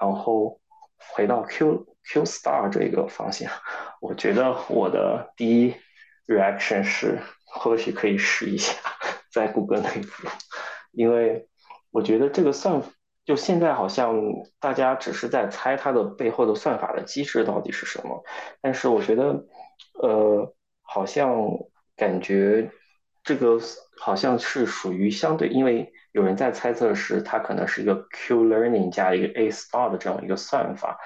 [0.00, 0.60] 然后
[0.96, 3.50] 回到 Q Q Star 这个方向，
[4.00, 5.74] 我觉得我的第一
[6.26, 8.74] reaction 是，或许可以试一下
[9.32, 10.28] 在谷歌内部，
[10.92, 11.48] 因为
[11.90, 12.82] 我觉得这个算
[13.24, 14.20] 就现在好像
[14.60, 18.22] 大家只是在猜它的背后的算法的机制到底是什么，
[18.60, 19.46] 但是我觉得
[19.94, 21.30] 呃好像
[21.96, 22.70] 感觉
[23.22, 23.58] 这个
[23.98, 25.92] 好像是属于相对，因为。
[26.14, 30.96] 有人在猜测是它可能是一个 Q learning 加一个 A star 的这样一个算法，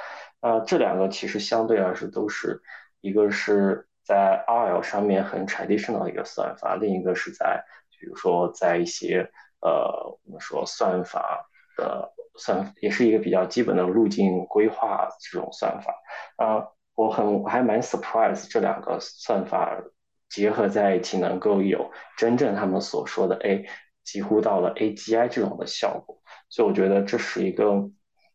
[0.40, 2.60] 啊，这两个其实相对来说都是
[3.00, 7.64] 一个是在 RL 上面很 traditional 的一个算法，另一个是在
[7.98, 9.30] 比如说在一些
[9.62, 11.48] 呃我们说算法
[11.78, 15.94] 的算也是一个比较基本的路径规划这种算法，
[16.36, 16.68] 啊，
[16.98, 19.80] 我很我还蛮 surprise 这两个算法
[20.28, 23.68] 结合在一起能够有真正他们所说的 A。
[24.02, 27.90] 几乎到了 AGI 这种的效果，所以我觉得这是一个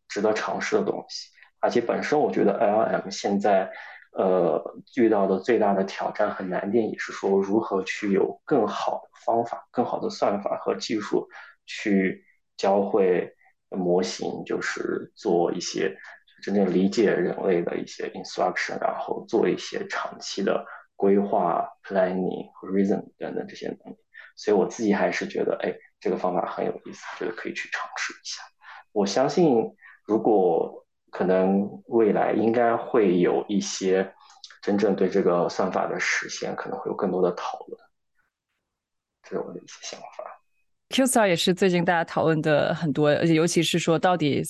[0.06, 1.30] 值得尝试的东西。
[1.58, 3.72] 而且本身我觉得 LLM 现在
[4.16, 4.62] 呃
[4.94, 11.28] 遇到的最大的挑战和难点也是说如何去有更好的方法、更好的算法和技术
[11.66, 12.24] 去
[12.56, 13.34] 教会
[13.68, 15.98] 模型，就是做一些
[16.44, 20.62] 真正理解人类的一些 instruction，然后做一些长期的
[20.94, 23.96] 规划、planning reason 等等这些能力。
[24.36, 28.42] 所以我自己还是觉得，哎，这个方法很有意思，觉得可以去尝试一下。
[28.92, 34.12] 我相信，如果可能，未来应该会有一些
[34.60, 37.80] 真正对这个算法的实现，可能会有更多的讨论。
[39.22, 40.24] 这是我的一些想法。
[40.90, 44.42] Q star 也是最近大家讨论的很多，而且尤其是说，到底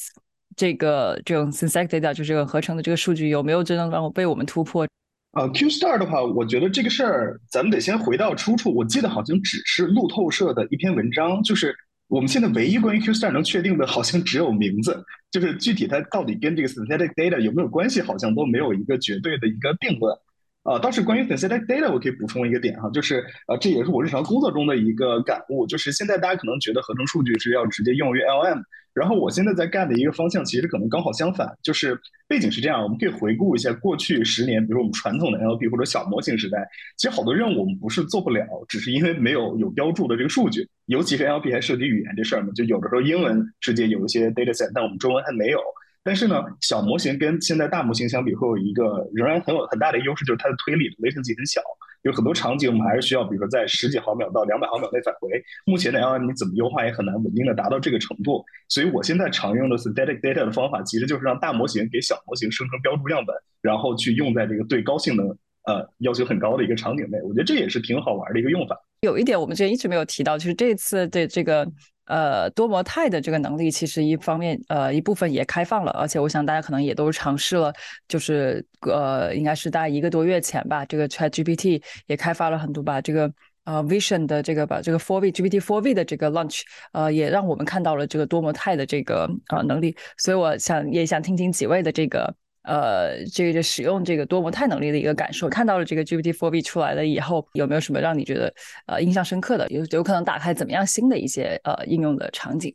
[0.57, 4.87] 这个这种 synthetic data 就这个合成的这个数据有没有真正让我被我们突破？
[5.33, 8.73] 呃，Q Star 的话，我觉得这个事儿咱们得先回到出处。
[8.73, 11.75] 我记得好像只是路透社的一篇文章，就是
[12.07, 20.17] 我们现在唯一关于 Q Star 能确定的，好像只有名字，就是具体它到底跟这个 synthetic data 有没有关系，好像都没有一个绝对的一个定论。
[20.65, 28.63] 啊，倒是关于 synthetic data，我可以补充一个点哈，就是呃，这也是我日常工作中的一个感悟，就是现在大家可能觉得合成数据是要直接用于 LM。
[28.95, 36.67] 然后我现在在干的一个方向，其实可能刚好相反，就是背景是这样，我们可以回顾一下过去十年，比如我们传统的 L P 或者小模型时代，
[36.97, 45.61] 其实好多任务我们不是做不了，只是因为没有有标注的这个数据，尤其是 L P 还涉及语言这事儿嘛，就有的时候英文世界有一些 dataset，但我们中文还没有。
[46.05, 51.63] 但是呢，小模型跟现在大模型相比，会有一个仍然很有很大的优势，就是它的推理 latency 很小。
[52.03, 55.31] 有很多场景我们还是需要，比如说在十几毫秒到两百毫秒内返回。
[55.65, 58.45] 目前的 LM 你怎么优化也很难稳定的达到这个程度。
[58.69, 65.27] 所以我现在常用的 synthetic data 的方法，其实就是让大模型给小模型生成标注样本，然后去用在这个对高性能
[65.65, 67.19] 呃要求很高的一个场景内。
[67.23, 68.79] 我觉得这也是挺好玩的一个用法。
[69.01, 71.67] 有一点我们之前一直没有提到，就是这次的这个。
[72.07, 77.73] 呃，多模态的这个能力其实一方面，呃，一部分也开放了，而且我想大家可能也都尝试了，
[78.07, 83.33] 就是呃，应该是大概一个多月前吧，这个 Chat GPT 也开发了很多把这个
[83.65, 86.61] 呃 Vision 的这个把这个 Four V GPT Four V 的这个 launch，
[86.93, 92.35] 呃，也让我们看到了这个多模态的这个呃能力，所以我想也想听听几位的这个。
[92.65, 98.53] 呃，这个使用这个多模态能力的一个感受，看到了这个 GPT-4V 出来了以后，有没有什么让你觉得
[98.87, 99.69] 呃印象深刻的？
[99.69, 102.75] 有有可能打开怎么样新的一些呃应用的场景？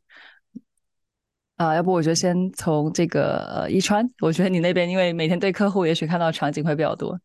[1.57, 7.19] 啊，要不我觉得先从这个呃一川，我觉得你那边因为每天对客户，也许看到场景会比较多。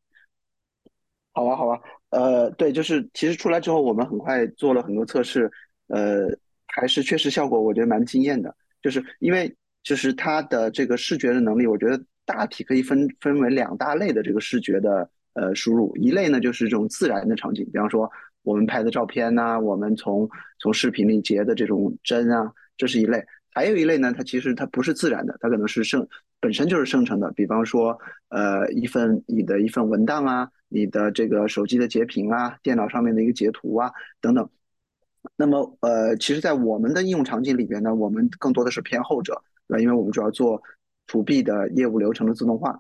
[1.33, 1.79] 好啊，好啊，
[2.11, 5.51] 呃，对，就是其实出来之后，我们很快做了很多测试，
[5.89, 6.29] 呃，
[6.67, 12.03] 还是确实效果我觉得蛮惊艳的，就是因为就是它的这个视觉的能力，我觉得。
[12.27, 18.11] 大体可以分分为两大类的这个视觉的呃输入，一类呢就是这种自然的场景，比方说
[18.43, 20.29] 我们拍的照片呐，我们从
[20.59, 23.21] 从视频里截的这种帧啊，这是一类；
[23.53, 26.07] 还有一类呢，它其实它不是自然的，它可能是生
[26.41, 27.99] 本身就是生成的，比方说
[28.29, 34.49] 呃一份你的一份文档啊，你的这个手机的截屏啊，电脑上面的一个截图啊等等。
[35.37, 39.83] 那么呃，其实，在我们的应用场景里边呢，我们更多的是偏后者，对？
[39.83, 40.63] 因为我们主要做。
[41.07, 42.79] To B 的业务流程的自动化，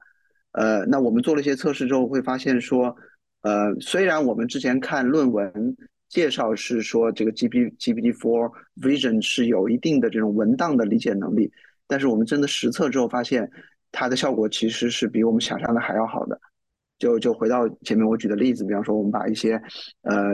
[0.53, 2.97] 呃，那我们做了一些测试之后，会发现说，
[3.43, 5.77] 呃，虽然我们之前看论文
[6.09, 11.53] 介绍是说这个 G P G P T Four Vision 是有一定的这种文档的理解能力，
[11.87, 13.51] 但是我们真的实测之后发现，
[13.93, 16.41] 它的效果其实是比我们想象的还要好的。
[16.99, 19.61] 就就回到前面我举的例子，比方说我们把一些
[20.03, 20.33] 呃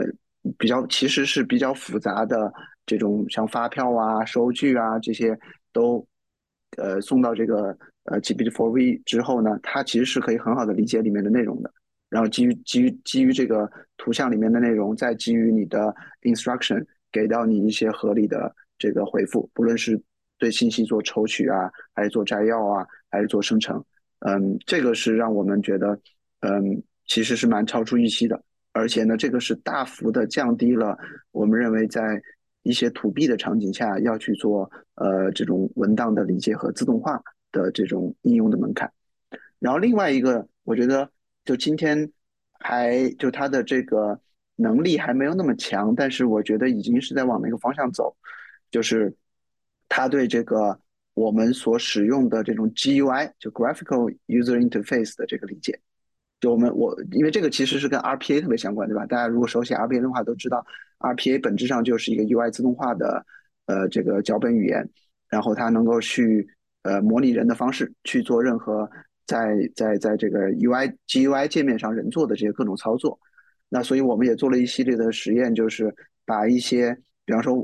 [0.57, 2.53] 比较其实是比较复杂的
[2.85, 5.37] 这种像发票啊、收据啊这些
[5.73, 6.07] 都。
[6.77, 11.71] 呃，送到这个呃 GPT-4V 之后呢，它其实是可以很好的理解里面的内容的。
[12.09, 20.01] 然后基于基于基于这个图像里面的内容，再基于你的 instruction 给到你一些合理的这个回复，不论是
[20.37, 23.81] 对信息做抽取啊，还是做摘要啊，还是做生成，
[24.19, 25.97] 嗯，这个是让我们觉得，
[26.41, 28.43] 嗯，其实是蛮超出预期的，
[28.73, 30.97] 而且呢，这个是大幅的降低了
[31.31, 32.21] 我们认为在
[32.63, 37.21] 一些 to B 的场景下要去做呃这种文档的理解和自动化
[37.51, 38.91] 的这种应用的门槛。
[39.59, 41.09] 然后另外一个，我觉得。
[41.43, 42.11] 就今天
[42.59, 44.21] 还就它的这个
[44.57, 48.15] 能力还没有那么强，但是我觉得已经是在往那个方向走，
[48.69, 49.11] 就是
[49.89, 50.79] 它对这个
[51.15, 55.79] 我们所使用的这种 GUI 就 Graphical User Interface 的这个理解，
[56.39, 59.07] 就我们我因为这个其实是跟 RPA 特别相关，对吧？
[59.07, 60.63] 大家如果熟悉 RPA 的话，都知道
[61.01, 63.25] RPA 本质上就是一个 UI 自动化的
[63.65, 64.89] 呃这个脚本语言，
[65.29, 66.47] 然后它能够去
[66.83, 68.89] 呃模拟人的方式去做任何。
[69.27, 73.17] 在在在这个 UI GUI 界面上人做的这些各种操作，
[73.69, 75.95] 那所以我们也做了一系列的实验，就是
[76.25, 77.55] 把一些，比方说，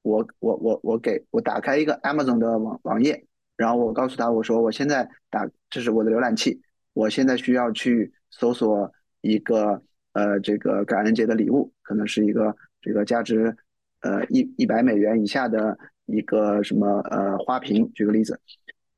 [0.00, 3.26] 我我我我给我打开一个 Amazon 的网网页，
[3.58, 6.58] 然后我告诉他我说我现在打这是我的浏览器，
[6.94, 8.90] 我现在需要去搜索
[9.20, 9.82] 一个
[10.12, 13.56] 呃这个感恩节的礼物，可能是一个这个价值
[14.00, 18.38] 呃一一百美元以下的一个什么呃花瓶，举个例子。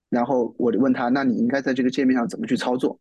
[0.08, 2.98] 然后我就问他，那你应该在这个界面上怎么去操作？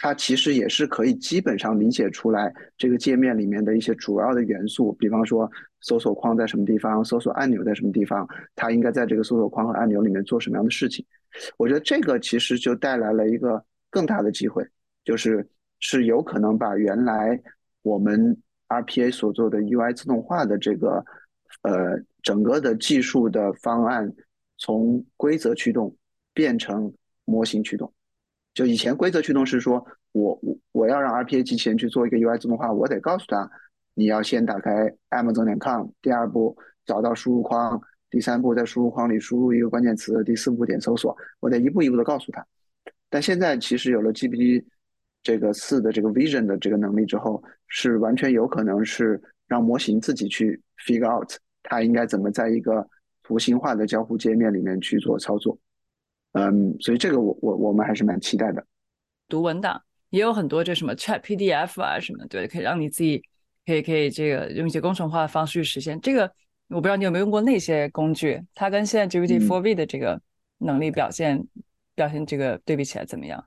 [0.00, 5.50] 他其实也是可以基本上理解出来这个界面里面的一些主要的元素，比方说
[5.80, 8.24] 搜索框在什么地方，搜索按钮在什么地方，
[8.54, 11.04] 他应该在这个搜索框和按钮里面做什么样的事情。
[11.56, 14.64] 我觉得这个其实就带来了一个更大的机会，
[15.04, 15.44] 就是
[15.80, 17.38] 是有可能把原来
[17.82, 18.36] 我们
[18.68, 21.04] RPA 所做的 UI 自动化的这个
[21.62, 24.12] 呃整个的技术的方案
[24.56, 25.94] 从规则驱动。
[26.34, 26.92] 变成
[27.24, 27.92] 模型驱动，
[28.54, 33.50] 就以前规则驱动是说，我我我要让 RPA 机器人去做一个 UI 自动化，我得告诉他，
[33.94, 42.46] 你要先打开 Amazon 点 com，第二步找到输入框，第三步在输入框里输入一个关键词，第四步点搜索，我得一步一步的告诉他。
[43.10, 44.64] 但现在其实有了 GPT
[45.24, 51.30] 这个四的这个 Vision 的这个能力之后，是完全有可能是让模型自己去 figure out
[51.62, 52.86] 它应该怎么在一个
[53.22, 55.58] 图形化的交互界面里面去做操作。
[56.32, 58.64] 嗯，所以这个我我我们还是蛮期待的。
[59.28, 59.80] 读文档
[60.10, 63.22] 也有很多这什么 Chat PDF 啊什么，对，可以让你自己
[63.66, 66.00] 可以可以这个用一些工程化的方式去实现。
[66.00, 66.30] 这个
[66.68, 70.20] 我不知道你有没有用过那些工具，它跟现在 GPT 4V 的这个
[70.58, 71.42] 能力表现
[71.94, 73.44] 表现这个对比起来怎么样？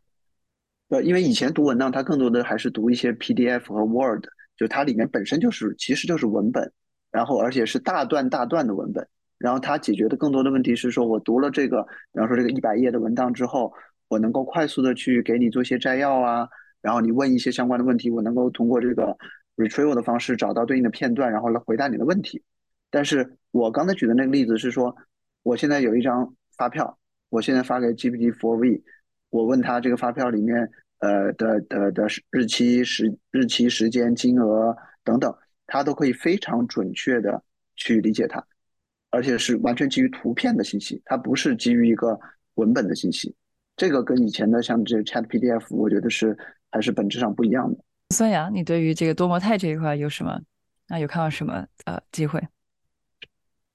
[0.92, 4.26] 呃，因为以前读文档，它更多的还是读一些 PDF 和 Word，
[4.58, 6.70] 就它里面本身就是其实就是文本，
[7.12, 9.08] 然后而且是大段大段的文本。
[9.38, 11.82] 然后它解决的更多的问题是说，我读了这个，
[12.12, 13.74] 比方说这个一百页的文档之后，
[14.10, 16.48] 我能够快速的去给你做一些摘要啊，
[16.82, 19.18] 然后你问一些相关的问题，我能够通过这个
[19.56, 22.44] retrieval 的方式找到对应的片段，然后来回答你的问题。
[22.92, 24.94] 但是我刚才举的那个例子是说，
[25.42, 27.00] 我现在有一张发票，
[27.30, 28.82] 我现在发给 GPT-4V，
[29.32, 35.36] 我问他这个发票里面呃的的的日期时日期时间金额等等，
[35.66, 37.44] 他都可以非常准确的
[37.76, 38.46] 去理解它。
[39.14, 42.18] 而且是完全基于图片的信息，它不是基于一个
[42.54, 43.36] 文本的信息。
[43.76, 46.38] 这个跟以前的像这 Chat PDF，我觉得是
[46.70, 47.78] 还是本质上不一样的。
[48.12, 50.40] 孙杨，你对于这个多模态这一块有什么
[50.88, 50.98] 那？
[50.98, 52.42] 有看到什么呃机会？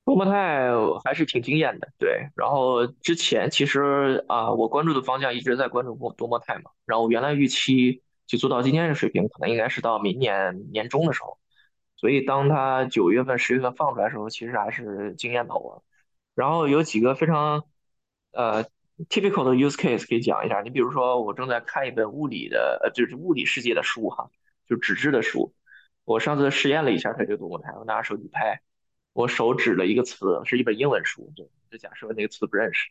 [0.06, 0.70] 多模态
[1.04, 2.28] 还是挺惊艳的，对。
[2.36, 6.70] 然后之前其实啊，我关注的方向一直在关注多多模态嘛。
[6.86, 11.38] 然后我原来预期就做到今天的水平，可能应该是到明年年中的时候。
[11.96, 15.82] 所以，当他九月份、十月份放出来的时候，其实还是惊艳到我。
[16.36, 17.64] 然后有几个非常
[18.32, 18.64] 呃
[19.08, 20.60] typical 的 use case 可以讲一下。
[20.60, 24.30] 你比如说，我正在看一本物理的，呃，就是物理世界的书哈，
[24.68, 25.52] 就纸质的书。
[26.04, 28.60] 我上次试验了一下它这个多模态，我拿手机拍，
[29.16, 32.90] 我手指了一个词，是一本英文书，就就假设那个词不认识，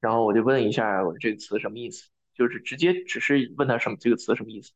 [0.00, 4.72] 然后我就问一下我这个词什么意思，就是直接只是问他什么这个词什么意思。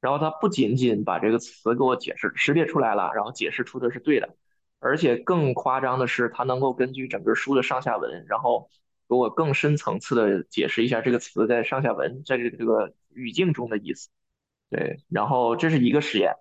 [0.00, 4.36] 然后他不仅仅把这个词给我解释识别出来了，然后解释出的是对的，
[4.78, 8.70] 而且更夸张的是，他能够根据整个书的上下文，然后
[9.08, 14.08] 给我更深层次的解释一下这个词在上下文在这个这个语境中的意思。
[14.70, 16.34] 对，然后这是一个实验，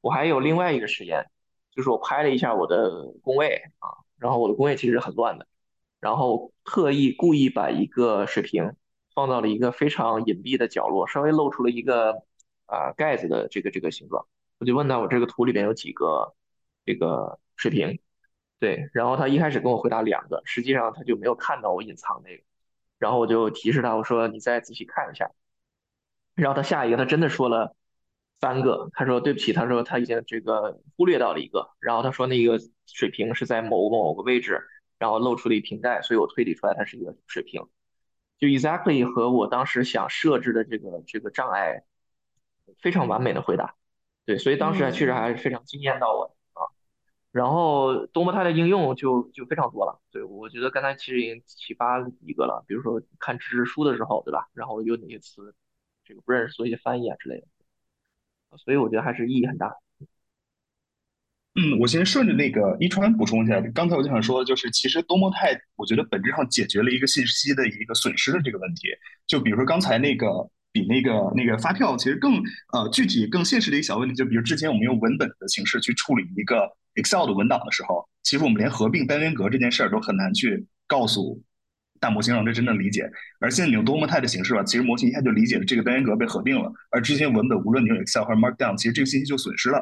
[0.00, 1.26] 我还有另外一个实验，
[1.74, 3.88] 就是我拍了一下我的工位啊，
[4.18, 5.46] 然后我的工位其实很乱的，
[6.00, 8.74] 然后特意故意把一个水瓶
[9.14, 12.22] 放到了一个非常隐蔽的角落，稍微露出了一个。
[12.72, 14.24] 啊，盖子的这个这个形状，
[14.58, 16.36] 我就问他，我这个图里边有几个
[16.86, 17.98] 这个水平？
[18.60, 22.44] 对，然后他一开始跟我回答两个，实际上他就没有看到我隐藏那个，
[23.00, 25.32] 然后我就提示他，我说你再仔细看一下，
[26.36, 27.74] 然后他下一个他真的说了
[28.40, 34.62] 三个，他说对不起，他说他已经这个忽略到了一个，然后他说那个水平是在某某个位置，
[34.98, 37.60] 然后露出了一瓶盖，所以我推理出来它是一个水平，
[38.38, 41.84] 就 exactly 和我当时想设置的这个这个障碍
[42.78, 43.74] 非常完美的回答，
[44.24, 46.64] 对，所以当时还确实还是非常惊艳到我啊，
[47.32, 54.48] 然后多模态的应用就就非常多了，对我觉得刚才其实已经启发一个了，比如说看知识书的时候，对吧？
[54.54, 55.54] 然后有哪些词
[56.06, 57.46] 这个不认识，做一些翻译啊之类的。
[58.58, 59.72] 所以我觉得还是意义很大。
[61.56, 68.88] 嗯，我先顺着那个一川补充一下，刚才我就想说，就是其实多模态，我觉得本质上解决了一个信息的一个损失的这个问题。
[69.26, 70.28] 就比如说刚才那个
[70.70, 72.40] 比那个那个发票，其实更
[72.72, 81.42] 呃具体、更现实的一个小问题，就比如之前我们用文本的形式去处理一个 Excel 的文档的时候，其实我们连合并单元格这件事儿都很难去告诉。
[82.00, 83.08] 大模型让它真正理解，
[83.38, 89.80] 而现在你用多模态的形式吧，其实模型一下就理解了这个单元格被合并了，而之前文本无论你用 Excel 或者 Markdown，其实这个信息就损失了。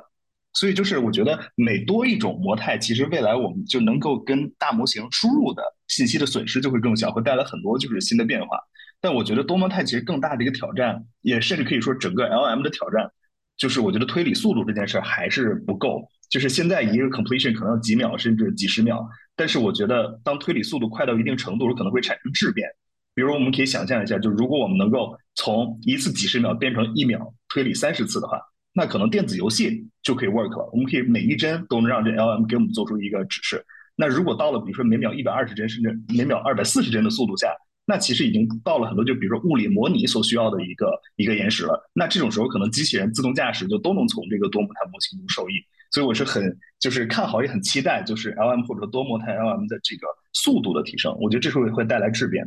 [0.55, 8.59] 所以就是我觉得每多一种模态，其实未来我们就能够跟大模型输入的信息的损失就会更小，会带来很多就是新的变化。
[9.01, 13.13] 但我觉得多模态其实更大的一个挑战，也甚至可以说整个 LM 的挑战，
[13.59, 16.09] 就是我觉得推理速度这件事还是不够。
[16.31, 19.07] 就是现在一个 completion 可能要几秒甚至几十秒。
[19.35, 22.69] 但是我觉得，当推理速度快到一定程度，可能会产生质变。
[23.15, 28.41] 比如，我们可以想象一下，就如果我们能够从一次几十秒变成一秒推理三十次的话，
[28.73, 30.69] 那可能电子游戏就可以 work 了。
[30.73, 33.65] 我们可以每一帧都能让这 LM 给我们做出一个指示。
[33.97, 37.49] 那如果到了比如说每秒一百二十帧，甚至每秒二百四十帧的速度下，
[37.89, 41.91] 那其实已经到了很多就比如说物理模拟所需要的一个一个延时了。
[41.95, 45.55] 那这种时候，可能机器人自动驾驶就都能从这个多模态模型中受益。
[45.91, 52.47] 所以我是很就是看好也很期待，就是 L M 或者多模态 L M 的这个速度的提升，我觉得这时候也会带来质变。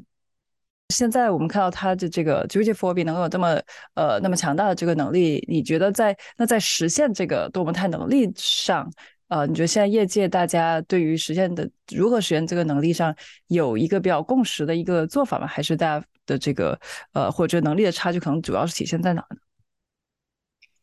[0.90, 3.60] 现在我们看到它的这个 g p t for B 能够有这么
[3.96, 8.92] 呃那么强大的这个能力，你觉得在那在实现这个多模态能力上，
[9.32, 13.16] 呃，你觉得现在业界大家对于实现的如何实现这个能力上
[13.48, 15.48] 有一个比较共识的一个做法吗？
[15.48, 16.78] 还是大家的这个
[17.14, 19.38] 呃或者能力的差距可能主要是体现在哪呢？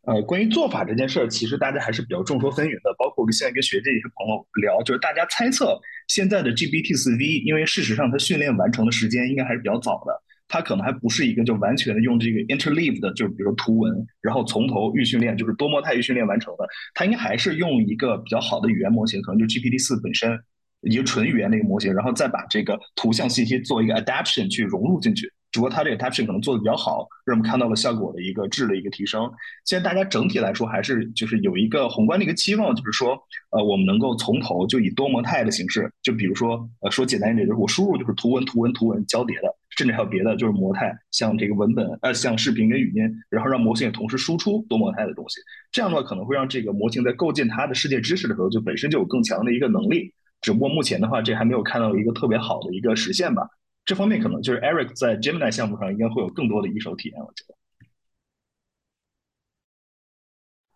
[0.07, 2.95] 呃，关于做法这件事儿，其实大家还是比较众说纷纭的。
[2.99, 16.67] 包括我们现在跟学界一些朋友聊，就是大家猜测现在的 GPT 四 V，因为事实上它训练完成的时间应该还是比较早的，它可能还不是一个就完全的用这个 interleave 的，就是比如说图文，然后从头预训练，就是多模态预训练完成的。
[16.95, 20.37] 它应该还是用一个比较好的语言模型，可能就 GPT 四本身
[20.81, 25.31] 一个纯语言的一个模型，然后再把这个图像信息做一个 adaptation 去融入进去。
[25.51, 29.23] 只不过它这个 adaption 可能做的比较好，让我们看到了效果的一个质的一个提升。
[29.65, 33.19] 现在大家整体来说还是就是有一个宏观的一个期望，就是说，
[33.51, 39.49] 呃，我们能够从头就以多模态的形式，就比如说，呃，说简单一点，就是我输入就是图文、图文、图文交叠的，
[39.79, 45.41] 甚至还有别的，就是模态，像这个文本，呃，像视频跟语音，然后让模型也同时输出多模态的东西。
[45.71, 50.13] 这样的话可能会让这个模型在构建它的世界知识的时候，就本身就有更强的一个能力。
[50.41, 53.49] 只不过目前的话，这还没有看到一个特别好的一个实现吧。
[53.85, 57.55] 这方面可能就是 Eric 在 Gemini 项目上应该会有更多的一手体验，我觉得。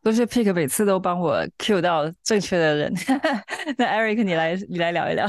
[0.00, 2.94] 都是 Pick 每次都帮我 Q 到正确的人，
[3.76, 5.26] 那 Eric 你来你来聊一聊。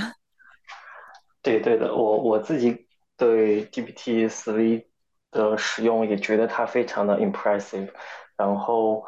[1.41, 2.85] 对对的，我我自己
[3.17, 4.87] 对 GPT 四 V
[5.31, 7.89] 的使用也觉得它非常的 impressive，
[8.37, 9.03] 然后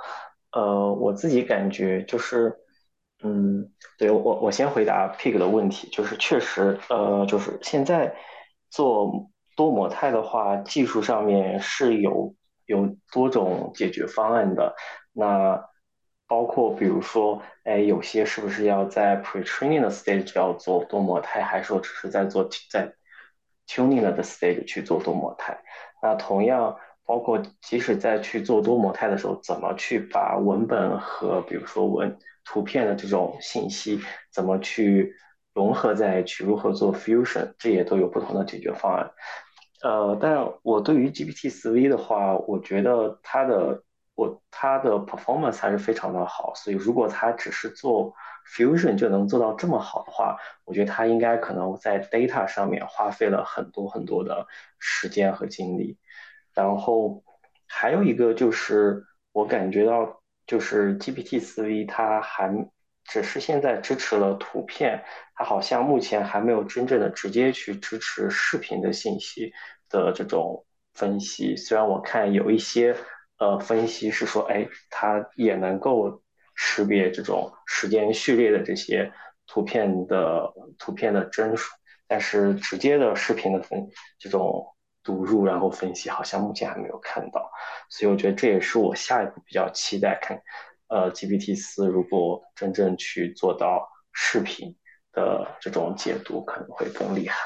[0.51, 2.55] 呃我自己感觉就是。
[3.23, 8.15] 嗯，对我我先回答 pig 的问题，就是确实呃就是现在。
[8.71, 14.75] 做多模态的话，技术上面是有有多种解决方案的。
[15.13, 15.63] 那
[16.27, 22.91] 包括比如说，哎，有些是不是要在 pre-training 的 stage 要做多模态，还是说只是在做在
[23.67, 25.57] tuning 的 stage 去做多模态？
[26.01, 33.99] 那同样，包括即使在去做多模态的时候，怎么去把文本和比如说文图片的这种信息
[34.31, 35.13] 怎么去？
[35.55, 39.09] 融合在一起，如何做 fusion，这也都有不同的解决方案。
[39.81, 43.81] 呃，但我对于 GPT 四 V 的话，我觉得它的
[44.15, 46.53] 我它的 performance 还是非常的好。
[46.55, 48.15] 所以如果它只是做
[48.47, 54.47] fusion 就能做到这么好的话，我觉得它应该可能在 data 上面花费了很多很多的
[54.79, 55.97] 时间和精力。
[56.53, 57.23] 然后
[57.67, 62.69] 还有一个就是我感觉到，就是 GPT 四 V 它还。
[63.07, 65.03] 只是现在支持了图片，
[65.35, 69.53] 它好像目前还没有真正的直接去支持视频的信息
[69.89, 70.65] 的这种
[70.95, 71.55] 分析。
[71.55, 72.97] 虽然我看有一些
[73.37, 76.21] 呃分析是说，哎，它也能够
[76.55, 79.11] 识别这种时间序列的这些
[79.45, 81.73] 图片的图片的帧数，
[82.07, 83.87] 但是直接的视频的分
[84.17, 84.65] 这种
[85.03, 87.51] 读入然后分析，好像目前还没有看到，
[87.89, 90.41] 所以我觉得这也是我下一步比较期待看，
[90.87, 94.75] 呃，GPT 四如果真正去做到视频
[95.11, 97.37] 的这种解读，可能会更厉害。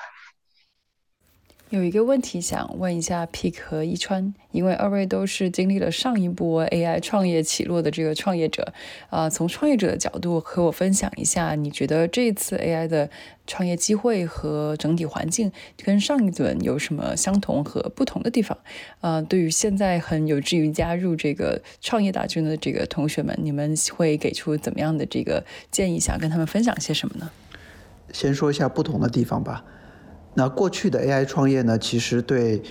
[1.70, 8.74] 有一个问题想问一下 Pick 和一川，因为二位都是经历了上一波 AI 创业起落的这个创业者，
[9.12, 13.08] 啊，从创业者的角度和我分享一下，你觉得这次 AI 的
[13.46, 15.52] 创业机会和整体环境
[15.84, 18.58] 跟上一轮有什么相同和不同的地方？
[19.02, 26.00] 啊，对于现在很有志于加入这个创业大军的这个同学们，你们会给出怎么样的这个建议？
[26.00, 27.30] 想跟他们分享些什么呢？
[28.12, 29.64] 先说一下不同的地方吧。
[30.34, 32.62] 那过去的 AI 创业呢，其实对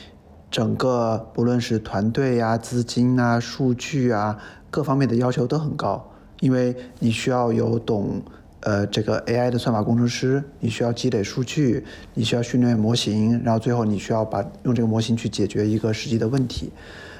[0.50, 4.38] 整个不论是团队呀、资金啊、数据啊
[4.70, 6.10] 各方面的要求都很高，
[6.40, 8.22] 因为你需要有懂
[8.60, 16.72] 呃这个 AI 的算法工程师，你需要积累数据，你需要训练模型，然后最后你需要把用这个模型去解决一个实际的问题。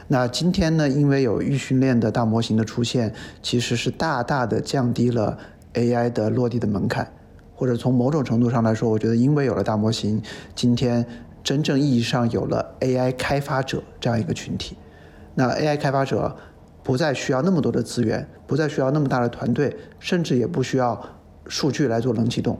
[0.07, 3.13] 那今天呢，因为有预训练的大模型的出现，
[3.43, 5.37] 其实是大大的降低了
[5.75, 7.13] AI 的落地的门槛。
[7.59, 10.23] 或者从某种程度上来说，我觉得因为有了大模型，
[10.55, 11.05] 今天
[11.43, 14.77] 真正意义上有了 AI 开发者这样一个群体。
[15.35, 16.37] 那 AI 开发者
[16.85, 21.05] 不再需要那么多的资源，不再需要那么大的团队，甚至也不需要
[21.49, 22.57] 数据来做冷启动，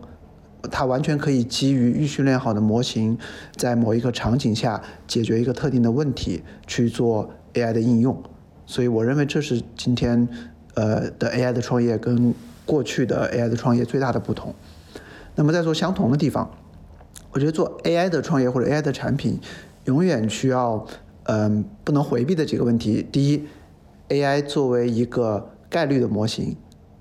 [0.69, 3.17] 它完全可以基于预训练好的模型，
[3.55, 8.21] 在某一个场景下解决一个特定的问题去做 AI 的应用。
[8.67, 10.29] 所以我认为这是今天
[10.75, 12.35] 呃的 AI 的创业跟
[12.67, 14.53] 过去的 AI 的创业最大的不同。
[15.39, 16.51] 那么在做相同的地方，
[17.31, 19.39] 我觉得做 AI 的创业或者 AI 的产品，
[19.85, 20.85] 永远需要
[21.27, 23.07] 嗯不能回避的几个问题。
[23.13, 23.47] 第一
[24.09, 26.57] ，AI 作为一个概率的模型，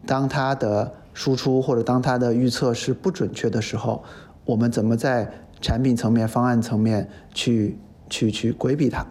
[0.05, 4.03] 当它的输出或者当它的预测是不准确的时候，
[4.45, 5.27] 我们怎么在
[5.59, 9.03] 产品层面、方案层面去去去规避它？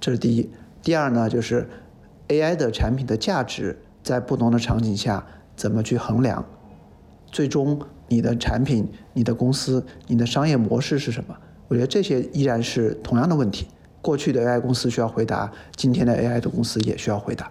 [0.00, 0.50] 这是第一。
[0.82, 1.68] 第二呢，就是
[2.26, 5.24] AI 的产品的价值在不同的场景下
[5.54, 6.44] 怎么去衡量？
[7.30, 7.80] 最终。
[8.12, 11.34] 你的产品、你的公司、你的商业模式是什么？
[11.68, 13.66] 我觉得这些依然是同样的问题。
[14.02, 17.50] 过去的 AI 公司需要回答，今天的 AI 的公司也需要回答。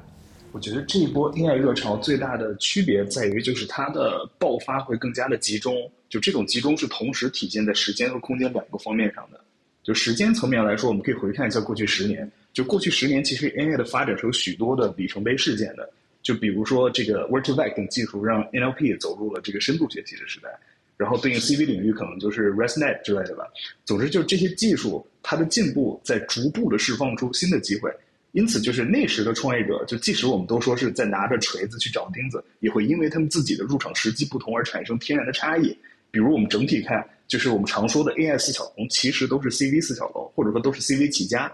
[0.51, 5.73] 我觉得这一波 AI 热潮最大的区别在于，就是它的爆发会更加的集中。
[6.09, 9.39] 就这种集中是同时体现在时间和空间两个方面上的。
[9.81, 12.31] 就时间层面来说，我们可以回看一下过去十年。
[12.53, 15.89] 就过去十年，其实 AI 的发展是有许多的里程碑事件的。
[16.21, 20.49] 就比如说这个 Word2Vec 等技术让 NLP 走入了这个深度学习的时代，
[20.97, 23.45] 然后对应 CV 领域可能就是 ResNet 之类的吧。
[23.85, 27.91] 总之，就这些技术它的进步在逐步的释放出新的机会。
[28.33, 35.75] 因此，就是那时的创业者，就即使我们都说是在拿着锤子去找钉子，也会因为他们自己的入场时机不同而产生天然的差异。
[36.11, 41.51] 比如我们整体看，就是我们常说的 AI 四小龙，其实都是 CV 四小龙，或者说都是 CV 起家。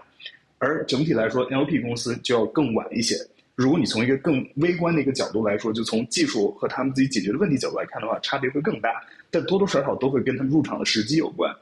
[0.58, 3.16] 而整体来说，NLP 公司就要更晚一些。
[3.58, 8.88] 如果你从一个更微观的一个角度来说，就从技术和他们自己解决的问题角度来看的话，差别会更大。
[9.32, 11.52] 但多多少少都会跟他们入场的时机有关。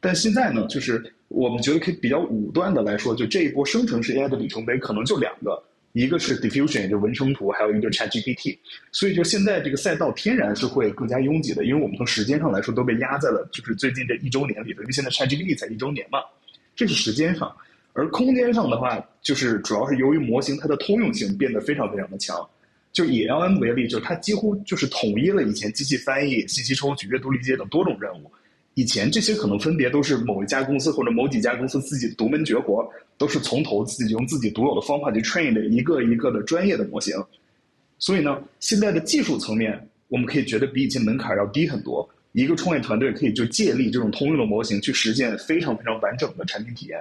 [0.00, 5.62] 但现在呢，就是我们觉得可以比较武断的来说，就这一波生成式 AI 的里程碑可能就两个，
[5.92, 8.58] 一个是 Diffusion，也就文生图，还有一个 ChatGPT。
[8.90, 16.18] 所以就现在这个赛道天然是会更加拥挤的，因为我们从时间上来说都被压在了就是最近这一周年里头，因为现在 ChatGPT 才一周年嘛，
[16.74, 17.54] 这是时间上。
[17.94, 22.36] 而空间上的话，就是主要是由于模型它的通用性变得非常非常的强。
[22.92, 28.30] 就以 L M 为例，就是它几乎就是统一了以前机器翻译、信息抽取、阅读理解等多种任务。
[28.74, 32.84] 以前这些可能分别都是某一家公司或者某几家公司自己独门绝活，
[33.16, 37.16] 都是从头自己用自己独有的方法去 train 的一个一个的专业的模型。
[37.98, 42.08] 所以呢，现在的技术层面，我们可以觉得比以前门槛要低很多。
[42.32, 47.00] 一个创业团队可以就借力这种通用的模型去实现非常非常完整的产品体验。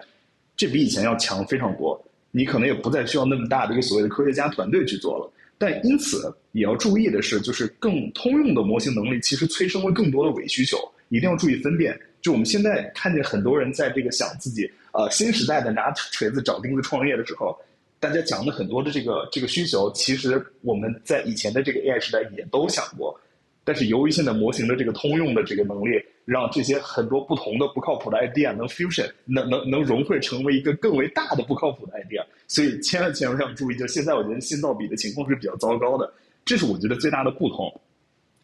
[0.55, 2.01] 这比以前要强非常多，
[2.31, 5.31] 你可能也不再需要那么大的一个所谓的科学家团队去做了。
[5.57, 10.77] 但因此也要注意的是，就是更通用的模型能力其实催生了更多的伪需求，
[11.09, 11.97] 一定要注意分辨。
[12.21, 17.57] 就我们现在看见很多人在这个想自己呃新时代的拿锤子找钉子创业的时候，
[17.99, 23.17] 大家讲的很多的这个这个需求，其实我们在以前的这个 AI 时代也都想过。
[23.63, 36.13] 但是由于现在模型的这个通用的这个能力，让这些很多不同的不靠谱的 idea 能 fusion，能能能融汇成为一个更为大的不靠谱的 idea，所以千万千万要注意，就现在我觉得信噪比的情况是比较糟糕的，
[36.45, 37.81] 这是我觉得最大的不同。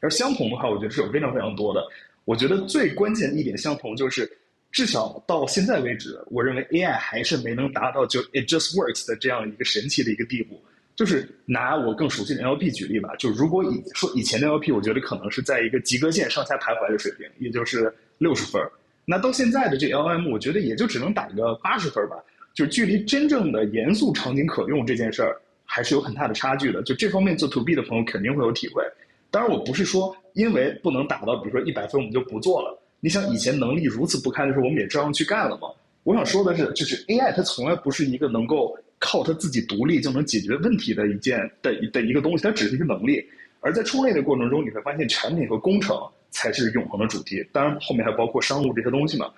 [0.01, 1.85] 而相同的话，我觉得是有非常非常多的。
[2.25, 4.29] 我觉得最关键的一点相同就是，
[4.71, 10.61] 至少到现在为止，我认为 AI 还是没能达到就 it just works 的这样一个神奇的一个地步。
[10.99, 18.61] 就是拿我更熟悉的 NLP 举例吧，就如果以说以前的 NLP，我觉得可能是在一个及格线上下徘徊的水平，也就是六十分
[19.05, 22.17] 那到现在的这 LM，我觉得也就只能打个八十分吧，
[22.53, 26.83] 就是距离真正的严肃场景可用这件事儿还是有很大的差距的。
[26.83, 28.83] 就这方面做 To B 的朋友肯定会有体会。
[29.31, 32.77] 当然，我不是说因为不能打到比如说一百分我们就不做了。
[32.99, 35.69] 你想以前能力如此不堪的时候，我们也照样去干了吗？
[36.03, 43.23] 我想说的是，就是 AI 它从来不是一个能够靠它自己独立就能解决问题的一件的的一个东西，它只是一个能力。
[43.61, 45.97] 而在创业的过程中，你会发现产品和工程
[46.29, 47.45] 才是永恒的主题。
[47.51, 49.29] 当然，后面还包括商务这些东西嘛。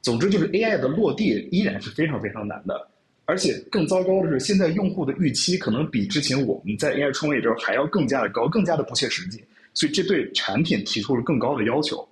[0.00, 2.88] 总之，就是 AI 的落地依然是非常非常难的。
[3.24, 9.42] 而且更糟糕的是，现在用户的预期可能比之前我们在 AI 创业时候还要更加的高，更加的不切实际。
[9.72, 12.06] 所以，这对产品提出了更高的要求。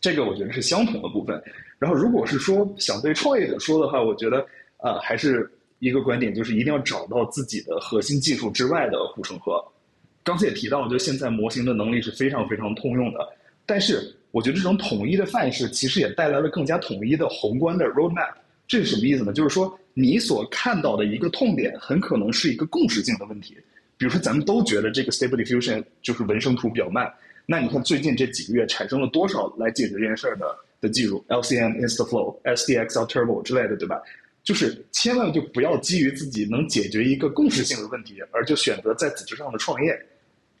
[0.00, 1.42] 这个我觉得是相同的部分。
[1.78, 4.46] 然后，如果是说想对创业者说的话，我觉得
[4.76, 5.50] 呃，还是
[5.80, 9.60] 一个观点，就是一定要找到自己的核心技术之外的护城河。
[10.22, 13.18] 刚才也提到，就现在模型的能力是非常非常通用的，
[13.66, 18.32] 但是我觉得这种统一的范式其实也带来了更加统一的宏观的 roadmap。
[18.68, 19.32] 这是什么意思呢？
[19.32, 23.56] 就是说你所看到的一个痛点，很可能是一个共识性的问题。
[23.96, 27.12] 比如说，咱们都觉得这个 Stable Diffusion 就是文生图比较慢，
[27.46, 34.00] 那你看最近这几个月产生了多少来解决这件事儿的的技术，LCM、InstaFlow、SDX、Turbo 之类的，对吧？
[34.50, 39.96] 就是千万就不要基于自己能解决一个共识性的问题，而就选择在此之上的创业。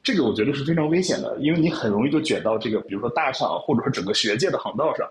[0.00, 5.10] 这个我觉得是非常危险的，因为你很容易就卷到这个，比如说大厂或者说整个学界的航道上，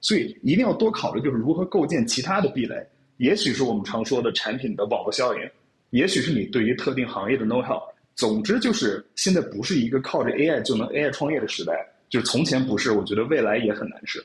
[0.00, 2.76] 所以一定要多考虑，就是如何构建其他的壁垒。
[3.16, 5.40] 也许是我们常说的产品的网络效应，
[5.90, 7.82] 也许是你对于特定行业的 know how。
[8.14, 14.24] 总之就是现在不是一个靠着 AI 就能 AI 创业的时代，就是从前不是，我觉得未来也很难是。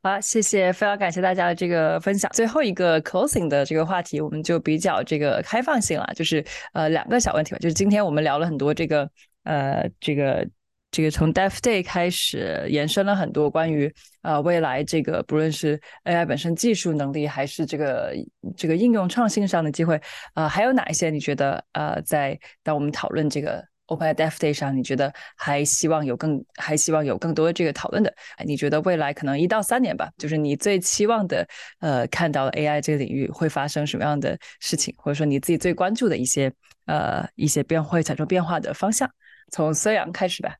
[0.00, 2.30] 好，谢谢，非常感谢大家的这个分享。
[2.32, 7.58] 最后一个 closing 的这个话题，我们就比较这个开放性了，就是呃两个小问题吧。
[7.58, 9.10] 就是今天我们聊了很多这个
[9.42, 10.48] 呃这个
[10.92, 13.92] 这个从 Dev Day 开始延伸了很多关于
[14.22, 18.14] 呃未来这个不论是 AI 本身技术能力，还是这个
[18.56, 20.00] 这个应用创新上的机会，
[20.34, 28.14] 呃还有哪一些你觉得呃在当我们讨论这个？OpenAI Dev Day 上，你觉得还希望有更还希望有更多的这个讨论的？
[28.44, 31.46] 你觉得未来可能一到三年吧，就是你最期望的
[31.80, 36.52] 呃看到 AI 这个领域会发生什么样的事情，或者说你自己最关注的一些
[36.86, 39.10] 呃一些变会产生变化的方向？
[39.50, 40.54] 从孙杨开始吧。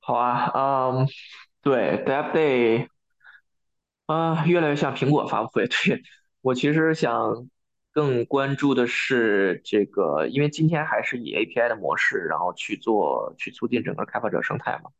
[0.00, 1.08] 好啊，嗯，
[1.62, 2.88] 对 Dev Day
[4.06, 5.66] 啊，越来越像苹果发布会。
[5.66, 6.02] 对
[6.42, 7.48] 我其实想。
[7.96, 14.90] 更关注的是这个，因为今天还是以 API 的模式，然后去做去促进整个开发者生态嘛。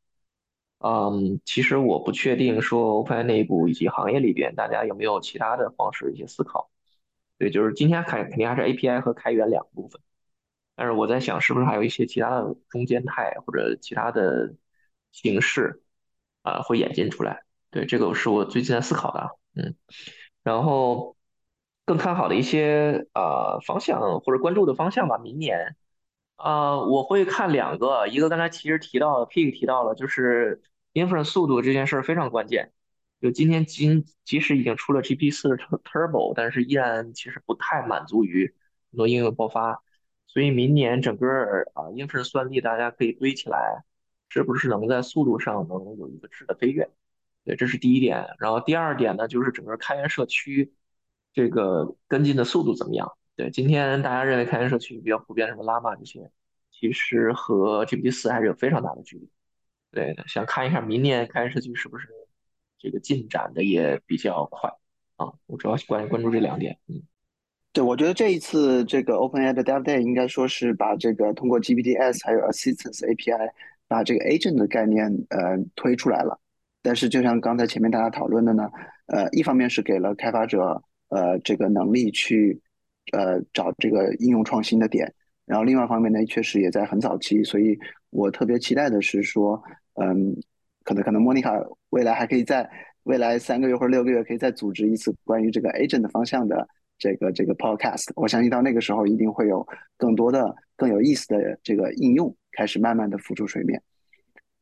[0.79, 6.71] 嗯，其实我不确定说 OpenAI 内部以及行业里边大家有没有其他的方式一些思考。
[7.37, 10.01] 对，就是今天看肯定还是 API 和开源两部分，
[10.75, 14.55] 但是我在想是不是还有一些其他的中间态或者其他的
[15.13, 15.83] 形式
[16.41, 17.43] 啊会演进出来。
[17.71, 19.37] 对，这个是我最近在思考的。
[19.55, 19.77] 嗯，
[20.43, 21.15] 然后。
[21.87, 25.19] 更看好的一些呃方向或者关注的方向吧。
[25.19, 25.77] 明年，
[26.35, 30.63] 啊，我会看两个，一个刚才其实提到，Pig 提到了，就是
[30.95, 32.73] inference 速度这件事儿非常关键。
[33.23, 38.53] 就今天今即使已经出了 GP 四 Turbo，但是依然其实不太满足于
[38.91, 39.81] 很多应用爆发。
[40.27, 41.29] 所以明年整个
[41.73, 43.85] 啊 inference 算力大家可以堆起来，
[44.29, 46.91] 是不是能在速度上能有一个质的飞跃？
[47.45, 48.27] 对，这是第一点。
[48.41, 50.75] 然后第二点呢，就是整个开源社区。
[51.37, 53.13] 这个跟进的速度怎么样？
[53.37, 56.31] 对，今天大家认为开源社区比较普遍，什么拉玛这些，
[56.73, 59.29] 其实和 GPT 四还是有非常大的距离。
[59.91, 62.09] 对，想看一下明年开源社区是不是
[62.79, 64.71] 这个进展的也比较快
[65.17, 65.31] 啊？
[65.45, 66.79] 我主要关关注这两点。
[66.87, 67.03] 嗯，
[67.75, 73.51] 对，我觉得这一次这个 OpenAI 的 Dev Day 应该说是把这个通过 GPT S 还有 Assistance API
[73.89, 76.41] 把这个 Agent 的概念呃推出来了。
[76.81, 78.71] 但是就像刚才前面大家讨论的呢，
[79.09, 80.83] 呃，一方面是给了开发者。
[81.17, 82.61] 呃，这个能力去
[83.13, 85.11] 呃找这个应用创新的点，
[85.47, 87.79] 然后另外一方面呢，确实也在很早期，所以
[88.11, 89.63] 我特别期待的是说，
[89.95, 90.37] 嗯，
[90.85, 92.69] 可能可能莫妮卡未来还可以在
[93.05, 96.69] 未来三个月或者六个月可以再组织一次关于这个 agent 方向的
[96.99, 99.67] 这个这个 podcast，我相信到那个时候一定会有
[99.97, 103.81] 更多的更有意思的这个应用开始慢慢的浮出水面。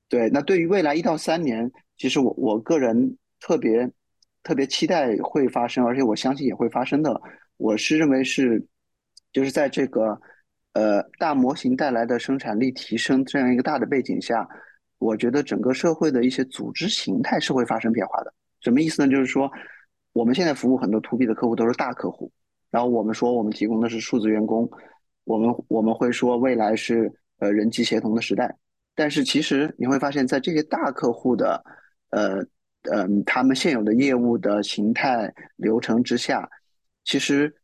[0.09, 3.91] 对，那对于未来一到三年，其实我我个人特别。
[4.45, 7.21] 特别期待会发生，而且我相信也会发生的。
[7.57, 8.65] 我是认为是，
[9.33, 10.21] 就是在这个
[10.75, 14.47] 呃大模型带来的生产力提升这样一个大的背景下，
[14.99, 18.33] 我觉得整个社会的一些组织形态是会发生变化的。
[18.61, 19.11] 什么意思呢？
[19.11, 19.51] 就是说，
[20.13, 22.31] 我们现在服务很多 to B 的客户都是大客户，
[22.71, 24.71] 然后我们说我们提供的是数字员工，
[25.25, 28.55] 我们我们会说未来是呃人机协同的时代，
[28.95, 31.65] 但是其实你会发现在这些大客户的。
[32.11, 32.45] 呃
[32.93, 36.49] 嗯他们现有的业务的形态流程之下，
[37.05, 37.55] 其实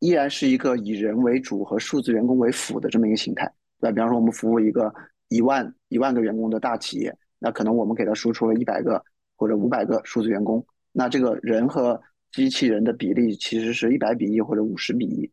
[0.00, 3.50] 依然是一个以人为主和数字员工为辅的这么一个形态。
[3.78, 4.92] 那比方说，我们服务一个
[5.28, 9.02] 一万一万个员工的大企业，那可能我们给他输出了一百个
[9.36, 12.00] 或者五百个数字员工，那这个人和
[12.32, 15.30] 机器人的比例其实是一百比一或者五十比一。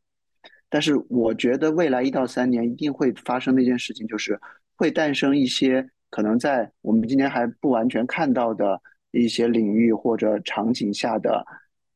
[0.69, 4.39] 但是我觉得未来一到三年一定会发生的一件事情，就是
[4.75, 8.81] 会诞生一些可能在我们今天还不完全看到的
[9.11, 11.45] 一些领域或者场景下的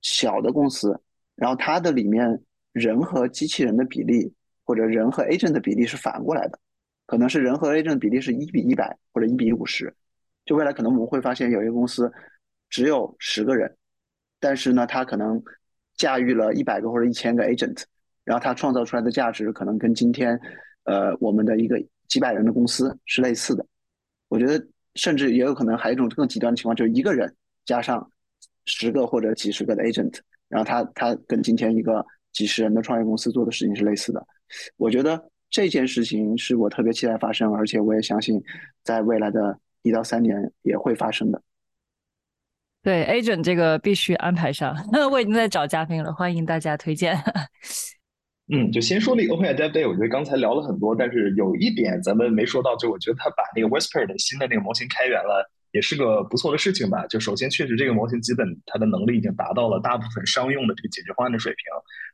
[0.01, 0.99] 小的公司，
[1.35, 2.41] 然后它的里面
[2.73, 4.33] 人和机器人的比例
[4.63, 6.59] 或者人和 agent 的比例是反过来的，
[7.05, 9.93] 可能是人和 agent 的比例是一比一百或者一比五十。
[10.45, 12.11] 就未来可能我们会发现有一个公司
[12.69, 13.75] 只有十个人，
[14.39, 15.41] 但是呢，它可能
[15.95, 17.83] 驾驭了一百个或者一千个 agent。
[18.23, 20.39] 然后它创造出来的价值可能跟今天，
[20.83, 23.65] 呃，我们的一个几百人的公司是类似的。
[24.31, 27.35] 我觉得甚至也有可能还有一种更极端的情况，就是一个人
[27.65, 28.09] 加上
[28.65, 30.17] 十个或者几十个的 agent，
[30.47, 34.25] 然后他他跟今天一个几十人的创业公司做的事情是类似的。
[34.77, 38.41] 我觉得这件事情是我特别期待发生，而且我也相信
[38.85, 41.41] 在未来的一到三年也会发生的。
[42.81, 44.73] 对 agent 这个必须安排上，
[45.11, 47.21] 我已经在找嘉宾了，欢迎大家推荐。
[48.53, 57.07] 嗯，就先说那个 OpenAI Dev Day，我觉得刚才聊了很多，但是有一点咱们没说到，就我觉得他把那个 Whisper 的新的那个模型开源了，也是个不错的事情吧。
[57.07, 61.63] 就首先确实这个模型基本它的能力已经达到了大部分商用的这个解决方案的水平，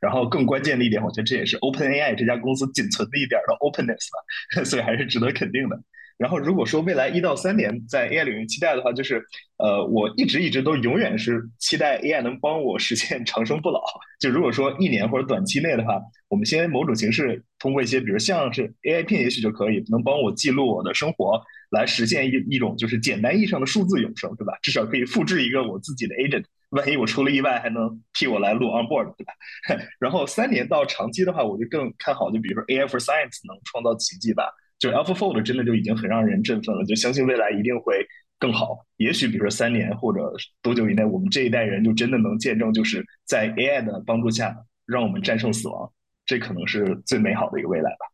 [0.00, 5.76] 然后更关键的一点，我觉得这也是 OpenAI 这家公司仅存的一点的 openness 吧， 所以还是值得肯定的。
[6.18, 9.24] 然后，如果说未来一到三年在 AI 领域期待的话，就是，
[9.58, 13.80] 呃，我一直一直都永远是期待 AI 能帮我实现 长生不老。
[14.18, 21.40] 就如果说一年或者短期内的话，我们先某种形式通过一些，比如像是 AI 片，也许就可以能帮我记录我的生活，
[21.70, 24.52] 来实现一一种就是简单意义上的数字永生，对吧？
[24.60, 29.32] 至少可以复制一个我自己的 agent，万一我出了意外，还能替我来录 on board，对吧？
[30.00, 34.52] 然后三年到长期的话，我就更看好，就比如说 AI for Science 能创造奇迹吧。
[34.78, 38.06] 就 AlphaFold 真的就已经很让人振奋了，就相信未来一定会
[38.38, 38.86] 更好。
[38.96, 40.32] 也许比如说三年或者
[40.62, 44.56] 多久以内，我们这一代人就真的能见证，就是在 AI 的帮助下，
[44.86, 45.92] 让我们战胜死亡。
[46.24, 48.06] 这可能是最美好的一个未来吧。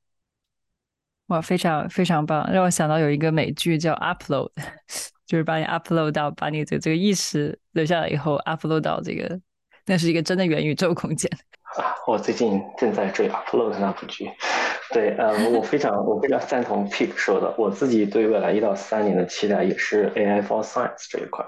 [1.26, 4.50] 哇，非常非常棒，让我想到有一个美剧叫 Upload，
[5.26, 9.40] 就是把你 upload 到，把你的这个意识留下来以后，upload 到这个，
[9.86, 11.30] 那是一个真的元宇宙空间。
[11.76, 14.30] 啊，我最近正在追 Upload 那部剧。
[14.92, 21.44] 对，呃，我非常我非常赞同 Pip 说的，我自己对未来一到三年的期待也是 AI for Science 这一块，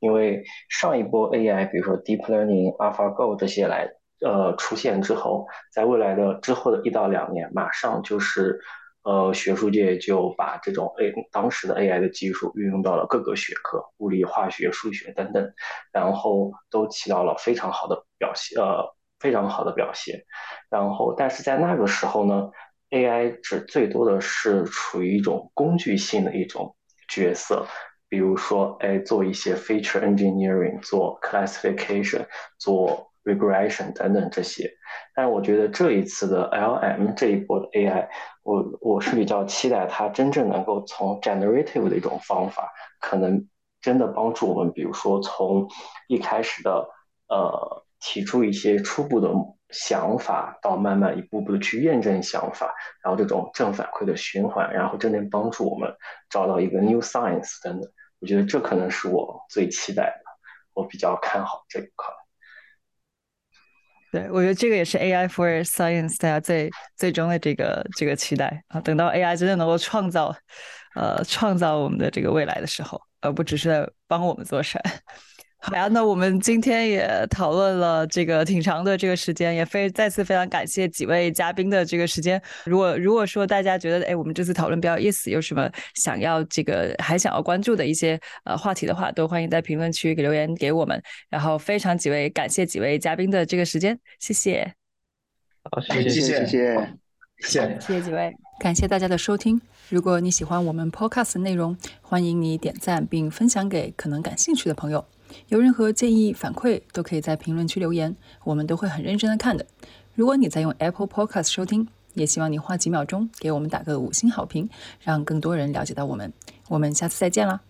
[0.00, 3.88] 因为上一波 AI，比如说 Deep Learning、AlphaGo 这些来
[4.24, 8.60] 呃出现之后，在未来的之后的一到两年，马上就是
[9.02, 15.52] 呃学术界就把这种 A 当时的 AI 的技术运用到了各个学科，物理、化学、数学等等，
[15.92, 20.24] 然后都起到了非常好的表现，呃非常好的表现，
[20.70, 22.48] 然后但是在那个时候呢。
[22.96, 26.74] AI 只最多的是处于一种工具性的一种
[27.08, 27.66] 角色，
[28.08, 32.24] 比如说，哎，做一些 feature engineering，做 classification，
[32.58, 34.70] 做 regression 等等这些。
[35.14, 38.08] 但我觉得这一次的 LM 这一波的 AI，
[38.42, 43.46] 我我是比较期待它真正能够从 generative 的一种方法，可能
[43.82, 45.68] 真的帮助我们，比如说从
[46.08, 46.88] 一开始的
[47.28, 49.30] 呃提出一些初步的。
[49.70, 52.72] 想法到慢慢一步步的去验证想法，
[53.02, 55.92] 然后这种正反馈的循环，然后真正帮助我们
[56.30, 57.90] 找到一个 new science 等等，
[58.20, 60.22] 我觉得这可能是我最期待的，
[60.72, 62.14] 我比较看好这一块。
[64.12, 70.34] 对，我觉得这个也是 AI for science 大家最最终的这个这个期待啊，等到 AI 真的能够创造，
[70.94, 74.84] 呃，创造我们的这个未来的时候，而不只是在帮我们做事儿。
[75.68, 82.40] 好呀，那我们今天也讨论了这个挺长的这个时间，也非再次非常感谢几位嘉宾的这个时间。
[82.64, 91.02] 如果如果说大家觉得哎，我们这次讨论比较有意思，有什么想要这个还想要关注的一些呃话题的话，都欢迎在评论区给留言给我们。
[91.28, 94.72] 然后非常几位感谢几位嘉宾的这个时间，谢谢。
[95.64, 96.46] 好，谢谢，谢谢。
[96.46, 99.60] 谢谢,谢谢几位，感谢大家的收听。
[99.88, 105.04] 如果你喜欢我们 Podcast 内容，欢迎你点赞并分享给可能感兴趣的朋友。
[105.48, 108.14] 有任何建议反馈都可以在评论区留言
[108.44, 109.66] 我们都会很认真的看的。
[110.14, 114.68] 如果你在用 apple podcast 收听也希望你花几秒钟给我们打个五星好评
[115.00, 116.32] 让更多人了解到我们。
[116.68, 117.60] 我们下次再见啦。